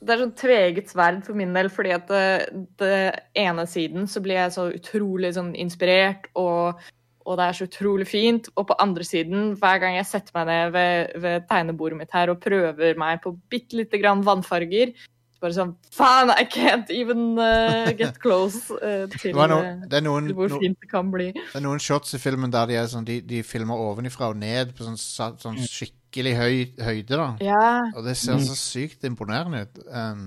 det 0.00 0.14
er 0.14 0.22
sånn 0.22 0.36
tveget 0.38 0.88
sverd 0.88 1.20
for 1.26 1.36
min 1.36 1.52
del, 1.52 1.68
fordi 1.68 1.92
at 1.92 2.08
det, 2.08 2.62
det 2.80 2.94
ene 3.36 3.66
siden 3.68 4.08
så 4.08 4.22
blir 4.24 4.38
jeg 4.38 4.54
så 4.54 4.70
utrolig 4.72 5.34
sånn 5.36 5.52
inspirert, 5.58 6.30
og, 6.38 6.80
og 7.26 7.36
det 7.36 7.46
er 7.46 7.58
så 7.58 7.68
utrolig 7.68 8.06
fint. 8.08 8.48
Og 8.56 8.70
på 8.70 8.78
andre 8.80 9.04
siden, 9.04 9.50
hver 9.60 9.82
gang 9.82 9.98
jeg 9.98 10.08
setter 10.08 10.38
meg 10.38 10.48
ned 10.48 10.72
ved, 10.78 11.12
ved 11.20 11.48
tegnebordet 11.50 12.00
mitt 12.00 12.16
her 12.16 12.32
og 12.32 12.40
prøver 12.40 12.96
meg 13.00 13.20
på 13.24 13.34
bitte 13.52 13.82
lite 13.82 14.00
grann 14.00 14.24
vannfarger, 14.24 14.94
bare 15.40 15.54
sånn 15.56 15.70
Faen, 15.90 16.30
I 16.30 16.44
can't 16.44 16.90
even 16.90 17.38
uh, 17.38 17.90
get 17.96 18.18
close 18.20 18.70
uh, 18.70 19.06
til, 19.08 19.32
Det, 19.32 19.48
no, 19.48 19.56
uh, 19.60 19.86
det, 19.88 20.02
noen, 20.04 20.28
hvor 20.36 20.48
no, 20.52 20.58
fint 20.60 20.78
det 20.80 20.90
kan 20.90 21.10
bli. 21.10 21.30
det 21.32 21.54
er 21.56 21.64
noen 21.64 21.80
shots 21.80 22.14
i 22.14 22.18
filmen 22.20 22.50
der 22.52 22.66
de, 22.66 22.74
er 22.76 22.86
sånn, 22.92 23.04
de, 23.08 23.20
de 23.24 23.42
filmer 23.42 23.74
ovenifra 23.80 24.28
og 24.30 24.36
ned 24.36 24.74
på 24.76 24.84
sånn, 24.84 24.98
sånn 25.40 25.56
skikkelig 25.64 26.34
høy 26.36 26.56
høyde. 26.84 27.16
da 27.16 27.30
Ja. 27.40 27.64
Og 27.96 28.04
det 28.04 28.16
ser 28.20 28.38
så 28.44 28.54
sykt 28.58 29.04
imponerende 29.08 29.64
ut. 29.66 29.80
Um, 29.88 30.24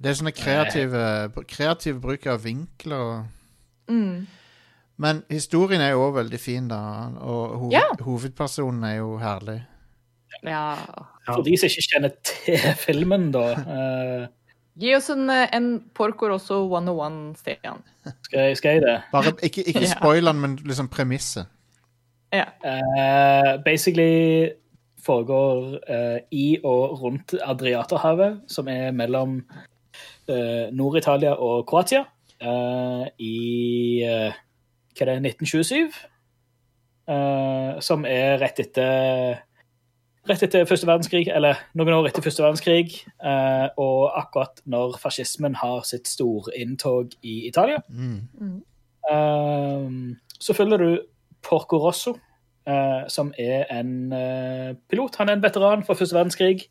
det 0.00 0.10
er 0.10 0.16
sånne 0.16 0.32
kreative, 0.32 1.00
kreative 1.46 2.00
bruk 2.00 2.26
av 2.26 2.42
vinkler. 2.44 2.96
og- 2.98 3.26
Mm. 3.90 4.26
Men 4.98 5.22
historien 5.30 5.80
er 5.80 5.90
jo 5.92 6.10
òg 6.10 6.14
veldig 6.24 6.38
fin, 6.40 6.68
da. 6.68 7.08
Og 7.20 7.58
hoved, 7.58 7.72
Ja. 7.72 7.82
hovedpersonen 8.04 8.84
er 8.84 8.96
jo 8.98 9.16
herlig. 9.18 9.62
ja. 10.44 10.76
For 11.34 11.42
de 11.46 11.56
som 11.60 11.66
ikke 11.70 11.86
kjenner 11.92 12.12
til 12.26 12.58
filmen, 12.84 13.30
da, 13.34 13.44
eh, 13.52 14.28
Gi 14.80 14.94
oss 14.96 15.10
en, 15.12 15.26
uh, 15.28 15.46
en 15.52 15.66
Porco 15.94 16.28
Rosso 16.30 16.62
101, 16.70 17.36
Stian. 17.36 17.82
skal, 18.22 18.38
jeg, 18.46 18.56
skal 18.56 18.70
jeg 18.78 18.82
det? 18.86 18.94
Bare, 19.12 19.32
ikke 19.42 19.64
ikke 19.66 19.82
Ja. 19.82 19.90
spoil 19.92 20.24
den, 20.30 20.40
men 20.40 20.54
liksom 20.64 20.88
premisset. 20.88 21.46
Ja. 22.32 22.44
Eh, 22.64 23.58
basically 23.64 24.48
foregår 25.04 25.80
eh, 25.90 26.20
i 26.32 26.58
og 26.64 27.02
rundt 27.02 27.34
Adriaterhavet, 27.42 28.40
som 28.48 28.68
er 28.68 28.90
mellom 28.92 29.40
eh, 30.28 30.70
Nord-Italia 30.72 31.34
og 31.34 31.66
Kroatia, 31.66 32.04
eh, 32.40 33.04
i 33.18 34.02
eh, 34.06 34.32
hva 34.96 35.06
er 35.08 35.12
det, 35.20 35.34
1927. 35.34 35.90
eh, 37.08 37.80
som 37.80 38.04
er 38.06 38.38
rett 38.40 38.60
etter 38.60 39.40
Rett 40.30 40.44
etter 40.46 40.66
første 40.68 40.86
verdenskrig, 40.86 41.24
eller 41.34 41.58
noen 41.74 41.96
år 41.96 42.06
etter 42.06 42.22
første 42.22 42.44
verdenskrig, 42.44 43.00
eh, 43.18 43.66
og 43.82 44.12
akkurat 44.14 44.60
når 44.70 44.98
fascismen 45.02 45.56
har 45.58 45.80
sitt 45.88 46.06
storinntog 46.06 47.16
i 47.26 47.48
Italia. 47.48 47.80
Mm. 47.90 48.60
Um, 49.10 49.96
så 50.38 50.54
følger 50.54 50.78
du 50.78 50.90
Porco 51.42 51.80
Rosso, 51.82 52.14
eh, 52.68 53.08
som 53.10 53.32
er 53.42 53.66
en 53.74 54.12
eh, 54.14 54.70
pilot. 54.92 55.18
Han 55.18 55.32
er 55.32 55.38
en 55.38 55.42
veteran 55.42 55.82
fra 55.86 55.96
første 55.98 56.14
verdenskrig 56.14 56.68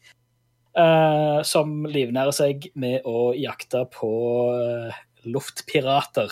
eh, 0.77 1.39
som 1.43 1.83
livnærer 1.89 2.35
seg 2.35 2.69
med 2.79 3.07
å 3.07 3.31
jakte 3.37 3.83
på 3.93 4.11
eh, 4.55 5.01
luftpirater. 5.27 6.31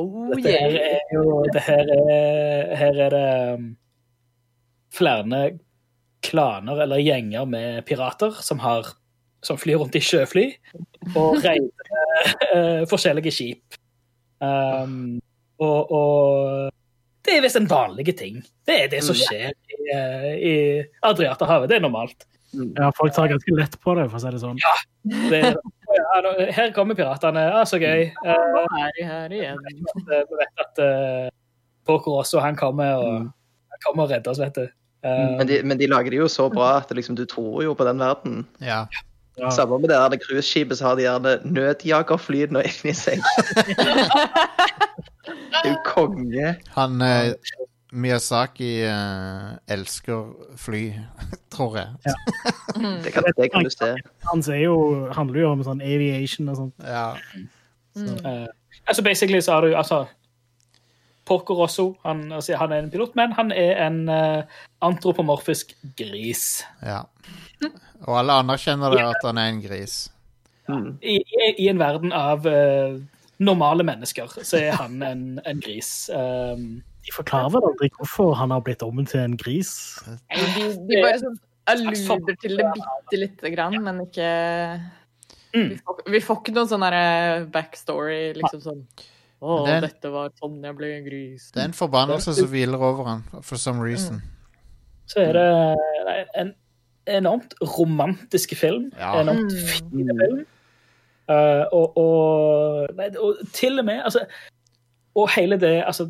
Oh, 0.00 0.30
Dette 0.32 0.54
her 0.56 0.78
er 0.80 1.12
jo 1.14 1.42
det 1.52 1.60
her 1.62 1.92
er, 1.94 2.72
her 2.80 2.96
er 3.04 3.12
det 3.14 3.26
um, 3.52 3.68
flere 4.96 5.26
klaner 6.22 6.82
eller 6.84 7.02
gjenger 7.02 7.46
med 7.48 7.84
pirater 7.88 8.36
som, 8.44 8.60
har, 8.62 8.86
som 9.44 9.58
flyr 9.60 9.82
rundt 9.82 9.96
i 9.98 10.02
sjøfly 10.04 10.46
og 11.14 11.42
reider 11.42 11.92
uh, 12.54 12.82
forskjellige 12.90 13.34
skip. 13.34 13.78
Um, 14.42 15.20
og, 15.62 15.92
og 15.94 16.70
det 17.22 17.36
er 17.36 17.44
visst 17.44 17.58
en 17.58 17.70
vanlig 17.70 18.16
ting. 18.18 18.40
Det 18.66 18.78
er 18.84 18.90
det 18.90 19.02
som 19.06 19.18
skjer 19.18 19.50
i, 19.52 19.80
uh, 19.94 20.30
i 20.34 20.54
Adriaterhavet. 21.06 21.70
Det 21.70 21.78
er 21.78 21.84
normalt. 21.84 22.26
Ja, 22.52 22.90
folk 22.96 23.14
tar 23.14 23.30
ganske 23.32 23.54
lett 23.56 23.78
på 23.80 23.94
det, 23.96 24.08
for 24.12 24.18
å 24.18 24.22
si 24.22 24.32
det 24.34 24.40
sånn. 24.42 24.58
Det, 25.30 25.38
ja, 25.96 26.32
her 26.52 26.72
kommer 26.76 26.98
piratene. 26.98 27.46
Ja, 27.48 27.62
så 27.68 27.80
gøy. 27.80 28.10
Uh, 28.26 28.58
er 28.82 28.98
her 29.08 29.32
igjen. 29.32 29.62
Vi 30.04 30.20
vet 30.42 30.64
at 30.66 30.82
uh, 30.82 31.30
Porco 31.88 32.18
også, 32.20 32.42
han 32.44 32.58
kommer 32.58 33.00
og, 33.00 33.30
han 33.72 33.84
kommer 33.86 34.04
og 34.04 34.12
redder 34.12 34.34
oss, 34.34 34.42
vet 34.42 34.58
du. 34.58 34.66
Eh, 35.02 35.36
Men 35.38 35.46
de, 35.48 35.62
men 35.66 35.78
de 35.78 35.88
lager 35.90 36.14
det 36.14 36.20
jo 36.20 36.28
så 36.30 36.48
bra 36.52 36.76
at 36.80 36.92
liksom, 36.94 37.16
du 37.18 37.24
tror 37.26 37.62
jo 37.64 37.74
på 37.74 37.86
den 37.88 37.98
verden. 38.02 38.44
Ja. 38.60 38.86
Ja. 39.40 39.50
Samme 39.50 39.78
med 39.80 39.88
det 39.88 39.96
her 39.96 40.16
cruiseskipet, 40.20 40.78
så 40.78 40.90
har 40.90 40.96
de 40.96 41.06
gjerne 41.06 41.38
nødjagerflyene 41.44 42.62
inni 42.68 42.92
seg. 42.94 43.22
Det 45.62 45.68
er 45.68 45.74
jo 45.76 45.80
konge. 45.86 46.54
Han 46.74 47.02
eh, 47.06 47.32
Miyazaki 47.92 48.82
eh, 48.88 49.52
elsker 49.68 50.32
fly, 50.56 50.82
tror 51.54 51.76
jeg. 51.78 52.14
Det 53.04 53.12
kan, 53.14 53.24
det 53.36 53.50
kan 53.52 53.64
du 53.64 53.70
se. 53.70 53.92
Han 54.30 54.42
jo, 54.58 54.76
handler 55.12 55.40
jo 55.40 55.52
om 55.52 55.64
sånn 55.64 55.82
aviation 55.84 56.48
og 56.52 56.56
sånt. 56.56 56.86
Ja. 56.86 57.12
Eh, 57.96 58.48
altså 58.88 59.04
basically 59.04 59.40
så 59.40 59.58
har 59.58 59.66
du 59.68 59.76
altså 59.76 60.04
Porco 61.28 61.54
Rosso 61.54 61.92
han, 62.02 62.24
altså, 62.32 62.56
han 62.58 62.72
er 62.74 62.82
en 62.82 62.90
pilot, 62.90 63.14
men 63.18 63.32
han 63.36 63.52
er 63.54 63.76
en 63.86 64.00
uh, 64.10 64.42
antropomorfisk 64.82 65.76
gris. 65.98 66.62
ja. 66.82 67.04
Og 68.02 68.16
alle 68.18 68.34
anerkjenner 68.42 68.90
det 68.90 69.02
at 69.06 69.22
han 69.22 69.38
er 69.38 69.50
en 69.52 69.60
gris. 69.62 69.92
Mm. 70.66 70.88
I, 71.06 71.20
i, 71.22 71.50
i 71.62 71.68
en 71.70 71.78
verden 71.78 72.10
av 72.10 72.42
uh, 72.50 72.96
normale 73.38 73.86
mennesker 73.86 74.32
så 74.42 74.58
er 74.58 74.74
han 74.74 74.96
en, 75.06 75.22
en 75.46 75.60
gris. 75.62 76.10
Um, 76.10 76.80
De 77.06 77.14
forklarer 77.14 77.54
vel 77.54 77.68
aldri 77.68 77.92
hvorfor 77.94 78.34
han 78.40 78.50
har 78.50 78.64
blitt 78.66 78.82
om 78.82 78.98
til 79.06 79.22
en 79.22 79.36
gris. 79.38 79.70
Nei, 80.08 80.48
De, 80.56 80.66
de 80.90 80.98
bare 81.04 81.22
sånn 81.22 81.38
alluder 81.70 82.40
til 82.42 82.58
det 82.58 82.66
bitte 82.74 83.20
lite 83.22 83.54
grann, 83.54 83.78
men 83.86 84.02
ikke 84.08 84.32
Mm. 85.52 85.68
vi, 85.68 85.78
får, 85.84 85.98
vi 86.08 86.20
får 86.24 86.38
ikke 86.40 86.52
noen 86.56 86.68
sånn 86.70 86.84
backstory, 87.52 88.20
liksom 88.38 88.60
sånn 88.64 88.78
Å, 89.42 89.58
det 89.66 89.74
en, 89.74 89.84
dette 89.88 90.10
var 90.14 90.30
sånn 90.38 90.60
jeg 90.62 90.76
ble 90.78 90.88
en 90.94 91.06
gris. 91.06 91.48
Det 91.50 91.58
er 91.64 91.70
en 91.72 91.74
forbannelse 91.74 92.34
som 92.36 92.50
hviler 92.52 92.78
over 92.78 93.08
han, 93.08 93.24
for 93.42 93.58
some 93.58 93.82
reason. 93.82 94.20
så 95.10 95.24
er 95.24 95.32
det 95.34 95.46
nei, 96.06 96.18
en 96.38 96.52
enormt 97.10 97.56
romantisk 97.74 98.54
film. 98.54 98.92
Ja. 98.98 99.16
Enormt 99.20 99.50
Mm. 99.50 99.66
fin 99.66 100.12
film. 100.20 100.44
Uh, 101.30 101.64
og, 101.72 101.96
og, 101.96 102.88
nei, 102.98 103.08
og 103.18 103.38
til 103.54 103.78
og 103.78 103.84
med 103.86 104.00
altså, 104.02 104.24
Og 105.14 105.30
hele 105.36 105.56
det 105.56 105.84
altså, 105.86 106.08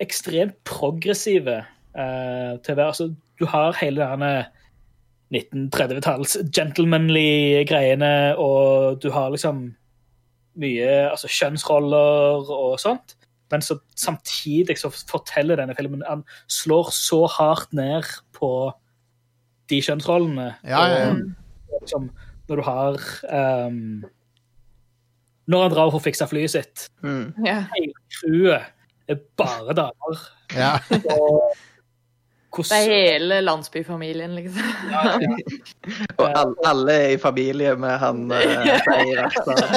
ekstremt 0.00 0.56
progressive 0.64 1.58
uh, 1.92 2.56
til 2.64 2.72
å 2.72 2.78
være 2.78 2.86
altså, 2.86 3.10
Du 3.38 3.44
har 3.46 3.76
hele 3.80 4.00
denne 4.00 4.46
1930-talls 5.32 6.38
gentlemanly 6.56 7.64
greiene, 7.68 8.36
og 8.36 8.98
du 9.02 9.10
har 9.12 9.30
liksom 9.32 9.70
mye 10.60 10.88
altså, 11.10 11.30
kjønnsroller 11.32 12.48
og 12.52 12.78
sånt. 12.82 13.16
Men 13.52 13.60
så 13.64 13.76
samtidig 14.00 14.78
så 14.80 14.88
forteller 14.88 15.58
denne 15.60 15.74
filmen 15.76 16.00
Han 16.08 16.22
slår 16.48 16.88
så 16.96 17.26
hardt 17.28 17.72
ned 17.76 18.06
på 18.32 18.72
de 19.68 19.80
kjønnsrollene. 19.84 20.54
Ja, 20.64 20.84
ja, 20.88 20.98
ja. 21.02 21.10
Og, 21.12 21.82
liksom, 21.82 22.10
når 22.48 22.60
du 22.60 22.62
har 22.66 22.96
um, 23.68 24.04
Når 25.52 25.62
han 25.66 25.74
drar 25.74 25.90
for 25.92 26.00
å 26.00 26.04
fikse 26.04 26.28
flyet 26.30 26.54
sitt, 26.54 26.86
Mm. 27.02 27.34
Ja. 27.44 27.64
hele 27.74 27.92
crewet 28.14 28.62
er 29.10 29.20
bare 29.36 29.74
damer. 29.74 30.24
Ja. 30.56 30.78
Og 31.16 31.56
Det 32.52 32.76
er 32.76 32.90
hele 32.92 33.38
landsbyfamilien, 33.40 34.34
liksom. 34.36 34.60
Og 36.20 36.26
alle, 36.28 36.52
alle 36.68 36.92
er 36.92 37.14
i 37.14 37.20
familie 37.22 37.72
med 37.80 37.94
han 38.02 38.26
eh, 38.36 39.24
Akhtar. 39.24 39.62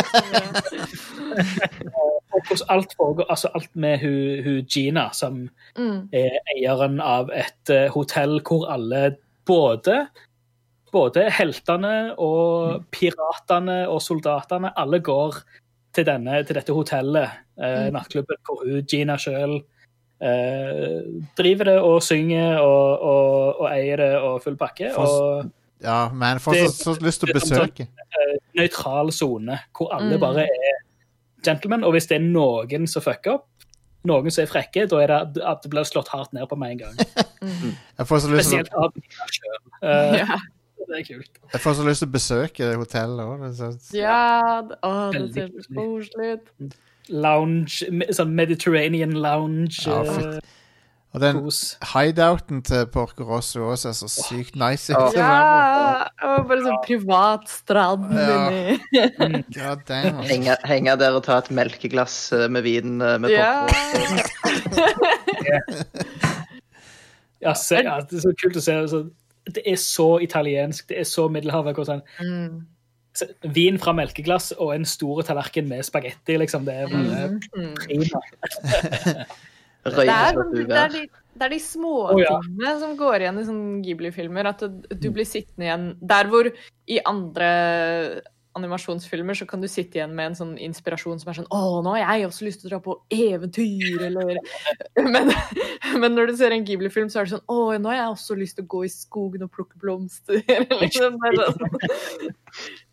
og 2.35 2.41
hvordan 2.47 2.67
alt 2.75 2.93
foregår. 2.97 3.25
Altså 3.29 3.47
alt 3.55 3.75
med 3.75 3.99
hun, 4.03 4.43
hun 4.43 4.65
Gina, 4.71 5.09
som 5.13 5.49
Mm. 5.77 6.07
er 6.13 6.29
eieren 6.55 7.01
av 7.03 7.29
et 7.35 7.69
eh, 7.69 7.89
hotell 7.91 8.37
hvor 8.47 8.63
alle 8.71 9.17
både 9.45 10.05
både 10.95 11.25
heltene 11.35 12.13
og 12.23 12.85
piratene 12.95 13.81
og 13.91 13.99
soldatene, 14.01 14.71
alle 14.79 14.99
går 15.03 15.35
til, 15.93 16.05
denne, 16.07 16.37
til 16.47 16.55
dette 16.55 16.71
hotellet, 16.73 17.29
eh, 17.59 17.87
Mm. 17.89 17.93
nattklubben, 17.97 18.37
hvor 18.47 18.63
hun, 18.63 18.85
Gina 18.87 19.17
sjøl 19.19 19.57
eh, 20.21 21.01
driver 21.37 21.63
det 21.71 21.77
og 21.81 22.01
synger 22.03 22.59
og, 22.61 23.01
og, 23.01 23.59
og 23.61 23.69
eier 23.71 23.97
det 23.97 24.11
og 24.21 24.41
full 24.43 24.55
pakke. 24.57 24.91
For- 24.95 25.07
Og 25.43 25.51
ja 25.83 26.09
men 26.09 26.37
jeg 26.37 26.41
får 26.41 26.53
så, 26.55 26.69
så 26.95 27.01
lyst 27.03 27.19
til 27.21 27.29
å 27.29 27.35
sånn- 27.35 27.67
besøke. 27.67 27.87
nøytral 28.55 29.11
sone 29.13 29.59
hvor 29.75 29.91
alle 29.93 30.15
Mm. 30.15 30.19
bare 30.21 30.45
er 30.47 30.79
gentlemen. 31.43 31.83
Og 31.83 31.91
hvis 31.93 32.07
det 32.07 32.15
er 32.21 32.23
noen 32.25 32.87
som 32.87 33.01
fucker 33.03 33.33
opp, 33.35 33.47
noen 34.05 34.31
som 34.31 34.43
er 34.43 34.47
frekke, 34.47 34.87
da 34.89 34.97
er 35.03 35.07
det 35.33 35.43
at 35.43 35.61
det 35.63 35.69
blir 35.71 35.83
slått 35.83 36.07
hardt 36.13 36.31
ned 36.33 36.47
på 36.49 36.55
med 36.57 36.71
en 36.71 36.77
gang. 36.77 36.95
Jeg 37.99 38.07
får 38.07 38.19
så 38.23 38.29
lyst 38.31 38.49
til 38.49 38.59
å, 38.61 38.63
Spesielt 38.63 38.73
av 38.73 38.91
Gina 38.95 39.25
sjøl. 39.35 40.41
Det 40.85 40.99
er 40.99 41.05
kult. 41.07 41.37
jeg 41.51 41.61
får 41.63 41.73
så 41.79 41.83
lyst 41.87 41.99
til 42.03 42.07
å 42.07 42.13
besøke 42.13 42.67
hotellet 42.77 43.25
òg. 43.25 43.93
ja 43.97 44.61
det- 44.61 44.77
Å, 44.85 45.11
det 45.11 45.33
ser 45.33 45.47
så 45.49 45.73
koselig 45.73 46.27
ut. 46.35 46.75
Lounge, 47.09 47.83
sånn 48.15 48.31
Mediterranean 48.35 49.13
lounge. 49.21 49.83
Ja, 49.85 50.01
eh. 50.03 50.39
Og 51.15 51.21
den 51.23 51.37
kos. 51.45 51.77
hideouten 51.93 52.57
til 52.67 52.81
Porco 52.91 53.23
Rosso 53.23 53.61
også 53.71 53.87
er 53.87 53.93
så 53.95 54.09
sykt 54.11 54.57
nice. 54.59 54.91
Ja. 54.91 55.05
Ja! 55.15 56.09
Og 56.27 56.49
bare 56.49 56.65
sånn 56.65 56.81
privat 56.83 57.47
strand 57.47 58.11
Ja. 58.11 58.49
inni 58.51 59.45
altså. 59.47 60.01
Henge, 60.27 60.57
henge 60.67 60.97
der 60.99 61.15
og 61.15 61.23
ta 61.23 61.37
et 61.39 61.47
melkeglass 61.55 62.17
eh, 62.35 62.49
med 62.51 62.63
vin 62.67 62.99
eh, 62.99 63.15
med 63.23 63.31
Ja. 63.31 63.63
Rosso 63.63 63.95
Ja, 67.45 67.53
se, 67.55 67.75
ja, 67.83 67.99
det 68.01 68.17
er 68.17 68.23
så 68.23 68.31
kult 68.41 68.55
å 68.57 68.61
se. 68.63 68.73
Altså, 68.81 68.99
det 69.53 69.61
er 69.69 69.75
så 69.79 70.05
italiensk, 70.23 70.87
det 70.89 70.97
er 71.03 71.03
så 71.07 71.27
Middelhavet. 71.29 71.75
hvor 71.77 71.85
Sånn, 71.85 72.01
Mm. 72.19 72.65
Vin 73.55 73.77
fra 73.81 73.93
melkeglass 73.95 74.51
og 74.57 74.73
en 74.75 74.85
stor 74.89 75.21
tallerken 75.27 75.67
med 75.69 75.85
spagetti, 75.87 76.37
liksom. 76.41 76.65
Det 76.67 76.73
er 76.73 76.91
bare 76.91 77.27
Mm. 77.55 77.75
prima. 77.85 78.21
Det 79.85 80.01
er, 80.09 80.33
sånn, 80.33 80.53
det, 80.55 80.77
er 80.81 80.89
de, 80.89 81.01
det 81.37 81.45
er 81.45 81.51
de 81.53 81.59
små 81.61 81.91
Å, 82.09 82.15
ja. 82.17 82.39
som 82.81 82.95
går 82.97 83.21
igjen 83.21 83.37
i 83.37 83.43
sånne 83.45 83.81
Ghibli-filmer. 83.85 84.47
At 84.49 84.63
du, 84.65 84.79
du 84.89 85.11
blir 85.13 85.27
sittende 85.29 85.67
igjen 85.67 85.83
Der 86.01 86.25
hvor 86.31 86.49
i 86.89 86.97
andre 87.05 87.49
animasjonsfilmer 88.55 89.35
så 89.37 89.45
kan 89.49 89.61
du 89.61 89.67
sitte 89.67 89.99
igjen 89.99 90.13
med 90.15 90.31
en 90.31 90.37
sånn 90.39 90.53
inspirasjon 90.63 91.19
som 91.21 91.31
er 91.31 91.37
sånn 91.41 91.49
Å, 91.53 91.81
nå 91.83 91.95
har 91.95 92.19
jeg 92.19 92.27
også 92.29 92.45
lyst 92.47 92.61
til 92.61 92.69
å 92.69 92.73
dra 92.73 92.79
på 92.85 92.95
eventyr, 93.11 94.05
eller 94.07 94.37
Men, 95.15 95.31
men 95.99 96.15
når 96.15 96.31
du 96.31 96.37
ser 96.39 96.55
en 96.55 96.63
Ghibli-film, 96.67 97.09
så 97.11 97.19
er 97.21 97.27
det 97.27 97.35
sånn 97.35 97.43
Å, 97.51 97.57
nå 97.81 97.91
har 97.91 97.97
jeg 97.99 98.13
også 98.13 98.37
lyst 98.39 98.57
til 98.59 98.65
å 98.67 98.71
gå 98.75 98.83
i 98.87 98.91
skogen 98.93 99.43
og 99.45 99.51
plukke 99.55 99.79
blomster. 99.81 100.39
eller 100.55 100.85
er 100.87 100.93
sånn. 100.95 101.19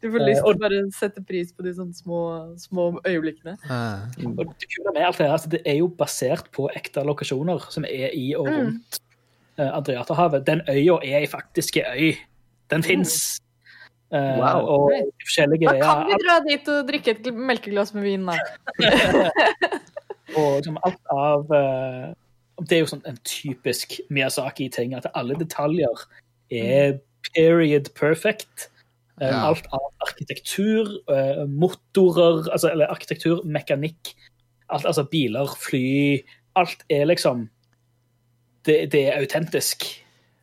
Du 0.03 0.09
får 0.11 0.25
lyst 0.27 0.43
til 0.43 0.51
å 0.51 0.59
bare 0.59 0.81
sette 0.97 1.23
pris 1.27 1.53
på 1.55 1.63
de 1.67 1.73
sånne 1.77 1.95
små, 1.95 2.23
små 2.59 2.89
øyeblikkene. 3.07 3.55
Og 4.27 4.43
det 4.43 4.67
kule 4.67 4.95
med 4.97 5.07
alt 5.07 5.21
det 5.21 5.29
her, 5.29 5.37
altså, 5.37 5.53
det 5.55 5.63
er 5.69 5.79
jo 5.79 5.87
basert 5.99 6.51
på 6.55 6.67
ekte 6.75 7.05
lokasjoner 7.07 7.71
som 7.73 7.87
er 7.89 8.11
i 8.19 8.33
og 8.35 8.51
Mm. 8.51 8.59
rundt 8.59 8.99
eh, 9.59 9.71
Adriaterhavet. 9.71 10.43
Den 10.47 10.61
øya 10.69 10.99
er 11.07 11.21
ei 11.23 11.27
faktiske 11.31 11.85
øy. 11.95 12.13
Den 12.73 12.83
fins. 12.83 13.39
Wow. 14.13 14.67
Og 14.69 14.91
forskjellige 15.25 15.69
forskjellige 15.69 15.69
Da 15.73 15.87
kan 15.89 16.03
vi 16.11 16.17
dra 16.21 16.35
dit 16.45 16.67
og 16.69 16.89
drikke 16.91 17.15
et 17.15 17.23
gl- 17.25 17.47
melkeglass 17.49 17.95
med 17.97 18.05
vin, 18.05 18.27
da. 18.29 18.35
Og 20.37 20.59
liksom 20.59 20.77
alt 20.87 21.13
av 21.13 21.51
eh, 21.57 22.11
Det 22.67 22.77
er 22.77 22.83
jo 22.85 22.91
sånn 22.93 23.03
en 23.09 23.17
typisk 23.29 23.99
Miyazaki-ting, 24.13 24.93
at 24.99 25.09
alle 25.19 25.37
detaljer 25.41 26.05
er 26.53 26.99
period 27.33 27.89
perfect. 27.99 28.69
Eh, 29.21 29.29
Ja. 29.31 29.47
Alt 29.53 29.67
av 29.73 29.89
arkitektur, 30.05 30.89
eh, 31.09 31.43
motorer, 31.49 32.43
altså, 32.53 32.71
eller 32.73 32.91
arkitektur, 32.93 33.41
mekanikk, 33.45 34.13
alt, 34.69 34.85
altså 34.89 35.05
biler, 35.09 35.47
fly 35.61 36.23
Alt 36.57 36.83
er 36.93 37.07
liksom 37.09 37.47
det, 38.67 38.91
det 38.93 39.07
er 39.09 39.21
autentisk. 39.23 39.85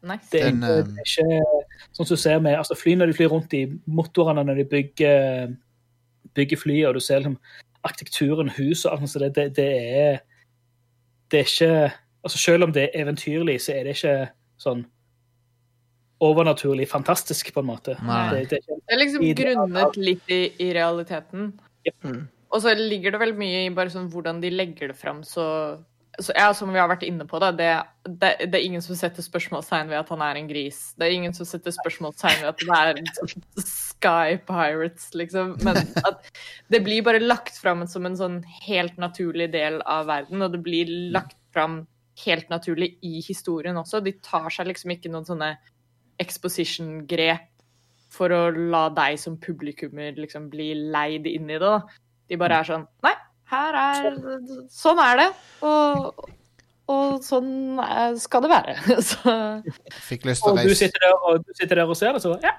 Nice. 0.02 0.26
Det 0.32 0.42
er, 0.42 0.50
Den, 0.50 0.64
eh, 0.64 0.84
det 0.88 0.98
er 0.98 1.06
ikke 1.06 1.59
sånn 1.88 2.06
som 2.06 2.16
du 2.16 2.22
ser 2.22 2.44
med 2.44 2.58
altså 2.58 2.78
Fly 2.78 2.96
når 2.98 3.12
de 3.12 3.18
flyr 3.18 3.32
rundt 3.34 3.56
i 3.58 3.64
motorene 3.86 4.44
når 4.46 4.62
de 4.62 4.68
bygger, 4.72 5.56
bygger 6.38 6.62
fly, 6.62 6.78
og 6.90 6.98
du 6.98 7.04
ser 7.04 7.24
liksom 7.24 7.40
arkitekturen, 7.88 8.52
hus 8.58 8.86
og 8.86 8.94
alt 8.94 9.06
sånt, 9.06 9.14
så 9.14 9.24
det, 9.24 9.34
det, 9.38 9.50
det 9.58 9.70
er 10.04 10.22
Det 11.32 11.40
er 11.40 11.52
ikke 11.52 11.92
altså 12.24 12.38
Selv 12.38 12.64
om 12.64 12.74
det 12.74 12.84
er 12.84 13.04
eventyrlig, 13.04 13.62
så 13.62 13.76
er 13.78 13.86
det 13.88 13.98
ikke 13.98 14.16
sånn 14.60 14.84
overnaturlig 16.20 16.90
fantastisk, 16.92 17.54
på 17.56 17.62
en 17.64 17.70
måte. 17.70 17.96
Nei. 18.04 18.26
Det, 18.34 18.42
det 18.50 18.58
er 18.60 18.82
Det 18.82 18.96
er 18.96 19.00
liksom 19.00 19.24
grunnet 19.40 20.00
litt 20.02 20.34
i, 20.36 20.42
i 20.60 20.74
realiteten. 20.76 21.54
Mm. 22.04 22.26
Og 22.50 22.64
så 22.64 22.74
ligger 22.76 23.14
det 23.14 23.22
vel 23.22 23.36
mye 23.38 23.62
i 23.64 23.70
bare 23.72 23.94
sånn 23.94 24.10
hvordan 24.12 24.42
de 24.44 24.52
legger 24.52 24.92
det 24.92 24.98
fram, 25.00 25.22
så 25.24 25.46
Ja, 26.36 26.50
som 26.54 26.72
vi 26.74 26.80
har 26.80 26.90
vært 26.92 27.06
inne 27.08 27.26
på, 27.28 27.40
da. 27.42 27.52
Det, 27.56 27.68
det, 28.08 28.32
det 28.52 28.58
er 28.60 28.66
ingen 28.66 28.84
som 28.84 28.98
setter 29.00 29.24
spørsmålstegn 29.24 29.92
ved 29.92 30.02
at 30.02 30.10
han 30.14 30.24
er 30.26 30.40
en 30.40 30.50
gris. 30.50 30.80
Det 31.00 31.08
er 31.08 31.16
ingen 31.16 31.36
som 31.36 31.48
setter 31.48 31.74
spørsmålstegn 31.76 32.42
ved 32.44 32.50
at 32.52 32.64
det 32.64 32.80
er 32.80 33.64
Sky 33.64 34.40
Pirates, 34.48 35.10
liksom. 35.18 35.56
Men 35.66 35.80
at 36.04 36.28
det 36.74 36.82
blir 36.86 37.06
bare 37.08 37.24
lagt 37.24 37.60
fram 37.60 37.86
som 37.88 38.08
en 38.10 38.18
sånn 38.20 38.42
helt 38.66 39.00
naturlig 39.02 39.52
del 39.56 39.80
av 39.88 40.10
verden, 40.12 40.44
og 40.44 40.56
det 40.56 40.64
blir 40.66 40.92
lagt 41.16 41.38
fram 41.56 41.84
helt 42.26 42.50
naturlig 42.52 42.94
i 43.06 43.20
historien 43.24 43.80
også. 43.80 44.04
De 44.04 44.16
tar 44.24 44.50
seg 44.54 44.70
liksom 44.72 44.96
ikke 44.96 45.12
noen 45.14 45.28
sånne 45.28 45.54
exposition-grep 46.20 47.48
for 48.12 48.34
å 48.34 48.50
la 48.52 48.88
deg 48.92 49.20
som 49.22 49.38
publikummer 49.40 50.18
liksom 50.18 50.50
bli 50.52 50.74
leid 50.92 51.28
inn 51.30 51.50
i 51.50 51.60
det. 51.60 51.66
da. 51.66 52.06
De 52.30 52.38
bare 52.38 52.62
er 52.62 52.68
sånn 52.68 52.88
Nei, 53.06 53.14
her 53.50 53.78
er 53.82 54.10
Sånn 54.74 55.00
er 55.04 55.20
det. 55.24 55.28
Og, 55.66 56.30
og 56.90 57.20
sånn 57.26 57.52
skal 58.22 58.46
det 58.46 58.52
være. 58.54 58.76
Så 59.10 59.36
Fikk 60.08 60.26
lyst 60.30 60.44
til 60.46 60.52
å 60.52 60.56
Og 60.56 60.62
du 60.64 60.70
reise 60.72 60.80
sitter 60.86 61.06
der 61.06 61.18
og, 61.20 61.44
du 61.46 61.54
sitter 61.58 61.82
der 61.82 61.92
og 61.92 61.98
ser 62.00 62.14
det, 62.18 62.24
så 62.26 62.36
ja, 62.46 62.56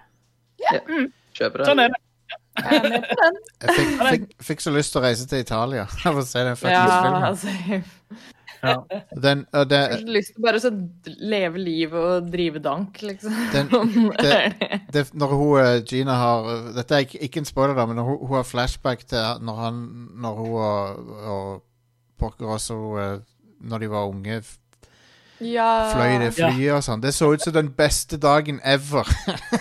Kjøper 1.34 1.62
det. 1.62 1.66
sånn 1.70 1.82
er 1.86 1.92
det. 1.94 2.00
jeg 2.60 2.80
er 2.84 3.74
fikk, 3.74 3.92
fikk, 4.10 4.24
fikk 4.50 4.60
så 4.66 4.72
lyst 4.74 4.92
til 4.92 5.00
å 5.00 5.04
reise 5.06 5.24
til 5.30 5.40
Italia 5.42 5.86
for 6.02 6.20
å 6.20 6.26
se 6.26 6.42
den 6.46 6.58
fuckings 6.58 6.76
Ja, 6.76 7.00
filmen. 7.02 7.24
altså 7.30 7.48
Ja. 8.62 8.74
Den, 9.22 9.46
og 9.56 9.70
det, 9.70 9.78
Jeg 9.78 9.98
har 10.02 10.12
lyst 10.16 10.34
til 10.34 10.42
bare 10.44 10.60
å 10.60 10.70
leve 11.32 11.58
livet 11.58 11.94
og 12.00 12.26
drive 12.32 12.58
dank, 12.60 13.00
liksom. 13.02 13.32
Den- 13.54 14.12
Det 14.20 14.36
det. 14.92 15.04
når 15.14 15.26
hun, 15.34 15.60
eh, 15.64 15.82
Gina 15.88 16.12
har 16.20 16.72
Dette 16.76 16.94
er 16.94 16.98
ikke, 17.06 17.22
ikke 17.24 17.38
en 17.40 17.44
spoiler, 17.48 17.74
da, 17.74 17.86
men 17.86 17.96
når 17.96 18.04
hun, 18.10 18.18
hun 18.26 18.36
har 18.36 18.42
flashback 18.44 19.06
til 19.08 19.18
når, 19.40 19.56
han, 19.64 19.74
når 20.20 20.34
hun 20.34 20.56
og, 20.60 21.12
og 21.34 21.62
Porker 22.20 22.46
også 22.52 22.76
eh, 23.00 23.18
Når 23.60 23.78
de 23.78 23.90
var 23.90 24.08
unge, 24.12 24.42
Ja. 25.40 25.92
fløy 25.94 26.18
det 26.20 26.34
det 26.36 26.58
Ja. 26.60 26.74
og 26.76 26.82
sånn. 26.84 27.00
Det 27.00 27.14
så 27.16 27.30
ut 27.32 27.40
som 27.40 27.52
den 27.54 27.70
beste 27.72 28.18
dagen 28.20 28.60
ever. 28.62 29.08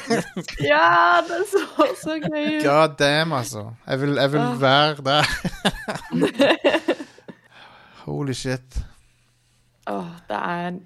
Ja, 0.60 1.22
det 1.24 1.46
så 1.48 1.86
så 2.04 2.18
gøy 2.20 2.58
ut. 2.60 2.64
God 2.66 2.98
damn, 3.00 3.32
altså. 3.32 3.64
Jeg 3.88 4.02
vil, 4.02 4.16
jeg 4.20 4.32
vil 4.34 4.42
Ah. 4.42 4.62
være 4.62 4.96
der. 5.08 5.24
Holy 8.06 8.34
shit. 8.34 8.80
Åh, 9.90 10.10
det 10.30 10.40
er 10.40 10.80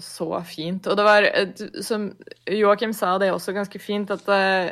så 0.00 0.28
fint. 0.48 0.86
Og 0.88 0.96
det 0.96 1.04
var, 1.06 1.26
eh, 1.28 1.64
som 1.84 2.10
Joakim 2.48 2.92
sa 2.96 3.16
det 3.20 3.28
er 3.28 3.36
også 3.36 3.54
ganske 3.56 3.80
fint, 3.82 4.10
at 4.10 4.28
eh, 4.28 4.70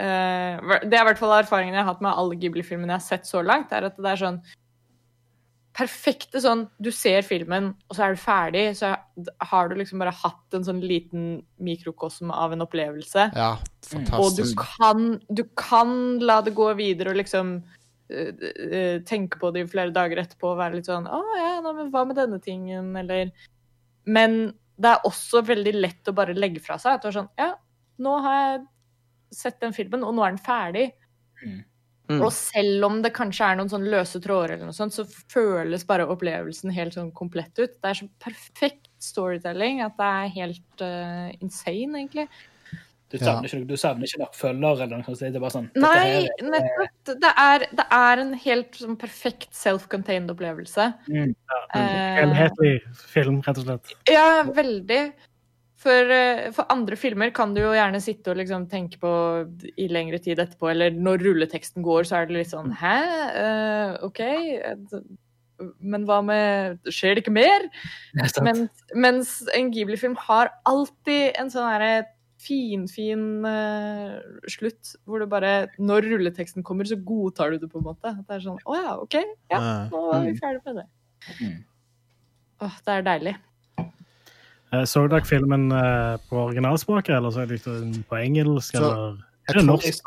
Det 0.00 0.94
er 0.96 1.02
i 1.02 1.06
hvert 1.10 1.18
fall 1.20 1.36
erfaringen 1.42 1.74
jeg 1.74 1.84
har 1.84 1.92
hatt 1.92 2.00
med 2.02 2.14
alle 2.16 2.38
Ghibli-filmene 2.40 2.94
jeg 2.94 3.02
har 3.02 3.08
sett 3.08 3.28
så 3.28 3.42
langt, 3.44 3.72
er 3.72 3.88
at 3.90 3.98
det 4.00 4.10
er 4.10 4.20
sånn 4.22 4.40
perfekte 5.76 6.40
sånn 6.42 6.64
Du 6.82 6.90
ser 6.94 7.22
filmen, 7.26 7.70
og 7.88 7.96
så 7.96 8.06
er 8.06 8.16
du 8.16 8.20
ferdig, 8.20 8.64
så 8.78 8.94
har 9.52 9.68
du 9.70 9.76
liksom 9.78 10.02
bare 10.02 10.14
hatt 10.14 10.56
en 10.56 10.66
sånn 10.66 10.80
liten 10.82 11.42
mikrokosm 11.62 12.32
av 12.34 12.52
en 12.56 12.64
opplevelse. 12.64 13.28
Ja, 13.36 13.52
Og 13.54 13.84
du 13.84 13.92
fantastisk. 13.94 14.64
kan, 14.80 15.20
du 15.30 15.44
kan 15.56 16.18
la 16.18 16.40
det 16.42 16.56
gå 16.58 16.72
videre 16.78 17.14
og 17.14 17.20
liksom 17.20 17.60
tenke 19.06 19.38
på 19.38 19.52
det 19.54 19.64
i 19.64 19.70
flere 19.70 19.94
dager 19.94 20.22
etterpå 20.22 20.52
og 20.52 20.58
være 20.58 20.78
litt 20.78 20.88
sånn 20.90 21.06
Å 21.06 21.20
ja, 21.38 21.52
nei, 21.62 21.74
men 21.76 21.90
hva 21.92 22.02
med 22.08 22.18
denne 22.18 22.40
tingen, 22.42 22.88
eller 22.98 23.30
Men 24.08 24.40
det 24.80 24.90
er 24.90 25.08
også 25.08 25.44
veldig 25.46 25.74
lett 25.76 26.10
å 26.10 26.16
bare 26.16 26.34
legge 26.36 26.62
fra 26.64 26.78
seg. 26.80 26.96
At 26.96 27.04
du 27.04 27.10
er 27.10 27.18
sånn 27.20 27.32
Ja, 27.38 27.52
nå 28.00 28.14
har 28.24 28.38
jeg 28.40 28.62
sett 29.36 29.60
den 29.62 29.76
filmen, 29.76 30.04
og 30.06 30.16
nå 30.16 30.24
er 30.24 30.34
den 30.34 30.42
ferdig. 30.42 30.86
Mm. 31.44 31.60
Og 32.18 32.32
selv 32.34 32.86
om 32.88 32.98
det 33.04 33.12
kanskje 33.14 33.46
er 33.46 33.58
noen 33.58 33.70
sånn 33.70 33.86
løse 33.92 34.18
tråder, 34.22 34.56
eller 34.56 34.70
noe 34.70 34.74
sånt, 34.74 34.96
så 34.96 35.04
føles 35.30 35.84
bare 35.86 36.08
opplevelsen 36.10 36.72
helt 36.74 36.96
sånn 36.96 37.12
komplett 37.14 37.52
ut. 37.60 37.76
Det 37.76 37.92
er 37.92 38.00
så 38.00 38.08
perfekt 38.22 38.88
storytelling 39.04 39.84
at 39.84 39.94
det 40.00 40.08
er 40.08 40.32
helt 40.34 40.82
uh, 40.82 41.28
insane, 41.38 42.00
egentlig. 42.00 42.26
Du 43.10 43.18
savner, 43.18 43.48
ikke, 43.48 43.58
noe- 43.58 43.66
du 43.66 43.76
savner 43.80 44.06
ikke 44.06 44.20
en 44.20 44.26
oppfølger 44.28 44.82
eller 44.84 45.00
noe 45.00 45.04
sånt. 45.08 45.20
Det 45.24 45.34
er 45.34 45.42
bare 45.42 45.54
sånn 45.56 45.70
Nei, 45.82 46.28
nettopp. 46.46 47.16
Det 47.24 47.32
er, 47.44 47.64
det 47.80 47.86
er 47.96 48.22
en 48.22 48.34
helt 48.44 48.76
sånn 48.78 48.98
perfekt 49.00 49.50
self-contained 49.58 50.30
opplevelse. 50.30 50.86
Mm. 51.10 51.32
Eh, 51.74 52.20
Helhetlig 52.20 52.76
film, 53.10 53.40
rett 53.42 53.58
og 53.58 53.66
slett. 53.66 53.90
Ja, 54.10 54.44
veldig. 54.46 55.00
For, 55.80 56.10
eh, 56.12 56.50
for 56.52 56.68
andre 56.70 56.94
filmer 57.00 57.30
kan 57.32 57.54
du 57.56 57.62
jo 57.62 57.72
gjerne 57.72 58.02
sitte 58.04 58.30
og 58.30 58.36
liksom 58.36 58.68
tenke 58.68 58.98
på 59.00 59.10
i 59.80 59.88
lengre 59.88 60.20
tid 60.20 60.38
etterpå, 60.38 60.68
eller 60.70 60.92
når 60.92 61.22
rulleteksten 61.24 61.82
går, 61.82 62.04
så 62.04 62.18
er 62.20 62.26
det 62.28 62.36
litt 62.36 62.50
sånn 62.52 62.70
Hæ? 62.76 62.94
Uh, 63.32 64.06
OK. 64.06 64.20
eh, 64.20 65.00
Men 65.80 66.04
hva 66.08 66.20
med 66.24 66.78
Skjer 66.92 67.16
det 67.16 67.24
ikke 67.24 67.32
mer? 67.34 67.66
Ja. 68.20 68.28
Mens, 68.44 68.84
mens 68.94 69.34
en 69.56 69.72
Ghibli-film 69.72 70.14
har 70.28 70.52
alltid 70.68 71.32
en 71.40 71.50
sånn 71.52 71.66
herre 71.72 71.94
finfin 72.40 73.44
uh, 73.44 74.16
slutt, 74.48 74.94
hvor 75.04 75.20
du 75.20 75.26
bare 75.30 75.68
Når 75.78 76.06
rulleteksten 76.08 76.64
kommer, 76.66 76.88
så 76.88 76.96
godtar 76.96 77.52
du 77.52 77.58
det, 77.62 77.70
på 77.72 77.80
en 77.80 77.86
måte. 77.90 78.12
At 78.14 78.26
det 78.28 78.38
er 78.38 78.44
sånn 78.46 78.60
Å 78.64 78.78
ja, 78.78 78.96
OK. 79.02 79.18
Ja, 79.52 79.60
nå 79.92 80.02
er 80.16 80.26
vi 80.28 80.34
ferdig 80.40 80.62
med 80.64 80.80
det. 80.82 80.86
Mm. 81.40 81.56
Åh, 82.60 82.76
det 82.86 82.94
er 82.98 83.06
deilig. 83.06 83.34
Eh, 84.72 84.84
Så 84.84 85.06
dere 85.10 85.26
filmen 85.26 85.70
eh, 85.72 86.16
på 86.28 86.44
originalspråket, 86.46 87.16
eller 87.16 87.34
så 87.34 87.42
er 87.42 87.50
det 87.50 88.04
på 88.08 88.20
engelsk, 88.20 88.76
Så- 88.76 88.84
eller 88.84 89.18
er 89.48 89.54
det 89.54 89.64
tror- 89.64 89.66
norsk? 89.74 90.04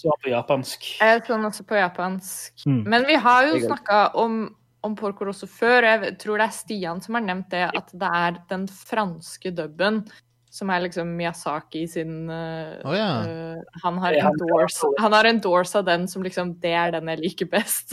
Så 0.00 0.14
på 0.22 0.30
japansk. 0.30 0.84
Jeg 1.00 1.22
så 1.26 1.34
den 1.34 1.44
også 1.44 1.64
på 1.66 1.74
japansk. 1.76 2.62
Mm. 2.64 2.84
Men 2.88 3.04
vi 3.04 3.16
har 3.20 3.44
jo 3.44 3.58
snakka 3.66 4.14
om, 4.14 4.54
om 4.82 4.94
Porco 4.96 5.26
også 5.26 5.48
før. 5.50 5.82
Jeg 5.82 6.18
tror 6.22 6.38
det 6.38 6.46
er 6.46 6.54
Stian 6.56 7.02
som 7.02 7.14
har 7.18 7.22
nevnt 7.26 7.50
det, 7.50 7.66
at 7.76 7.90
det 7.92 8.08
er 8.08 8.38
den 8.48 8.66
franske 8.68 9.50
dubben 9.52 10.06
som 10.50 10.70
er 10.74 10.80
liksom 10.84 11.06
Miyazaki 11.14 11.84
sin 11.86 12.30
uh, 12.30 12.74
oh, 12.82 12.94
ja. 12.96 13.22
uh, 13.22 13.58
Han 13.84 13.98
har 14.02 14.12
endorsa 14.18 14.86
han 14.98 15.12
har 15.14 15.24
endorsa 15.30 15.82
den 15.86 16.08
som 16.10 16.22
liksom 16.26 16.56
Det 16.62 16.72
er 16.74 16.90
den 16.96 17.08
jeg 17.12 17.18
liker 17.22 17.46
best. 17.52 17.88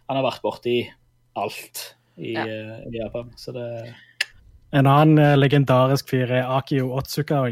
Han 0.10 0.16
har 0.18 0.24
vært 0.24 0.42
borti 0.42 0.78
alt 1.36 1.96
i, 2.18 2.32
Ja. 2.34 2.46
eh, 2.46 2.80
i 2.88 2.98
Japan, 2.98 3.32
så 3.36 3.52
det 3.54 3.94
En 4.76 4.86
annen 4.88 5.18
eh, 5.18 5.36
legendarisk 5.38 6.10
fyr 6.10 6.32
er 6.42 6.50
Akio 6.58 6.90
Otsuka, 6.98 7.46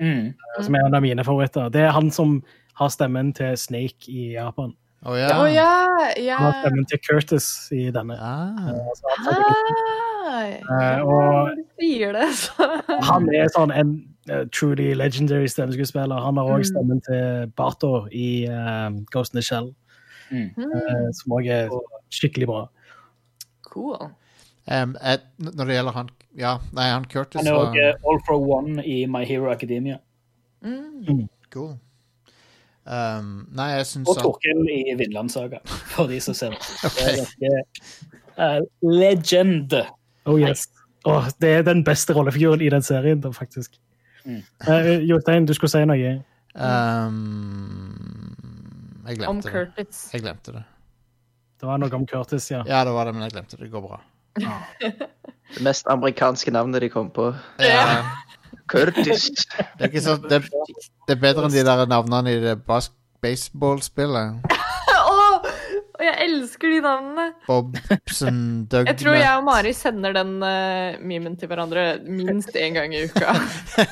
mm. 0.00 0.34
som 0.62 0.74
er 0.78 0.86
en 0.86 0.94
av 0.94 1.02
mine 1.02 1.24
favoritter. 1.26 1.68
Det 1.74 1.80
er 1.82 1.90
han 1.96 2.10
som 2.14 2.38
har 2.78 2.88
stemmen 2.94 3.32
til 3.34 3.56
Snake 3.58 4.06
i 4.10 4.32
Japan. 4.36 4.72
Å 5.04 5.16
ja. 5.18 5.28
Oh, 5.36 5.48
ja! 5.52 5.66
ja. 6.16 6.36
Han 6.38 6.46
har 6.46 6.60
stemmen 6.62 6.86
til 6.88 7.00
Curtis 7.04 7.48
i 7.76 7.90
denne. 7.92 8.16
Ah. 8.16 8.54
Uh, 8.64 10.60
han, 10.70 11.02
og- 11.04 11.58
sier 11.78 12.14
det, 12.16 12.30
så 12.38 12.68
han 13.04 13.28
er 13.34 13.50
sånn 13.52 13.74
en 13.76 13.90
uh, 14.30 14.44
truly 14.54 14.94
legendary 14.96 15.50
stemmeskuespiller. 15.50 16.22
Han 16.24 16.38
har 16.40 16.48
òg 16.54 16.62
Mm. 16.62 16.70
stemmen 16.70 17.02
til 17.04 17.52
Bato 17.58 18.06
i 18.10 18.46
uh, 18.48 18.88
Ghost 19.12 19.34
in 19.34 19.38
the 19.40 19.44
Shell, 19.44 19.74
Mm. 20.32 20.48
som 21.12 21.32
òg 21.36 21.46
er 21.52 21.68
skikkelig 22.10 22.46
bra. 22.48 22.62
Cool. 23.68 23.98
Em, 24.64 24.94
et, 25.04 25.24
når 25.36 25.68
det 25.68 25.74
gjelder 25.76 25.92
han 25.92 26.06
Ja, 26.40 26.54
nei, 26.72 26.86
han 26.88 27.04
Curtis 27.04 27.42
Han 27.42 27.50
er 27.50 27.58
òg 27.58 27.74
uh, 27.76 28.08
All 28.08 28.20
for 28.24 28.40
One 28.40 28.80
i 28.88 29.02
My 29.04 29.20
Hero 29.28 29.50
Academia. 29.52 29.98
Mm. 30.64 31.26
cool. 31.52 31.74
Um, 32.84 33.46
nei, 33.56 33.70
jeg 33.78 33.86
syns 33.88 34.08
Og 34.08 34.16
at 34.18 34.24
Torkel 34.24 34.64
i 34.72 34.94
Vinlandsaga, 34.96 35.60
for 35.92 36.08
de 36.08 36.18
som 36.20 36.36
ser 36.36 36.56
det. 36.56 36.60
Det 37.40 37.50
er 38.42 38.58
eh, 38.58 38.64
legend. 38.82 39.76
Oh 40.26 40.40
yes. 40.40 40.66
oh, 41.06 41.28
det 41.40 41.50
er 41.60 41.62
den 41.62 41.84
beste 41.84 42.16
rollefiguren 42.16 42.60
i 42.64 42.70
den 42.72 42.82
serien, 42.82 43.20
da, 43.22 43.30
faktisk. 43.30 43.76
Mm. 44.24 44.40
Eh, 44.68 44.88
Jostein, 45.06 45.46
du 45.46 45.54
skulle 45.54 45.70
si 45.70 45.84
noe? 45.86 46.14
um, 46.54 48.34
Jeg 49.06 49.20
Om 49.28 49.40
glemte 49.40 49.46
det. 49.46 49.52
Curtis. 49.52 50.00
Jeg 50.12 50.24
glemte 50.24 50.56
det. 50.56 50.64
Det 51.60 51.68
var 51.68 51.78
noe 51.78 51.94
om 51.94 52.06
Curtis, 52.10 52.50
ja. 52.50 52.64
Ja, 52.66 52.82
det 52.84 52.92
var 52.96 53.06
det, 53.06 53.14
men 53.14 53.22
jeg 53.28 53.36
glemte 53.36 53.56
det. 53.56 53.68
Det 53.68 53.72
går 53.72 53.86
bra. 53.86 54.00
Det 54.34 55.62
mest 55.62 55.86
amerikanske 55.90 56.50
navnet 56.50 56.82
de 56.82 56.90
kom 56.90 57.10
på. 57.14 57.30
Ja, 57.62 58.02
Curtis. 58.70 59.30
det, 59.34 59.66
er 59.78 59.90
ikke 59.92 60.02
så, 60.02 60.16
det, 60.16 60.42
det 61.06 61.16
er 61.16 61.20
bedre 61.20 61.46
enn 61.46 61.54
de 61.54 61.64
der 61.66 61.84
navnene 61.90 62.32
i 62.32 62.40
det 62.42 62.58
bas 62.66 62.90
baseballspillet. 63.24 64.40
Og 65.94 66.02
jeg 66.02 66.14
elsker 66.24 66.72
de 66.72 66.80
navnene! 66.82 67.26
Bobson, 67.46 68.38
Doug 68.70 68.88
Jeg 68.90 68.98
tror 68.98 69.14
jeg 69.14 69.36
og 69.38 69.44
Mari 69.46 69.72
sender 69.76 70.16
den 70.16 70.32
uh, 70.42 70.98
memen 71.06 71.36
til 71.38 71.48
hverandre 71.48 71.84
minst 72.02 72.56
én 72.58 72.74
gang 72.74 72.94
i 72.94 73.04
uka. 73.06 73.36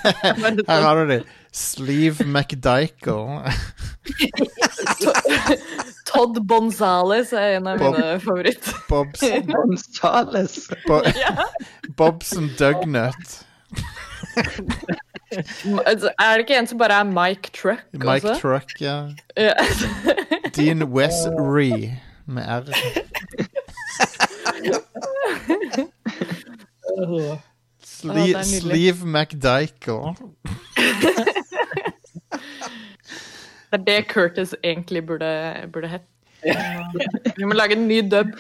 Her 0.72 0.82
har 0.82 0.99
du 0.99 1.12
de. 1.12 1.20
Sleeve 1.53 2.26
McDykel. 2.26 3.45
Todd 6.12 6.38
Bonzales 6.48 7.32
er 7.32 7.56
en 7.56 7.66
av 7.66 7.78
Bob- 7.78 7.94
mine 7.96 8.20
favoritter. 8.20 8.74
Bobson, 8.88 9.46
Bonzales? 9.48 10.68
Bo, 10.86 11.00
Bobson 11.96 12.50
Dugnut. 12.58 13.46
Altså, 15.86 16.10
er 16.18 16.32
det 16.36 16.38
ikke 16.44 16.58
en 16.58 16.66
som 16.68 16.78
bare 16.78 16.98
er 17.00 17.04
Mike 17.08 17.50
Truck 17.56 17.84
Mike 17.92 18.28
også? 18.28 18.40
Truck, 18.40 18.80
ja. 18.80 19.08
Ja. 19.36 19.52
Dean 20.56 20.82
Wesry 20.92 21.90
med 22.26 22.42
R. 22.42 22.62
Sli, 27.84 28.30
Ja. 28.32 28.42
Sleeve 28.42 29.06
McDykel. 29.06 30.00
Det 33.73 33.81
er 33.81 33.85
det 33.89 34.09
Curtis 34.11 34.55
egentlig 34.62 35.07
burde, 35.09 35.33
burde 35.73 35.89
hett. 35.89 36.09
Vi 37.37 37.45
må 37.45 37.55
lage 37.57 37.77
en 37.79 37.89
ny 37.89 38.03
dub. 38.11 38.35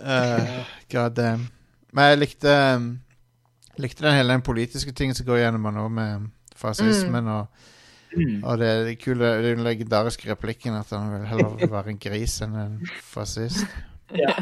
Uh, 0.00 0.60
God 0.92 1.10
damn. 1.16 1.48
Men 1.92 2.04
jeg 2.12 2.18
likte 2.20 2.52
um, 2.76 3.00
Likte 3.80 4.04
den 4.04 4.14
hele 4.14 4.32
den 4.32 4.42
politiske 4.42 4.92
tingen 4.92 5.14
som 5.14 5.26
går 5.26 5.40
gjennom 5.40 5.66
nå, 5.74 5.88
med 5.88 6.28
fascismen 6.56 7.28
og, 7.32 7.46
mm. 8.12 8.42
og 8.44 8.58
det, 8.60 8.70
det 8.86 8.96
kule 9.00 9.30
Den 9.42 9.64
legendariske 9.64 10.30
replikken 10.30 10.76
at 10.76 10.92
han 10.92 11.12
vil 11.14 11.26
heller 11.26 11.70
være 11.70 11.94
en 11.94 12.00
gris 12.02 12.40
enn 12.44 12.58
en 12.60 12.76
fascist. 13.02 13.64
Ja. 14.14 14.34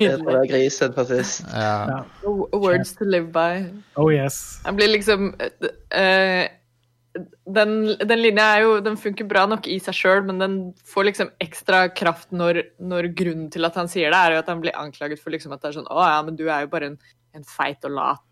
Jeg 0.00 0.20
gris 0.50 0.80
enn 0.82 0.94
fascist. 0.96 1.44
Ja. 1.52 2.02
Words 2.24 2.96
to 2.96 3.04
live 3.04 3.28
by. 3.34 3.66
Oh 3.96 4.12
yes. 4.12 4.60
Han 4.64 4.76
blir 4.78 4.88
liksom 4.94 5.34
eh, 5.90 6.46
den, 7.56 7.72
den 8.00 8.20
linja 8.20 8.44
er 8.56 8.62
jo 8.64 8.76
Den 8.84 8.98
funker 9.00 9.26
bra 9.28 9.44
nok 9.48 9.66
i 9.70 9.78
seg 9.82 9.96
sjøl, 9.96 10.22
men 10.26 10.40
den 10.42 10.56
får 10.88 11.08
liksom 11.08 11.32
ekstra 11.42 11.86
kraft 11.94 12.32
når, 12.34 12.62
når 12.78 13.10
grunnen 13.16 13.50
til 13.52 13.68
at 13.68 13.78
han 13.78 13.90
sier 13.90 14.12
det, 14.12 14.20
er 14.20 14.36
jo 14.36 14.42
at 14.42 14.50
han 14.52 14.62
blir 14.64 14.76
anklaget 14.78 15.22
for 15.22 15.34
liksom 15.34 15.54
at 15.56 15.62
det 15.62 15.70
er 15.70 15.78
sånn 15.78 15.90
Å 15.92 16.06
ja, 16.08 16.22
men 16.26 16.38
du 16.38 16.46
er 16.46 16.66
jo 16.66 16.72
bare 16.72 16.92
en, 16.92 16.98
en 17.36 17.46
feit 17.48 17.84
og 17.88 17.96
lat 17.96 18.24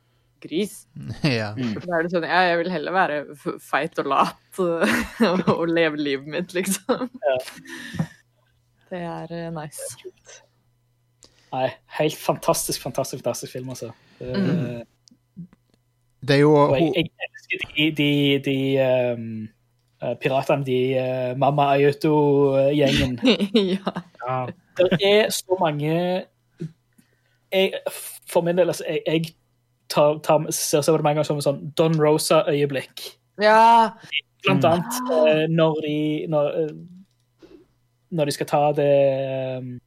gris. 0.45 0.83
ja. 1.39 1.53
Da 1.57 1.99
er 1.99 2.05
det 2.05 2.13
sånn 2.13 2.27
Ja, 2.29 2.43
jeg 2.51 2.63
vil 2.63 2.73
heller 2.75 2.97
være 2.97 3.21
feit 3.65 4.01
og 4.03 4.11
lat 4.13 4.61
og, 4.61 4.85
og 5.57 5.69
leve 5.71 6.01
livet 6.01 6.29
mitt, 6.37 6.57
liksom. 6.57 7.09
Det 8.91 9.01
er 9.01 9.33
eh, 9.33 9.53
nice. 9.55 9.95
Nei, 11.55 11.69
helt 11.97 12.19
fantastisk, 12.19 12.83
fantastisk, 12.83 13.23
fantastisk 13.23 13.57
film, 13.57 13.73
altså. 13.75 13.95
Det, 14.19 14.35
Mm. 14.35 14.83
Det 16.25 16.37
er 16.39 16.41
jo 16.41 16.55
Og 16.57 16.79
jeg, 16.79 16.93
jeg 16.97 17.34
elsker 17.45 17.77
de, 17.77 17.91
de, 17.99 18.39
de 18.45 18.57
um, 19.13 19.49
piratene, 20.21 20.65
de 20.67 20.79
uh, 20.99 21.39
Mamma 21.39 21.71
Ayoto-gjengen. 21.75 23.19
ja. 23.77 23.95
Ja. 24.27 24.47
Det 24.75 24.99
er 25.03 25.31
så 25.31 25.57
mange 25.61 26.25
jeg, 27.53 27.73
For 28.31 28.41
min 28.41 28.59
del, 28.59 28.69
altså, 28.69 28.85
jeg, 28.89 29.01
jeg 29.07 29.25
tar, 29.89 30.19
tar, 30.19 30.51
ser 30.51 30.83
på 30.93 30.97
det 30.97 31.05
mange 31.05 31.21
ganger 31.21 31.29
som 31.29 31.39
en 31.39 31.47
sånn 31.47 31.61
Don 31.79 31.99
Rosa-øyeblikk. 32.01 33.11
ja. 33.43 33.91
Blant 34.45 34.65
Mm. 34.65 34.71
annet 34.71 34.97
uh, 35.09 35.47
når 35.49 35.79
de 35.81 36.27
når, 36.29 36.49
uh, 36.65 37.49
når 38.11 38.25
de 38.25 38.33
skal 38.33 38.47
ta 38.47 38.73
det 38.77 38.89
um, 39.59 39.81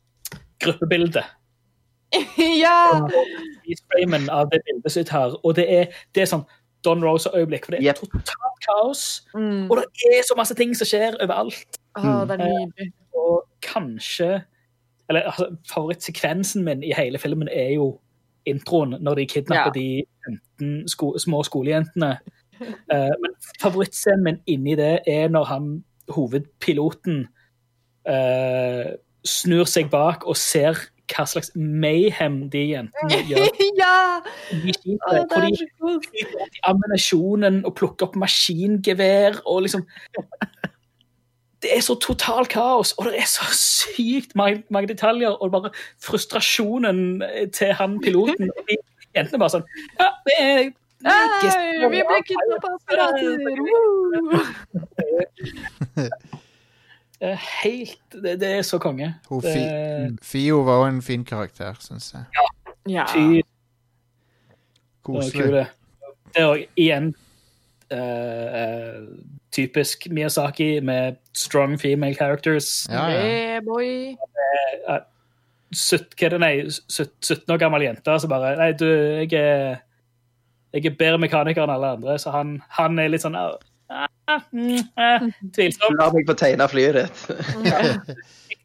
gruppebildet. 0.64 1.24
ja. 2.64 3.08
av 4.32 4.50
det 4.50 4.62
bildet 4.66 4.92
sitt 4.92 5.10
her, 5.10 5.36
og 5.44 5.56
det 5.56 5.68
er, 5.74 5.86
det 6.16 6.24
er 6.24 6.32
sånn 6.32 6.46
Don 6.88 7.04
Rosa-øyeblikk, 7.06 7.66
for 7.68 7.76
det 7.76 7.82
er 7.84 7.90
Yep. 7.92 8.00
totalt 8.06 8.62
kaos, 8.68 9.04
Mm. 9.36 9.68
og 9.72 9.78
det 9.84 9.86
er 10.18 10.24
så 10.24 10.36
masse 10.40 10.56
ting 10.56 10.72
som 10.78 10.88
skjer 10.88 11.20
overalt. 11.22 11.78
Oh, 12.00 12.24
det 12.28 12.40
er 12.40 12.46
nydelig. 12.48 12.92
Og 13.18 13.44
kanskje 13.62 14.44
Eller 15.10 15.22
altså, 15.30 15.46
favorittsekvensen 15.72 16.64
min 16.68 16.82
i 16.84 16.92
hele 16.92 17.18
filmen 17.18 17.48
er 17.48 17.70
jo 17.78 18.00
introen, 18.46 18.98
når 19.00 19.16
de 19.16 19.26
kidnapper 19.26 19.72
Ja. 19.76 19.80
de 19.80 20.04
15 20.60 20.88
sko 20.88 21.14
små 21.18 21.44
skolejentene. 21.48 22.18
Eh, 22.92 23.14
men 23.22 23.32
favorittscenen 23.62 24.24
min 24.24 24.40
inni 24.48 24.76
det 24.76 25.00
er 25.08 25.28
når 25.30 25.44
han, 25.46 25.84
hovedpiloten, 26.10 27.28
eh, 28.06 28.96
snur 29.26 29.64
seg 29.68 29.90
bak 29.92 30.26
og 30.28 30.36
ser 30.36 30.76
hva 31.14 31.26
slags 31.30 31.52
mayhem 31.56 32.50
de 32.52 32.64
jentene 32.74 33.20
gjør. 33.30 33.38
ja! 33.80 34.22
De 34.52 34.74
skiter, 34.76 35.26
hvor 35.32 35.42
de 35.46 35.52
opp 35.94 36.08
i 36.14 36.26
ammunisjonen 36.68 37.62
og 37.66 37.76
plukker 37.80 38.10
opp 38.10 38.16
maskingevær 38.20 39.42
og 39.46 39.62
liksom 39.68 39.84
Det 41.64 41.72
er 41.74 41.82
så 41.82 41.96
totalt 41.98 42.50
kaos, 42.54 42.92
og 43.00 43.06
det 43.10 43.16
er 43.18 43.26
så 43.30 43.46
sykt 43.58 44.36
mange, 44.38 44.64
mange 44.70 44.88
detaljer, 44.92 45.30
og 45.42 45.52
bare 45.52 45.72
frustrasjonen 46.06 47.24
til 47.56 47.74
han 47.74 47.98
piloten. 48.04 48.52
Og 48.54 48.62
de 48.70 48.78
jentene 49.18 49.40
bare 49.42 49.56
sånn 49.58 49.66
Ja, 50.00 50.12
det 50.28 50.36
er 50.42 50.70
Hei, 51.06 51.90
vi 51.94 52.00
ble 52.02 52.18
kidnappa 52.26 52.68
av 52.74 52.80
pirater! 52.90 53.28
Er 57.22 57.36
Helt 57.64 57.98
det, 58.24 58.36
det 58.40 58.50
er 58.60 58.62
så 58.62 58.78
konge. 58.78 59.16
Hun 59.30 59.42
Fi- 59.42 60.18
Fio 60.22 60.60
var 60.62 60.84
også 60.84 60.90
en 60.96 61.02
fin 61.02 61.24
karakter, 61.26 61.74
syns 61.82 62.12
jeg. 62.14 62.24
Ja. 62.90 63.06
fy, 63.10 63.42
det 63.42 63.44
Koselig. 65.04 65.66
Det 66.36 66.42
er 66.44 66.46
også 66.46 66.66
igjen 66.78 67.16
eh, 67.92 68.62
eh, 68.62 69.02
typisk 69.52 70.08
Miyazaki 70.12 70.80
med 70.84 71.16
strong 71.34 71.78
female 71.82 72.16
characters. 72.16 72.88
Ja, 72.92 73.08
ja. 73.08 73.22
Hey, 73.22 73.60
boy. 73.66 74.16
17, 75.74 76.26
er 76.26 76.30
det, 76.30 76.40
nei, 76.40 76.54
17 76.70 77.52
år 77.52 77.58
gammel 77.60 77.84
jente 77.84 78.14
som 78.24 78.32
bare 78.32 78.54
Nei, 78.56 78.70
du, 78.80 78.86
jeg 78.88 79.34
er, 79.36 79.82
jeg 80.74 80.86
er 80.88 80.96
bedre 81.00 81.20
mekaniker 81.20 81.66
enn 81.66 81.74
alle 81.74 81.90
andre, 81.98 82.16
så 82.22 82.32
han, 82.32 82.54
han 82.78 83.00
er 83.04 83.10
litt 83.12 83.26
sånn 83.26 83.36
ah, 83.90 84.44
mm, 84.52 85.32
Tvilsom. 85.56 85.98
La 86.00 86.10
meg 86.14 86.28
få 86.28 86.36
tegne 86.40 86.68
flyet 86.72 87.00
ditt. 87.00 87.24
Nei, 87.66 87.82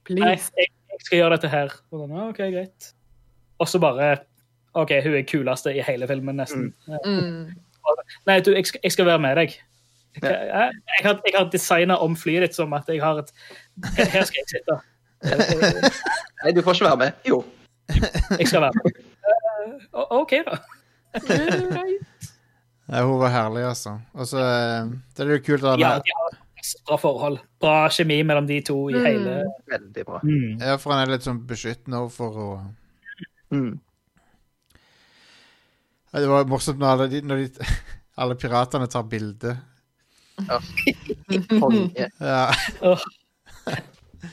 Please. 0.08 0.50
jeg, 0.58 0.70
jeg 0.92 1.04
skal 1.06 1.18
gjøre 1.18 1.36
dette 1.36 1.50
her. 1.52 1.74
Og 1.92 2.04
sånn, 2.04 2.14
OK, 2.28 2.40
greit. 2.54 2.92
Og 3.62 3.70
så 3.70 3.80
bare 3.82 4.14
OK, 4.78 4.94
hun 5.04 5.18
er 5.18 5.26
kuleste 5.28 5.74
i 5.76 5.84
hele 5.84 6.08
filmen, 6.08 6.38
nesten. 6.40 6.70
Mm. 7.04 7.52
Nei, 8.28 8.38
du, 8.40 8.52
jeg 8.56 8.66
skal, 8.66 8.80
jeg 8.82 8.94
skal 8.94 9.08
være 9.10 9.22
med 9.22 9.36
deg. 9.42 9.58
Jeg, 10.22 10.32
jeg, 10.32 10.72
jeg 10.98 11.04
har, 11.06 11.20
jeg 11.26 11.34
har 11.36 11.50
designa 11.52 11.96
om 12.04 12.16
flyet 12.16 12.46
ditt 12.46 12.56
som 12.56 12.72
at 12.76 12.88
jeg 12.88 13.00
har 13.00 13.22
et 13.22 13.30
Her 13.96 14.26
skal 14.28 14.42
jeg 14.42 14.48
sitte. 14.50 14.78
Nei, 16.42 16.52
du 16.52 16.62
får 16.64 16.76
ikke 16.76 16.88
være 16.90 17.00
med. 17.04 17.24
Jo. 17.28 17.42
Jeg 18.38 18.48
skal 18.48 18.66
være 18.66 18.72
med. 18.76 19.02
Eh, 19.28 20.04
OK, 20.18 20.36
da. 20.48 20.58
Ja, 22.92 23.02
hun 23.08 23.18
var 23.22 23.30
herlig, 23.32 23.62
altså. 23.64 23.94
Og 24.12 24.26
så 24.28 24.38
eh, 24.44 24.90
Det 25.16 25.24
er 25.24 25.30
jo 25.38 25.42
kult 25.46 25.64
at 25.64 25.80
Ja, 25.80 25.94
de 26.04 26.12
har 26.18 26.34
bra 26.86 26.96
forhold. 27.00 27.38
Bra 27.62 27.76
kjemi 27.90 28.18
mellom 28.28 28.46
de 28.46 28.60
to 28.68 28.76
i 28.90 28.94
Mm. 28.98 29.06
hele 29.06 29.36
Veldig 29.72 30.04
bra. 30.06 30.20
Mm. 30.22 30.60
Ja, 30.60 30.76
for 30.78 30.92
han 30.92 31.02
er 31.06 31.12
litt 31.16 31.24
sånn 31.26 31.40
beskyttende 31.48 31.98
overfor 32.04 32.36
henne. 32.36 32.74
Mm. 33.50 33.72
Ja, 36.12 36.20
Det 36.20 36.28
var 36.28 36.44
morsomt 36.50 36.78
når 36.78 36.92
alle, 36.92 37.08
de, 37.08 37.20
når 37.24 37.36
de, 37.46 37.66
alle 38.20 38.34
piratene 38.36 38.86
tar 38.92 39.02
bilde. 39.08 39.56
Konge. 41.60 42.08
Ja. 42.20 42.52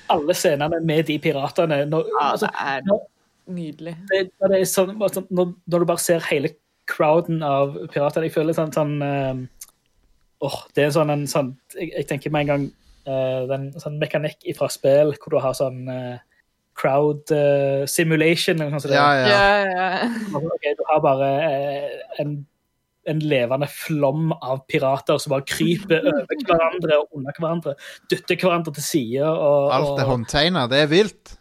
alle 0.10 0.34
scenene 0.38 0.80
med 0.86 1.06
de 1.08 1.18
piratene. 1.24 1.86
Når, 1.90 2.06
Ja, 2.14 2.32
altså, 2.34 2.48
det 2.52 2.66
er 2.76 2.82
når, 2.88 3.04
nydelig. 3.48 3.96
det, 4.12 4.24
når, 4.42 4.48
det 4.54 4.60
er 4.62 4.66
sånn, 4.70 4.96
altså, 5.02 5.24
når, 5.30 5.54
når 5.66 5.80
du 5.80 5.86
bare 5.90 6.04
ser 6.04 6.20
hele 6.30 6.52
crowden 6.90 7.44
av 7.46 7.76
pirater 7.94 8.26
Jeg 8.26 8.34
føler 8.36 8.58
sånn, 8.58 8.74
sånn 8.76 8.96
uh, 9.04 9.42
oh, 10.46 10.58
Det 10.76 10.88
er 10.88 10.96
sånn 10.96 11.14
en 11.14 11.28
sånn 11.30 11.54
Jeg, 11.76 11.92
jeg 11.94 12.08
tenker 12.10 12.34
med 12.34 12.46
en 12.46 12.52
gang 12.52 12.66
uh, 13.10 13.46
den 13.52 13.70
sånn 13.80 14.00
mekanikk 14.02 14.50
fra 14.58 14.70
spill 14.74 15.14
hvor 15.18 15.36
du 15.36 15.40
har 15.44 15.58
sånn 15.58 15.86
uh, 15.90 16.18
crowd 16.80 17.28
simulation 17.92 18.56
eller 18.56 18.72
noe 18.72 18.80
sånt. 18.80 18.94
Ja, 18.96 19.10
ja. 19.20 19.26
Ja, 19.28 19.56
ja. 19.68 20.38
Okay, 20.38 20.78
du 20.80 20.84
har 20.88 21.02
bare 21.04 21.28
en, 22.24 22.38
en 23.04 23.20
levende 23.20 23.68
flom 23.68 24.30
av 24.38 24.62
pirater 24.72 25.20
som 25.20 25.34
bare 25.34 25.44
kryper 25.44 26.08
over 26.08 26.40
hverandre 26.48 27.02
og 27.02 27.20
under 27.20 27.36
hverandre. 27.36 27.76
Dytter 28.08 28.40
hverandre 28.40 28.72
til 28.78 28.88
side. 28.88 29.28
Og, 29.28 29.68
Alt 29.76 29.92
er 29.92 30.06
og- 30.06 30.14
håndtegna. 30.14 30.64
Det 30.72 30.80
er 30.86 30.90
vilt. 30.94 31.36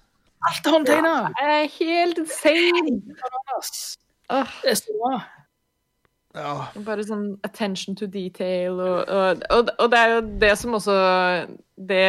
Alt 0.46 0.66
er 0.66 0.74
håndtegna! 0.74 1.14
Det 1.34 1.46
er 1.54 1.64
helt 1.78 2.18
insane! 2.22 2.98
Det 4.28 4.70
er 4.70 4.78
så 4.78 4.94
bra. 4.98 5.18
Ja. 6.38 6.68
bare 6.86 7.04
sånn 7.06 7.26
attention 7.46 7.96
to 7.98 8.06
detail 8.10 8.78
og, 8.78 9.10
og, 9.10 9.42
og, 9.54 9.72
og 9.78 9.90
det 9.92 9.98
er 9.98 10.12
jo 10.14 10.20
det 10.44 10.52
som 10.60 10.76
også 10.78 10.96
Det 11.90 12.06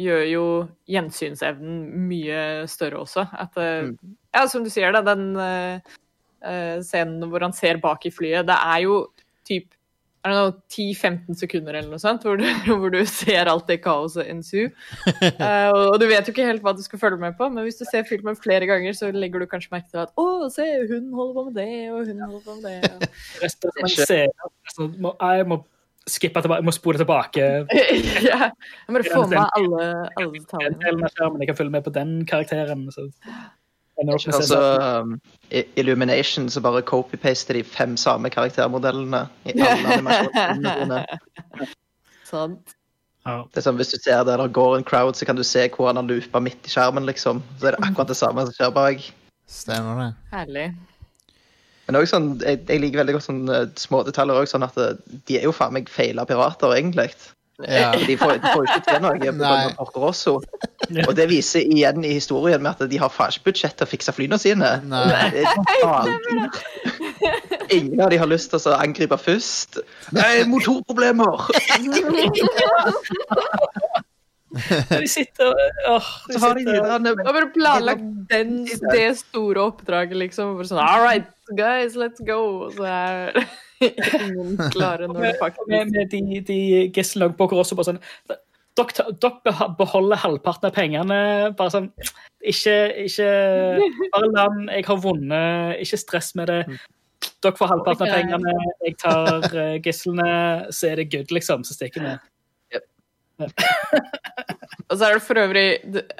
gjør 0.00 0.24
jo 0.28 0.44
gjensynsevnen 0.88 1.78
mye 2.08 2.42
større 2.68 3.02
også. 3.04 3.24
At 3.32 3.56
mm. 3.56 3.94
Ja, 4.36 4.44
som 4.50 4.64
du 4.64 4.70
sier, 4.72 4.92
da, 4.92 5.00
den 5.04 5.30
eh, 5.40 5.96
eh, 6.44 6.76
scenen 6.84 7.24
hvor 7.30 7.44
han 7.44 7.56
ser 7.56 7.80
bak 7.80 8.04
i 8.04 8.12
flyet, 8.12 8.46
det 8.48 8.56
er 8.56 8.82
jo 8.84 8.98
typ 9.48 9.72
10-15 10.28 11.38
sekunder 11.38 11.76
eller 11.78 11.90
noe 11.92 12.02
sånt, 12.02 12.24
hvor 12.26 12.38
du, 12.40 12.44
hvor 12.68 12.92
du 12.94 13.00
ser 13.08 13.50
alt 13.50 13.68
det 13.70 13.80
kaoset 13.84 14.28
ensue. 14.28 14.68
Uh, 15.06 15.70
og, 15.74 15.80
og 15.94 15.96
du 16.02 16.06
vet 16.10 16.28
jo 16.28 16.34
ikke 16.34 16.48
helt 16.48 16.64
hva 16.64 16.74
du 16.76 16.84
skal 16.84 17.02
følge 17.02 17.20
med 17.22 17.38
på, 17.38 17.48
men 17.52 17.66
hvis 17.66 17.80
du 17.80 17.86
ser 17.88 18.06
filmen 18.08 18.38
flere 18.38 18.68
ganger, 18.68 18.96
så 18.96 19.10
legger 19.14 19.44
du 19.44 19.48
kanskje 19.50 19.74
merke 19.74 19.90
til 19.92 20.04
at 20.04 20.14
å, 20.18 20.28
se, 20.52 20.68
hun 20.90 21.10
holder 21.16 21.34
på 21.38 21.48
med 21.48 21.58
det, 21.60 21.72
og 21.92 22.06
hun 22.06 22.22
holder 22.26 22.46
på 22.46 22.58
med 22.60 22.70
det. 22.70 22.92
Og... 22.94 23.18
Resten 23.44 23.82
altså, 23.82 24.88
må, 24.98 25.14
jeg 25.20 25.50
må 25.50 25.62
skippe 26.08 26.40
tilbake, 26.40 26.62
jeg 26.62 26.68
må 26.68 26.72
spole 26.72 26.98
tilbake. 27.00 27.46
ja. 28.28 28.48
Jeg 28.48 28.96
bare 28.96 29.04
få 29.12 29.26
med 29.28 29.42
alle, 29.44 29.88
alle 30.16 30.42
skjermen, 31.12 31.42
jeg 31.42 31.50
kan 31.50 31.58
følge 31.58 31.74
med 31.76 31.84
på 31.84 31.94
den 31.94 32.18
karakteren. 32.28 32.88
Så. 32.94 33.10
Altså, 33.98 34.58
um, 35.02 35.20
i 35.50 35.64
Illumination 35.76 36.46
så 36.50 36.60
bare 36.62 36.84
copy-paster 36.86 37.56
de 37.58 37.64
fem 37.66 37.96
samme 37.98 38.30
karaktermodellene 38.30 39.24
i 39.44 39.56
alle 39.58 39.94
animasjonene. 39.96 41.00
Sant. 42.30 42.74
Det 43.28 43.60
er 43.60 43.64
sånn, 43.64 43.76
Hvis 43.80 43.90
du 43.92 43.98
ser 43.98 44.22
det, 44.24 44.36
der 44.38 44.52
går 44.54 44.76
en 44.78 44.86
crowd, 44.86 45.16
så 45.18 45.26
kan 45.28 45.36
du 45.36 45.42
se 45.44 45.66
hvor 45.74 45.90
han 45.90 45.98
har 46.00 46.06
loopa 46.06 46.40
midt 46.40 46.68
i 46.68 46.72
skjermen. 46.72 47.08
liksom. 47.08 47.42
Så 47.58 47.68
er 47.68 47.76
det 47.76 47.88
akkurat 47.88 48.12
det 48.12 48.16
samme 48.20 48.44
som 48.46 48.54
skjer 48.54 48.70
bak. 48.76 49.02
Stemmer 49.50 49.98
det. 50.00 50.08
Herlig. 50.32 50.68
Men 51.88 51.98
også 51.98 52.14
sånn, 52.14 52.30
jeg, 52.44 52.62
jeg 52.68 52.82
liker 52.84 53.02
veldig 53.02 53.16
godt 53.16 53.26
sånn 53.26 53.44
små 53.80 54.02
detaljer 54.06 54.38
også, 54.42 54.54
sånn 54.54 54.66
at 54.68 55.02
de 55.28 55.38
er 55.40 55.48
jo 55.48 55.54
faen 55.56 55.74
meg 55.74 55.90
feila 55.92 56.26
pirater, 56.28 56.74
egentlig. 56.76 57.10
Ja. 57.66 57.92
De 58.06 58.16
får, 58.16 58.32
de 58.32 58.38
får 58.52 58.62
jo 58.62 58.66
ikke 58.68 58.80
til 58.86 59.00
noe 59.02 59.48
av 59.48 59.72
Porco 59.78 60.00
Rosso. 60.04 60.34
Og 61.08 61.14
det 61.18 61.26
viser 61.30 61.60
igjen 61.66 62.04
i 62.06 62.12
historien 62.14 62.62
med 62.62 62.70
at 62.76 62.90
de 62.90 62.98
har 63.02 63.10
faen 63.10 63.32
ikke 63.34 63.44
budsjett 63.50 63.76
til 63.78 63.86
å 63.88 63.90
fikse 63.90 64.12
flyene 64.14 64.38
sine. 64.38 64.70
Nei. 64.86 65.30
Det 65.34 65.42
er 65.42 65.46
Ingen 67.78 68.00
av 68.00 68.10
de 68.14 68.18
har 68.22 68.28
lyst 68.30 68.48
til 68.54 68.60
å 68.70 68.72
angripe 68.78 69.18
først. 69.20 69.78
Nei, 70.14 70.44
motorproblemer! 70.48 71.36
De 74.90 75.08
sitter 75.10 75.52
åh, 75.88 76.08
de 76.28 76.34
Så 76.34 76.42
har 76.42 76.58
de 76.58 76.64
sitter- 76.66 77.24
bare 77.28 77.50
planlagt 77.54 78.04
den, 78.32 78.64
det 78.92 79.06
store 79.20 79.68
oppdraget, 79.70 80.16
liksom. 80.24 80.56
Bare 80.58 80.70
sånn, 80.70 80.82
All 80.82 81.04
right, 81.04 81.30
guys, 81.58 81.96
let's 82.00 82.22
go. 82.26 82.40
Og 82.66 82.76
så 82.78 82.88
er 82.90 83.40
ingen 84.26 84.56
klare 84.74 85.06
når 85.06 85.14
det 85.14 85.24
med, 85.24 85.40
faktisk 85.40 85.70
med 85.70 86.12
de, 86.12 86.42
de 86.48 86.60
gislene 86.94 87.34
på 87.38 87.46
også 87.54 87.78
bare 87.78 87.92
sånn 87.92 88.02
dere, 88.78 89.12
dere 89.22 89.68
beholder 89.78 90.20
halvparten 90.22 90.68
av 90.70 90.76
pengene. 90.76 91.18
Bare 91.58 91.72
sånn 91.74 91.90
Ikke, 92.46 92.76
ikke 93.06 93.28
Bare 94.14 94.30
la 94.30 94.46
den 94.54 94.70
Jeg 94.76 94.86
har 94.86 95.02
vunnet. 95.02 95.78
Ikke 95.82 96.00
stress 96.00 96.34
med 96.38 96.50
det. 96.52 96.60
Dere 97.42 97.58
får 97.58 97.72
halvparten 97.72 98.06
av 98.06 98.14
pengene. 98.14 98.54
Jeg 98.86 98.98
tar 99.02 99.48
uh, 99.50 99.76
gislene. 99.84 100.30
Så 100.74 100.92
er 100.92 101.02
det 101.02 101.10
good, 101.14 101.34
liksom. 101.34 101.64
Så 101.66 101.76
stikker 101.78 102.04
vi. 102.04 102.16
Og 104.88 104.96
så 104.96 105.04
er 105.04 105.14
det 105.14 105.22
for 105.22 105.38
øvrig 105.38 105.66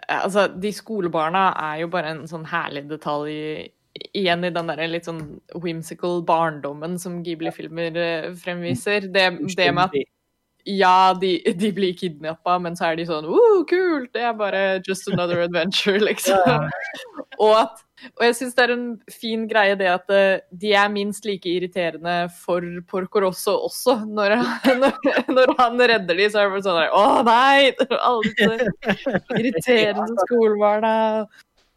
Altså, 0.09 0.47
de 0.63 0.73
skolebarna 0.73 1.49
er 1.71 1.83
jo 1.83 1.89
bare 1.93 2.13
en 2.15 2.23
sånn 2.31 2.47
herlig 2.49 2.85
detalj 2.91 3.35
igjen 4.15 4.45
i 4.47 4.53
den 4.55 4.69
der 4.71 4.85
litt 4.87 5.09
sånn 5.09 5.23
whimsical 5.59 6.21
barndommen 6.27 6.95
som 7.03 7.19
Ghibli-filmer 7.27 7.97
eh, 7.99 8.29
fremviser. 8.39 9.09
Det, 9.11 9.25
det 9.57 9.73
med 9.75 9.89
at 9.89 9.97
ja, 10.69 11.15
de, 11.19 11.33
de 11.57 11.73
blir 11.73 11.97
kidnappa, 11.97 12.59
men 12.63 12.77
så 12.77 12.91
er 12.91 12.99
de 12.99 13.07
sånn 13.09 13.27
uh, 13.27 13.61
kult, 13.69 14.11
det 14.15 14.25
er 14.29 14.35
bare 14.37 14.63
just 14.87 15.09
another 15.09 15.41
adventure, 15.41 15.99
liksom. 16.03 16.69
og, 17.41 17.53
at, 17.57 17.83
og 18.15 18.23
jeg 18.25 18.35
syns 18.39 18.55
det 18.57 18.65
er 18.65 18.73
en 18.75 18.85
fin 19.11 19.47
greie 19.51 19.75
det 19.81 19.89
at 19.91 20.13
eh, 20.15 20.41
de 20.63 20.73
er 20.79 20.91
minst 20.93 21.27
like 21.27 21.49
irriterende 21.51 22.15
for 22.43 22.63
Porco 22.91 23.23
Rosso 23.25 23.57
også. 23.67 23.97
Når, 24.07 24.37
han- 24.39 24.79
når, 24.83 24.95
når 25.35 25.55
han 25.59 25.83
redder 25.95 26.19
de, 26.21 26.29
så 26.31 26.43
er 26.43 26.49
det 26.49 26.55
bare 26.57 26.67
sånn 26.69 26.81
der, 26.83 26.95
Å 26.95 27.23
nei! 27.27 27.73
Alle 28.11 28.69
disse 28.69 29.17
irriterende 29.39 30.27
skolebarna. 30.29 30.95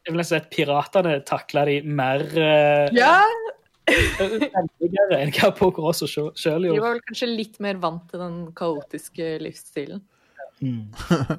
Jeg 0.02 0.14
vil 0.16 0.22
nesten 0.22 0.38
si 0.38 0.42
at 0.42 0.52
piratene 0.54 1.16
takla 1.30 1.66
de 1.70 1.80
mer 1.86 2.24
uh, 2.38 2.88
Ja! 2.98 3.18
enn 3.92 5.32
hva 5.36 5.50
Porco 5.58 5.84
Rosso 5.84 6.08
sjøl 6.08 6.64
De 6.70 6.78
var 6.80 6.94
vel 6.96 7.02
kanskje 7.08 7.28
litt 7.30 7.58
mer 7.64 7.80
vant 7.82 8.06
til 8.12 8.22
den 8.22 8.38
kaotiske 8.58 9.34
livsstilen. 9.42 10.02
Mm. 10.62 10.86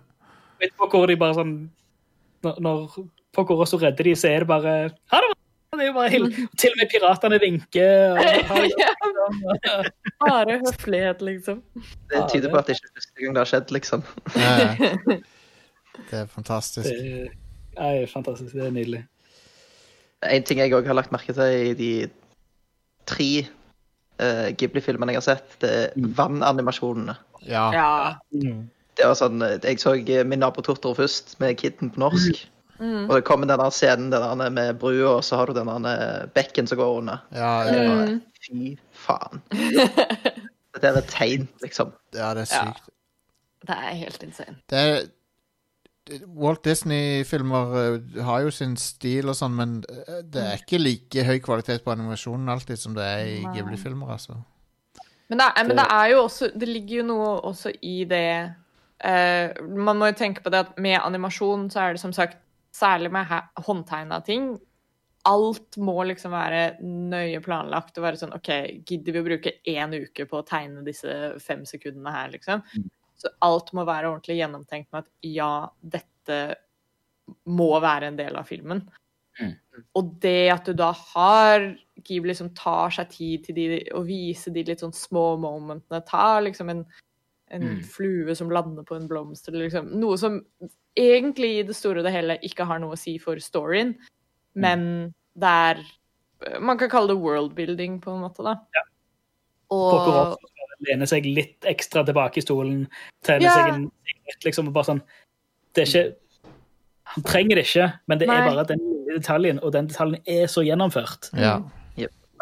Vet 0.62 0.74
på 0.78 0.88
hvor 0.90 1.06
de 1.10 1.14
bare 1.18 1.36
sånn 1.38 1.52
Når, 2.42 2.82
når 3.36 3.50
og 3.50 3.58
også 3.64 3.78
redder 3.80 4.04
de, 4.04 4.16
så 4.16 4.28
er 4.28 4.44
det 4.44 4.48
bare 4.48 4.90
Ha 5.12 5.20
det! 5.24 5.36
Det 5.72 5.80
er 5.80 5.86
jo 5.86 5.92
bare 5.96 6.10
hill. 6.12 6.26
Til 6.60 6.68
og 6.68 6.80
med 6.82 6.88
piratene 6.92 7.38
vinker. 7.40 8.10
Og. 8.12 8.18
Bare 10.20 10.58
høflighet, 10.66 11.22
liksom. 11.22 11.62
Det 12.12 12.20
tyder 12.32 12.50
på 12.52 12.60
at 12.60 12.68
det 12.68 12.76
ikke 12.76 12.90
er 12.90 12.98
første 12.98 13.22
gang 13.22 13.32
det 13.32 13.40
har 13.40 13.48
skjedd, 13.48 13.72
liksom. 13.72 14.04
Det 15.96 16.18
er 16.18 16.26
fantastisk. 16.26 16.90
Det 16.90 17.30
er 17.78 18.06
fantastisk. 18.12 18.52
Det 18.52 18.66
er 18.66 18.76
nydelig. 18.76 19.00
En 20.28 20.44
ting 20.44 20.60
jeg 20.60 20.76
òg 20.76 20.86
har 20.86 20.98
lagt 21.00 21.12
merke 21.14 21.32
til 21.32 21.72
i 21.72 21.74
de 21.80 21.90
tre 23.08 23.30
uh, 24.20 24.52
Ghibli-filmene 24.52 25.16
jeg 25.16 25.22
har 25.22 25.28
sett, 25.30 25.56
det 25.64 25.72
er 25.72 26.08
vannanimasjonene. 26.20 27.16
Ja. 27.48 27.64
Ja. 27.72 27.90
Mm. 28.36 28.68
Det 29.00 29.08
var 29.08 29.16
sånn, 29.16 29.40
eh, 29.40 29.56
Jeg 29.64 29.80
så 29.80 29.96
Min 30.28 30.44
nabo 30.44 30.60
Totoro 30.60 30.94
først, 31.00 31.38
med 31.40 31.56
Kidden 31.56 31.90
på 31.90 32.04
norsk. 32.04 32.44
Mm. 32.82 33.04
Og 33.06 33.12
det 33.14 33.24
kommer 33.28 33.46
denne 33.46 33.68
scenen 33.70 34.08
denne 34.10 34.48
med 34.50 34.74
brua, 34.82 35.12
og 35.20 35.24
så 35.24 35.36
har 35.38 35.46
du 35.46 35.54
denne 35.54 35.92
bekken 36.34 36.66
som 36.66 36.80
går 36.80 36.98
under. 36.98 37.20
Ja, 37.30 37.52
ja, 37.70 37.82
Mm. 38.02 38.20
Fy 38.42 38.72
faen. 39.04 39.38
Dette 39.52 40.88
er 40.88 40.96
et 40.98 41.10
tegn, 41.12 41.44
liksom. 41.62 41.92
ja, 42.14 42.32
det 42.34 42.42
er 42.48 42.54
Ja. 42.56 42.64
sykt. 42.72 42.88
Det 43.62 43.76
er 43.76 43.94
helt 44.00 44.22
insane. 44.26 44.56
Det 44.70 44.78
er 44.78 45.04
Walt 46.34 46.64
Disney-filmer 46.64 47.76
eh, 47.94 48.22
har 48.26 48.40
jo 48.42 48.50
sin 48.50 48.74
stil 48.76 49.28
og 49.30 49.36
sånn, 49.38 49.54
men 49.54 49.76
eh, 49.88 50.22
det 50.26 50.42
er 50.42 50.56
ikke 50.58 50.80
like 50.82 51.22
høy 51.28 51.38
kvalitet 51.38 51.84
på 51.84 51.92
animasjonen 51.94 52.48
alltid 52.50 52.76
som 52.82 52.94
det 52.98 53.04
er 53.06 53.22
i 53.36 53.36
Ghibli-filmer, 53.54 54.10
altså. 54.10 54.34
Men 55.30 55.38
det, 55.38 55.46
er, 55.56 55.64
men 55.68 55.76
det 55.78 55.86
er 55.88 56.06
jo 56.10 56.24
også 56.24 56.50
Det 56.60 56.68
ligger 56.68 56.96
jo 56.96 57.04
noe 57.14 57.28
også 57.52 57.70
i 57.82 58.02
det 58.04 58.26
Uh, 59.02 59.50
Man 59.66 59.98
må 59.98 60.06
jo 60.06 60.14
tenke 60.14 60.44
på 60.44 60.50
det 60.54 60.60
at 60.60 60.76
med 60.78 60.94
animasjon 61.02 61.64
så 61.74 61.80
er 61.80 61.92
det 61.96 62.00
som 62.00 62.12
sagt 62.14 62.36
særlig 62.74 63.12
med 63.12 63.30
håndtegna 63.66 64.20
ting, 64.24 64.54
alt 65.28 65.76
må 65.78 66.02
liksom 66.08 66.32
være 66.34 66.62
nøye 66.82 67.42
planlagt 67.44 67.98
og 67.98 68.06
være 68.06 68.18
sånn 68.18 68.34
OK, 68.34 68.50
gidder 68.88 69.14
vi 69.14 69.20
å 69.20 69.26
bruke 69.28 69.52
én 69.70 69.94
uke 69.94 70.26
på 70.26 70.40
å 70.40 70.46
tegne 70.46 70.82
disse 70.86 71.36
fem 71.42 71.62
sekundene 71.68 72.14
her, 72.14 72.32
liksom? 72.34 72.64
Så 73.22 73.30
alt 73.46 73.70
må 73.76 73.84
være 73.86 74.10
ordentlig 74.10 74.40
gjennomtenkt 74.40 74.90
med 74.90 75.04
at 75.04 75.10
ja, 75.22 75.52
dette 75.78 76.40
må 77.46 77.70
være 77.82 78.10
en 78.10 78.18
del 78.18 78.34
av 78.40 78.48
filmen. 78.48 78.82
Mm. 79.38 79.54
Og 79.96 80.10
det 80.20 80.50
at 80.52 80.66
du 80.66 80.74
da 80.76 80.90
har 81.14 81.70
Ghibli 82.02 82.34
som 82.36 82.50
tar 82.56 82.92
seg 82.92 83.12
tid 83.12 83.46
til 83.46 83.56
de, 83.56 83.66
å 83.94 84.02
vise 84.04 84.50
de 84.52 84.64
litt 84.66 84.82
sånn 84.82 84.94
små 84.96 85.36
momentene, 85.40 86.02
tar 86.08 86.42
liksom 86.48 86.72
en, 86.72 86.82
en 87.52 87.62
Mm. 87.62 87.82
flue 87.84 88.34
som 88.34 88.50
lander 88.50 88.82
på 88.82 88.96
en 88.96 89.06
blomst, 89.08 89.48
eller 89.48 89.66
liksom 89.68 89.90
noe 90.00 90.16
som 90.18 90.40
egentlig 90.96 91.58
i 91.58 91.62
det 91.68 91.76
store 91.76 91.98
og 92.00 92.04
det 92.06 92.12
hele 92.14 92.38
ikke 92.42 92.64
har 92.66 92.78
noe 92.80 92.94
å 92.96 92.98
si 92.98 93.18
for 93.18 93.36
storyen, 93.36 93.94
men 94.54 95.12
det 95.36 95.48
er 95.48 95.82
Man 96.60 96.76
kan 96.76 96.88
kalle 96.90 97.06
det 97.14 97.22
worldbuilding, 97.22 98.00
på 98.02 98.10
en 98.10 98.20
måte, 98.24 98.42
da. 98.42 98.56
Ja. 98.74 98.80
Og 99.70 100.36
lene 100.80 101.06
seg 101.06 101.24
litt 101.24 101.60
ekstra 101.62 102.02
tilbake 102.04 102.38
i 102.38 102.42
stolen, 102.42 102.88
tenne 103.22 103.42
Ja. 103.46 103.54
seg 103.54 103.74
en 103.74 103.90
liksom, 104.44 104.66
og 104.66 104.74
bare 104.74 104.84
sånn 104.84 105.02
Det 105.74 105.82
er 105.82 105.86
ikke 106.02 106.16
Han 107.14 107.22
trenger 107.24 107.54
det 107.56 107.64
ikke, 107.66 107.92
men 108.08 108.18
det 108.18 108.28
er 108.28 108.48
bare 108.48 108.64
den 108.66 108.80
detaljen, 109.06 109.60
og 109.62 109.72
den 109.72 109.86
detaljen 109.86 110.20
er 110.26 110.46
så 110.46 110.62
gjennomført. 110.66 111.30
Ja. 111.38 111.60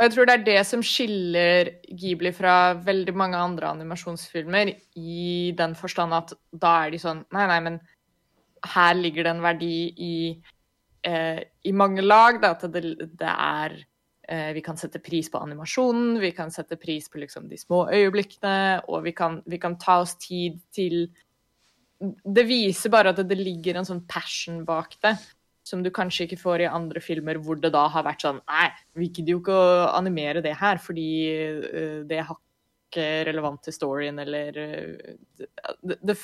Og 0.00 0.06
jeg 0.06 0.14
tror 0.14 0.28
det 0.30 0.34
er 0.38 0.44
det 0.46 0.60
som 0.64 0.80
skiller 0.80 1.68
Ghibli 1.92 2.30
fra 2.32 2.72
veldig 2.80 3.12
mange 3.20 3.36
andre 3.36 3.68
animasjonsfilmer, 3.68 4.70
i 4.96 5.52
den 5.58 5.74
forstand 5.76 6.16
at 6.16 6.32
da 6.56 6.70
er 6.86 6.94
de 6.94 7.00
sånn 7.02 7.20
Nei, 7.36 7.44
nei, 7.50 7.58
men 7.66 7.76
her 8.72 8.96
ligger 8.96 9.26
det 9.26 9.34
en 9.34 9.42
verdi 9.44 9.74
i, 10.00 10.14
eh, 11.04 11.40
i 11.44 11.72
mange 11.76 12.00
lag. 12.00 12.40
Da, 12.40 12.54
at 12.56 12.64
det, 12.72 12.94
det 13.20 13.34
er 13.34 13.76
eh, 14.24 14.54
Vi 14.56 14.62
kan 14.64 14.80
sette 14.80 15.02
pris 15.04 15.28
på 15.28 15.42
animasjonen, 15.44 16.16
vi 16.22 16.32
kan 16.32 16.48
sette 16.54 16.80
pris 16.80 17.12
på 17.12 17.20
liksom, 17.20 17.50
de 17.52 17.60
små 17.60 17.82
øyeblikkene, 17.92 18.80
og 18.88 19.04
vi 19.04 19.12
kan, 19.12 19.42
vi 19.44 19.60
kan 19.60 19.76
ta 19.76 19.98
oss 20.06 20.16
tid 20.16 20.62
til 20.72 21.10
Det 22.00 22.46
viser 22.48 22.88
bare 22.88 23.12
at 23.12 23.20
det, 23.20 23.36
ligger 23.36 23.76
en 23.76 23.90
sånn 23.92 24.06
passion 24.08 24.64
bak 24.64 24.96
det 25.04 25.18
som 25.70 25.82
du 25.84 25.90
kanskje 25.94 26.26
ikke 26.26 26.40
får 26.40 26.64
i 26.64 26.70
andre 26.70 27.02
filmer, 27.02 27.38
hvor 27.42 27.58
det 27.60 27.72
da 27.74 27.86
har 27.92 28.06
vært 28.06 28.24
sånn 28.26 28.40
Nei, 28.42 28.68
vi 28.98 29.10
gidder 29.10 29.34
jo 29.34 29.42
ikke 29.42 29.58
å 29.58 29.84
animere 29.98 30.42
det 30.44 30.56
her, 30.58 30.80
fordi 30.82 31.10
uh, 31.64 32.00
det 32.08 32.24
har 32.26 32.38
ikke 32.90 33.06
relevant 33.30 33.62
til 33.64 33.76
storyen, 33.76 34.18
eller 34.22 34.58
uh, 34.58 35.46
det, 35.86 36.00
det, 36.02 36.16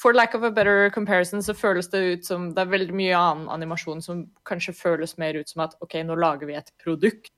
For 0.00 0.16
lack 0.16 0.34
of 0.34 0.46
a 0.46 0.50
better 0.50 0.88
comparison, 0.94 1.42
så 1.44 1.54
føles 1.54 1.90
det 1.92 2.00
ut 2.00 2.30
som 2.30 2.48
Det 2.54 2.64
er 2.64 2.72
veldig 2.72 2.96
mye 2.96 3.18
annen 3.18 3.50
animasjon 3.52 4.00
som 4.04 4.24
kanskje 4.48 4.76
føles 4.78 5.18
mer 5.20 5.36
ut 5.36 5.52
som 5.52 5.66
at 5.66 5.76
OK, 5.84 6.00
nå 6.06 6.16
lager 6.16 6.48
vi 6.48 6.56
et 6.58 6.72
produkt. 6.82 7.34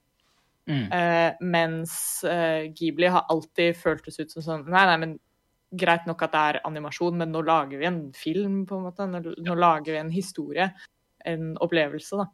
Mm. 0.71 0.87
Uh, 0.95 1.31
mens 1.43 2.23
Ghibli 2.79 3.09
har 3.11 3.27
alltid 3.33 3.75
føltes 3.75 4.21
ut 4.21 4.31
som 4.31 4.45
sånn 4.47 4.69
Nei, 4.71 4.85
nei, 4.87 4.99
men 5.03 5.17
greit 5.73 6.07
nok 6.07 6.23
at 6.27 6.35
det 6.35 6.43
er 6.51 6.61
animasjon, 6.69 7.17
men 7.19 7.33
nå 7.33 7.43
lager 7.47 7.81
vi 7.81 7.89
en 7.89 8.05
film, 8.17 8.63
på 8.69 8.79
en 8.79 8.87
måte. 8.89 9.07
Nå, 9.09 9.23
nå 9.41 9.57
lager 9.59 9.95
vi 9.95 10.01
en 10.01 10.13
historie. 10.13 10.69
En 11.29 11.53
opplevelse, 11.63 12.19
da. 12.21 12.29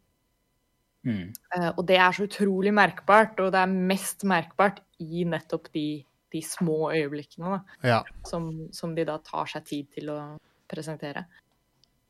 Mm. 1.08 1.26
Uh, 1.54 1.70
og 1.70 1.82
det 1.88 1.96
er 2.02 2.12
så 2.12 2.26
utrolig 2.26 2.72
merkbart, 2.74 3.38
og 3.40 3.52
det 3.54 3.62
er 3.62 3.74
mest 3.92 4.24
merkbart 4.28 4.82
i 5.00 5.24
nettopp 5.28 5.70
de, 5.76 6.02
de 6.34 6.42
små 6.44 6.90
øyeblikkene, 6.92 7.58
da. 7.58 7.78
ja. 7.94 8.00
Som, 8.26 8.68
som 8.74 8.96
de 8.96 9.06
da 9.08 9.18
tar 9.24 9.48
seg 9.50 9.68
tid 9.68 9.92
til 9.94 10.10
å 10.12 10.18
presentere. 10.68 11.24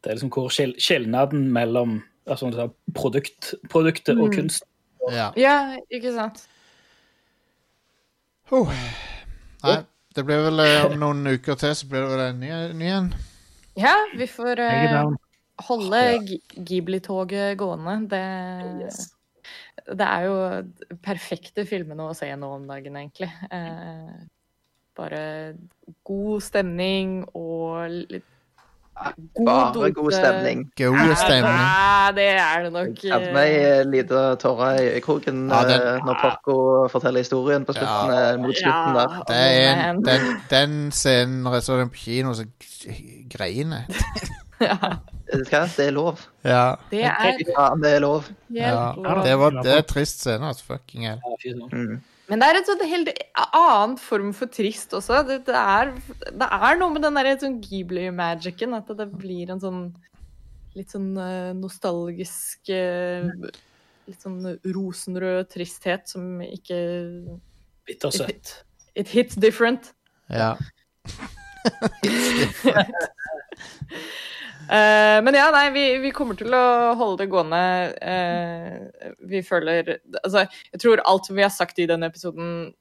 Det 0.03 0.11
er 0.11 0.19
liksom 0.19 0.33
hvor 0.35 0.49
skil 0.55 0.73
skilnaden 0.81 1.49
mellom 1.53 1.99
altså, 2.31 2.71
produkt, 2.95 3.55
produktet 3.71 4.19
og 4.19 4.29
Mm. 4.31 4.35
kunst 4.37 4.65
ja. 5.13 5.33
Ja, 5.37 5.77
ikke 5.91 6.13
sant? 6.13 6.49
Oh. 8.53 8.73
Nei, 9.63 9.79
det 10.17 10.25
blir 10.27 10.45
vel 10.49 10.63
eh, 10.65 10.87
om 10.89 10.97
noen 11.01 11.35
uker 11.35 11.59
til, 11.61 11.75
så 11.77 11.89
blir 11.89 12.05
det 12.05 12.11
vel 12.13 12.25
en 12.25 12.41
ny, 12.43 12.53
ny 12.79 12.91
en. 12.95 13.11
Ja, 13.79 13.95
vi 14.19 14.27
får 14.31 14.63
eh, 14.65 15.11
holde 15.69 16.03
Ghibli-toget 16.57 17.59
gående. 17.61 17.95
Det, 18.11 18.89
det 19.93 20.09
er 20.09 20.27
jo 20.27 20.97
perfekte 21.05 21.67
filmene 21.69 22.09
å 22.09 22.17
se 22.17 22.31
nå 22.35 22.51
om 22.57 22.67
dagen, 22.71 22.99
egentlig. 22.99 23.31
Eh, 23.51 24.17
bare 24.99 25.23
god 26.09 26.43
stemning 26.43 27.21
og 27.39 28.01
litt 28.11 28.27
god 29.37 29.47
Bare 29.47 29.91
god 29.93 30.13
stemning. 30.13 30.63
God 30.77 31.15
stemning. 31.17 31.59
Ja, 31.59 32.11
det 32.17 32.27
er 32.29 32.63
det 32.65 32.73
nok. 32.73 33.03
Jeg 33.05 33.13
hadde 33.13 33.33
meg 33.33 33.55
en 33.81 33.91
liten 33.95 34.37
tåre 34.43 34.71
i 34.83 34.89
øyekroken 34.95 35.49
Ja, 35.51 35.63
den- 35.69 35.87
eh, 35.89 36.05
når 36.07 36.19
Porco 36.23 36.89
forteller 36.89 37.21
historien 37.21 37.65
på 37.65 37.73
slutten, 37.73 38.13
Ja. 38.15 38.33
eh, 38.33 38.39
mot 38.41 38.55
slutten 38.57 38.95
der. 38.99 39.23
Det 39.29 39.37
er 39.37 39.91
en, 39.91 40.03
den, 40.05 40.37
den 40.51 40.93
scenen 40.93 41.43
når 41.43 41.53
jeg 41.59 41.63
så 41.63 41.79
den 41.81 41.89
på 41.91 41.95
kino, 42.05 42.35
så 42.35 42.45
grein 43.37 43.73
jeg. 43.79 43.85
ja? 44.61 44.77
Det 45.33 45.87
er 45.87 45.91
lov. 45.91 46.19
Ja. 46.45 46.75
det 46.91 47.05
er 47.05 47.37
det 47.83 47.93
er 47.95 47.99
lov. 48.01 48.25
ja. 48.51 48.93
Det 49.25 49.39
var 49.39 49.51
det 49.63 49.73
er 49.79 49.81
trist 49.83 50.21
scene, 50.21 50.47
altså. 50.49 50.65
Fucking 50.65 51.05
hell. 51.07 51.21
Ja. 51.45 51.53
Mm. 51.73 52.01
Men 52.29 52.43
det 52.43 52.49
er 52.49 52.59
en 52.59 52.67
sånn 52.69 52.83
helt 52.91 53.11
annen 53.57 53.95
form 54.01 54.35
for 54.37 54.53
trist 54.53 54.93
også. 54.97 55.23
Det, 55.29 55.39
det, 55.47 55.57
er, 55.57 55.95
det 56.29 56.49
er 56.59 56.81
noe 56.81 56.93
med 56.93 57.07
den 57.07 57.17
der 57.17 57.31
sånn 57.41 57.57
Ghibli-magicen, 57.65 58.77
at 58.77 58.91
det 58.99 59.09
blir 59.15 59.55
en 59.55 59.63
sånn 59.63 59.81
litt 60.77 60.93
sånn 60.93 61.15
eh, 61.19 61.55
nostalgisk 61.57 62.69
eh, 62.71 63.25
Litt 64.09 64.23
sånn 64.25 64.41
rosenrød 64.65 65.51
tristhet 65.53 66.09
som 66.09 66.39
ikke 66.41 66.77
Bittersøtt. 67.89 68.55
It 68.97 69.11
hits 69.13 69.37
different. 69.37 69.93
Ja. 70.33 70.55
Eh, 74.69 75.19
men 75.25 75.37
ja, 75.37 75.49
nei, 75.55 75.69
vi, 75.73 75.85
vi 76.03 76.11
kommer 76.13 76.37
til 76.37 76.53
å 76.53 76.93
holde 76.99 77.23
det 77.23 77.31
gående. 77.33 77.61
Uh, 78.03 79.15
vi 79.31 79.41
føler 79.47 79.95
Altså, 80.21 80.45
jeg 80.73 80.83
tror 80.83 81.05
alt 81.09 81.31
vi 81.33 81.45
har 81.45 81.55
sagt 81.55 81.81
i 81.81 81.89
denne 81.89 82.11
episoden, 82.13 82.75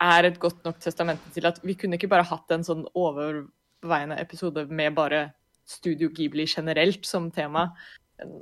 er 0.00 0.28
et 0.28 0.38
godt 0.40 0.62
nok 0.64 0.78
testament 0.80 1.24
til 1.34 1.44
at 1.48 1.58
vi 1.66 1.74
kunne 1.76 1.98
ikke 1.98 2.08
bare 2.08 2.24
hatt 2.24 2.52
en 2.54 2.62
sånn 2.64 2.86
overveiende 2.96 4.16
episode 4.22 4.64
med 4.72 4.94
bare 4.96 5.26
Studio 5.68 6.08
Ghibli 6.14 6.46
generelt 6.48 7.04
som 7.06 7.28
tema. 7.34 7.66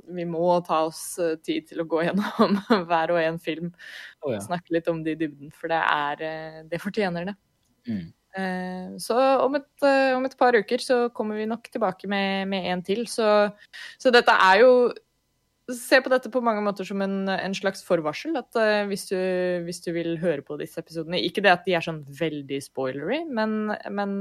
Vi 0.07 0.23
må 0.27 0.45
ta 0.67 0.85
oss 0.87 1.01
eh, 1.19 1.35
tid 1.43 1.67
til 1.71 1.83
å 1.83 1.87
gå 1.89 2.05
gjennom 2.05 2.55
hver 2.89 3.15
og 3.15 3.19
en 3.23 3.41
film 3.41 3.73
Oh, 4.19 4.33
ja. 4.33 4.39
snakke 4.43 4.75
litt 4.75 4.87
om 4.91 4.97
det 5.03 5.13
i 5.15 5.19
dybden, 5.21 5.51
for 5.55 5.71
det 5.71 5.79
er 5.79 6.63
Det 6.67 6.81
fortjener 6.83 7.29
det. 7.31 7.35
Mm. 7.87 8.07
Eh, 8.39 8.95
Så 9.01 9.17
om 9.43 9.59
et, 9.59 9.69
eh, 9.83 10.15
om 10.15 10.25
et 10.25 10.37
par 10.39 10.55
uker 10.55 10.83
så 10.83 10.97
kommer 11.13 11.39
vi 11.39 11.49
nok 11.49 11.69
tilbake 11.71 12.07
med, 12.07 12.47
med 12.47 12.71
en 12.71 12.83
til. 12.85 13.05
Så, 13.11 13.27
så 13.99 14.11
dette 14.15 14.31
er 14.31 14.65
jo 14.65 14.73
Se 15.69 15.99
på 16.01 16.09
dette 16.09 16.31
på 16.33 16.41
mange 16.41 16.63
måter 16.65 16.81
som 16.87 16.97
en, 17.05 17.27
en 17.29 17.53
slags 17.53 17.83
forvarsel. 17.85 18.33
At 18.39 18.55
eh, 18.57 18.87
hvis, 18.89 19.03
du, 19.11 19.17
hvis 19.67 19.83
du 19.85 19.91
vil 19.93 20.15
høre 20.17 20.41
på 20.41 20.57
disse 20.57 20.81
episodene 20.81 21.19
Ikke 21.21 21.43
det 21.45 21.51
at 21.53 21.67
de 21.67 21.75
er 21.77 21.85
sånn 21.85 21.99
veldig 22.09 22.57
spoilery, 22.65 23.19
men, 23.29 23.75
men 23.93 24.15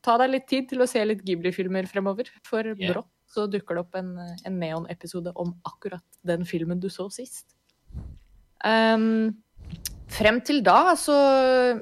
ta 0.00 0.14
deg 0.22 0.32
litt 0.32 0.46
tid 0.48 0.70
til 0.70 0.80
å 0.80 0.88
se 0.88 1.02
litt 1.04 1.20
Ghibli-filmer 1.26 1.84
fremover. 1.90 2.30
For 2.48 2.72
Ja. 2.72 2.94
brått 2.94 3.12
så 3.28 3.44
dukker 3.52 3.76
det 3.76 3.82
opp 3.84 3.98
en, 4.00 4.14
en 4.48 4.56
Neon-episode 4.56 5.34
om 5.36 5.52
akkurat 5.68 6.04
den 6.24 6.48
filmen 6.48 6.80
du 6.80 6.88
så 6.88 7.10
sist. 7.12 7.52
Um, 8.64 9.36
Frem 10.08 10.38
til 10.40 10.62
da, 10.64 10.94
altså 10.94 11.14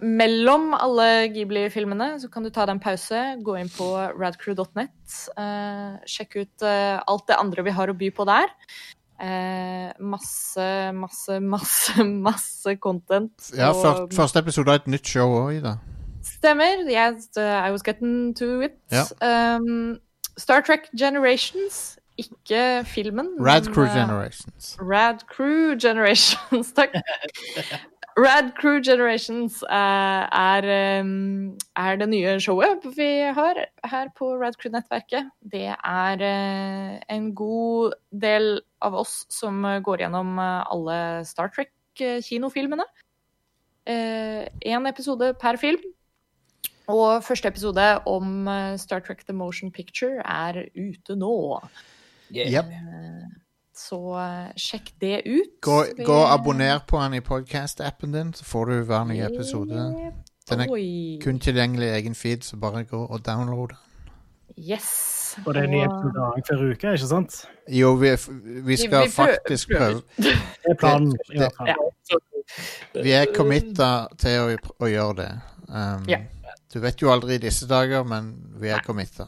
mellom 0.02 0.72
alle 0.74 1.28
Ghibli-filmene, 1.32 2.16
så 2.20 2.28
kan 2.32 2.42
du 2.44 2.50
ta 2.50 2.64
deg 2.66 2.74
en 2.76 2.82
pause, 2.82 3.20
gå 3.46 3.54
inn 3.60 3.70
på 3.72 3.86
radcrew.net, 4.18 5.14
eh, 5.38 5.96
sjekke 6.10 6.42
ut 6.44 6.66
eh, 6.66 6.98
alt 7.06 7.26
det 7.30 7.38
andre 7.38 7.64
vi 7.68 7.74
har 7.76 7.92
å 7.92 7.96
by 7.96 8.10
på 8.16 8.26
der. 8.28 8.50
Eh, 9.22 9.92
masse, 10.02 10.66
masse, 10.92 11.38
masse, 11.40 12.04
masse 12.28 12.74
content. 12.82 13.52
ja 13.56 13.70
og- 13.72 14.10
første 14.12 14.42
episode 14.42 14.74
av 14.74 14.82
et 14.82 14.90
nytt 14.96 15.06
show 15.06 15.30
òg, 15.44 15.60
Ida. 15.60 15.76
Stemmer. 16.26 16.82
Yes, 16.90 17.30
uh, 17.38 17.62
I 17.62 17.70
was 17.70 17.82
getting 17.86 18.34
to 18.34 18.60
it. 18.66 18.74
Ja. 18.90 19.04
Um, 19.22 20.00
Star 20.36 20.60
Trek 20.60 20.90
Generations. 20.98 21.96
Ikke 22.18 22.82
filmen. 22.84 23.28
Rad 23.38 23.64
men, 23.66 23.74
Crew 23.74 23.84
uh, 23.86 23.94
Generations. 23.94 24.76
Rad 24.80 25.22
Crew 25.30 25.76
Generations, 25.78 26.72
takk. 26.76 26.90
Rad 28.16 28.54
Crew 28.56 28.80
Generations 28.80 29.62
eh, 29.62 30.22
er, 30.32 30.66
um, 31.02 31.50
er 31.76 31.98
det 32.00 32.06
nye 32.08 32.38
showet 32.40 32.84
vi 32.96 33.08
har 33.36 33.60
her 33.84 34.08
på 34.16 34.30
Rad 34.40 34.56
Crew-nettverket. 34.56 35.28
Det 35.44 35.68
er 35.74 36.24
eh, 36.24 36.94
en 37.12 37.26
god 37.36 37.92
del 38.10 38.62
av 38.80 38.96
oss 38.96 39.26
som 39.28 39.60
går 39.60 40.06
gjennom 40.06 40.32
eh, 40.40 40.64
alle 40.72 40.98
Star 41.28 41.52
Trek-kinofilmene. 41.52 42.88
Én 43.86 44.88
episode 44.88 45.34
per 45.38 45.60
film. 45.60 45.84
Og 46.90 47.22
første 47.22 47.52
episode 47.52 47.84
om 48.08 48.48
Star 48.80 49.04
Trek 49.04 49.22
The 49.28 49.34
Motion 49.36 49.70
Picture 49.70 50.24
er 50.24 50.64
ute 50.74 51.14
nå. 51.14 51.60
Yeah. 52.32 52.50
Jep. 52.50 52.72
Så 53.76 53.98
eh, 54.16 54.52
sjekk 54.56 54.92
det 55.02 55.18
ut. 55.28 55.50
Gå, 55.62 55.74
gå 56.06 56.12
og 56.16 56.30
abonner 56.32 56.78
på 56.88 56.96
han 57.02 57.14
i 57.14 57.20
podcast-appen 57.20 58.14
din, 58.16 58.30
så 58.34 58.44
får 58.48 58.70
du 58.70 58.76
hver 58.88 59.04
nye 59.10 59.26
episode. 59.28 59.82
Den 60.48 60.62
er 60.64 60.70
Oi. 60.72 61.18
kun 61.22 61.38
tilgjengelig 61.42 61.88
i 61.90 61.96
egen 61.98 62.14
feed, 62.14 62.44
så 62.46 62.56
bare 62.56 62.84
gå 62.88 63.02
og 63.04 63.20
download. 63.26 63.74
Yes. 64.56 65.36
Og 65.44 65.52
det 65.52 65.64
er 65.66 65.68
ny 65.68 65.82
episode 65.84 66.30
hver 66.46 66.62
uke, 66.70 66.92
ikke 66.96 67.08
sant? 67.10 67.36
Jo, 67.68 67.90
vi, 68.00 68.14
vi 68.64 68.76
skal 68.80 69.02
Vi- 69.02 69.10
vi 69.10 69.12
faktisk 69.12 69.68
prøve 69.76 70.00
Det 70.16 70.32
er 70.70 70.78
planen. 70.80 71.10
Det- 71.28 71.36
det. 71.36 71.50
Ja. 71.66 71.76
Vi 73.02 73.12
er 73.12 73.26
committa 73.36 74.06
til 74.16 74.38
å, 74.40 74.56
å 74.80 74.88
gjøre 74.88 75.16
det. 75.20 75.30
Um, 75.68 76.04
Ja. 76.08 76.22
Du 76.72 76.80
vet 76.80 77.00
jo 77.02 77.08
aldri 77.12 77.34
i 77.34 77.38
disse 77.38 77.66
dager, 77.68 78.04
men 78.04 78.32
vi 78.60 78.68
er 78.68 78.80
committa. 78.86 79.26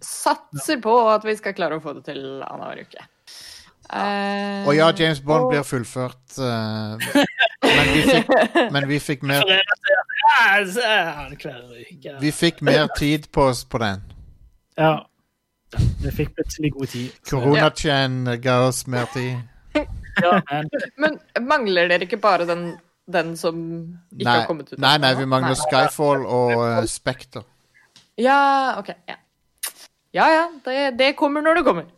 Satser 0.00 0.78
på 0.80 0.92
at 1.14 1.24
vi 1.24 1.34
skal 1.36 1.52
klare 1.54 1.76
å 1.78 1.82
få 1.82 1.94
det 1.94 2.04
til 2.04 2.42
annenhver 2.42 2.84
uke. 2.86 3.04
Eh, 3.92 4.66
Og 4.66 4.74
ja, 4.76 4.90
James 4.98 5.20
Bond 5.20 5.44
og- 5.44 5.50
blir 5.52 5.62
fullført, 5.62 6.38
uh, 6.38 6.98
men, 7.62 7.90
vi 7.94 8.02
fikk, 8.02 8.30
men 8.72 8.88
vi 8.88 8.98
fikk 8.98 9.22
mer 9.22 9.42
Ja, 9.46 10.64
så 10.66 10.80
er 10.82 11.04
han 11.14 11.36
hver 11.36 11.60
uke. 11.70 12.16
Vi 12.20 12.30
fikk 12.34 12.62
mer 12.62 12.88
tid 12.98 13.28
på 13.32 13.42
oss 13.50 13.64
på 13.64 13.78
den. 13.78 14.02
Ja. 14.78 14.96
Vi 16.02 16.10
fikk 16.10 16.34
plutselig 16.34 16.72
god 16.72 16.86
tid. 16.86 17.10
Koronatjen 17.30 18.24
ga 18.42 18.56
oss 18.66 18.86
mer 18.86 19.06
tid. 19.14 19.36
Ja, 20.22 20.40
men 20.50 20.68
Men 20.96 21.18
mangler 21.46 21.88
dere 21.88 22.06
ikke 22.08 22.16
bare 22.20 22.46
den, 22.48 22.72
den 23.12 23.36
som 23.36 23.56
ikke 24.12 24.24
Nei, 24.24 24.38
har 24.38 24.46
kommet 24.46 24.72
ut? 24.72 24.78
nei, 24.78 24.96
nei, 24.98 25.14
vi 25.14 25.26
mangler 25.26 25.54
Skyfall 25.54 26.24
og 26.26 26.52
uh, 26.56 26.84
Spekter. 26.90 27.42
Ja, 28.18 28.78
OK. 28.78 28.88
Ja 29.08 29.14
ja, 30.16 30.26
ja 30.32 30.44
det, 30.64 30.78
det 30.98 31.10
kommer 31.18 31.44
når 31.44 31.60
det 31.60 31.64
kommer. 31.66 31.90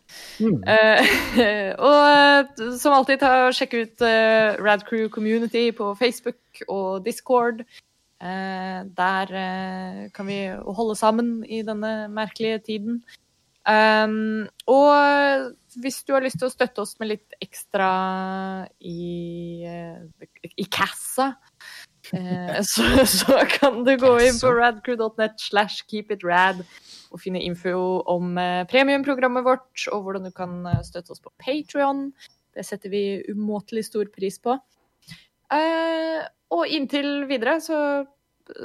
Mm. 0.43 0.59
Uh, 0.66 1.03
og 1.89 2.01
eh, 2.11 2.64
som 2.81 2.97
alltid, 2.97 3.21
ta 3.23 3.35
og 3.47 3.57
sjekk 3.57 3.77
ut 3.79 4.05
uh, 4.05 4.59
Radcrew 4.59 5.09
Community 5.14 5.69
på 5.77 5.93
Facebook 5.99 6.64
og 6.69 7.07
Discord. 7.07 7.62
Uh, 8.19 8.83
der 8.99 9.31
eh, 9.39 10.05
kan 10.11 10.27
vi 10.27 10.41
holde 10.51 10.99
sammen 10.99 11.45
i 11.47 11.62
denne 11.62 12.09
merkelige 12.11 12.59
tiden. 12.66 13.03
Um, 13.69 14.49
og 14.66 15.53
hvis 15.77 16.01
du 16.07 16.14
har 16.14 16.25
lyst 16.25 16.39
til 16.41 16.49
å 16.49 16.53
støtte 16.53 16.81
oss 16.81 16.95
med 17.01 17.11
litt 17.12 17.35
ekstra 17.45 17.89
i, 18.81 19.64
eh, 19.69 20.31
i 20.57 20.64
kassa, 20.73 21.35
eh, 22.16 22.59
så, 22.71 23.05
så 23.05 23.43
kan 23.59 23.83
du 23.85 23.93
gå 24.01 24.14
inn 24.25 24.41
på 24.41 24.55
radcrew.net 24.57 25.37
slash 25.43 25.85
keepitrad 25.91 26.64
og 27.12 27.22
finne 27.22 27.42
info 27.44 27.74
om 28.11 28.36
eh, 28.40 28.64
premiumprogrammet 28.70 29.46
vårt, 29.46 29.86
og 29.92 30.04
hvordan 30.04 30.28
du 30.28 30.32
kan 30.34 30.61
eh, 30.68 30.82
støtte 30.86 31.14
oss 31.14 31.22
på 31.24 31.32
Patrion. 31.40 32.09
Det 32.56 32.64
setter 32.66 32.92
vi 32.92 33.20
umåtelig 33.30 33.86
stor 33.88 34.11
pris 34.14 34.38
på. 34.42 34.56
Eh, 35.54 36.20
og 36.54 36.74
inntil 36.74 37.24
videre, 37.30 37.59
så 37.64 37.80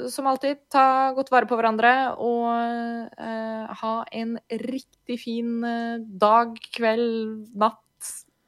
som 0.08 0.24
alltid, 0.30 0.62
ta 0.72 1.12
godt 1.12 1.28
vare 1.28 1.44
på 1.44 1.58
hverandre 1.60 1.90
og 2.24 2.46
ha 3.76 3.90
en 4.16 4.30
riktig 4.48 5.18
fin 5.20 5.58
dag, 6.22 6.54
kveld, 6.72 7.50
natt, 7.52 7.83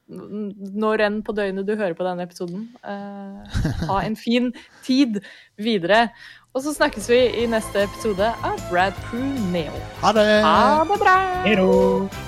når 0.06 1.02
enn 1.06 1.20
på 1.26 1.34
døgnet 1.36 1.66
du 1.66 1.74
hører 1.74 1.96
på 1.98 2.06
denne 2.06 2.26
episoden. 2.26 2.68
Eh, 2.86 3.58
ha 3.90 4.00
en 4.02 4.16
fin 4.18 4.52
tid 4.86 5.20
videre. 5.58 6.06
Og 6.56 6.62
så 6.64 6.72
snakkes 6.76 7.10
vi 7.12 7.18
i 7.42 7.48
neste 7.50 7.84
episode 7.84 8.30
av 8.46 8.62
Brad 8.70 8.96
Crew 9.10 9.34
Neo. 9.52 9.74
Ha 10.04 10.14
det! 10.16 10.30
Ha 10.46 10.86
det 10.88 11.02
bra! 11.02 11.18
Då! 11.58 12.25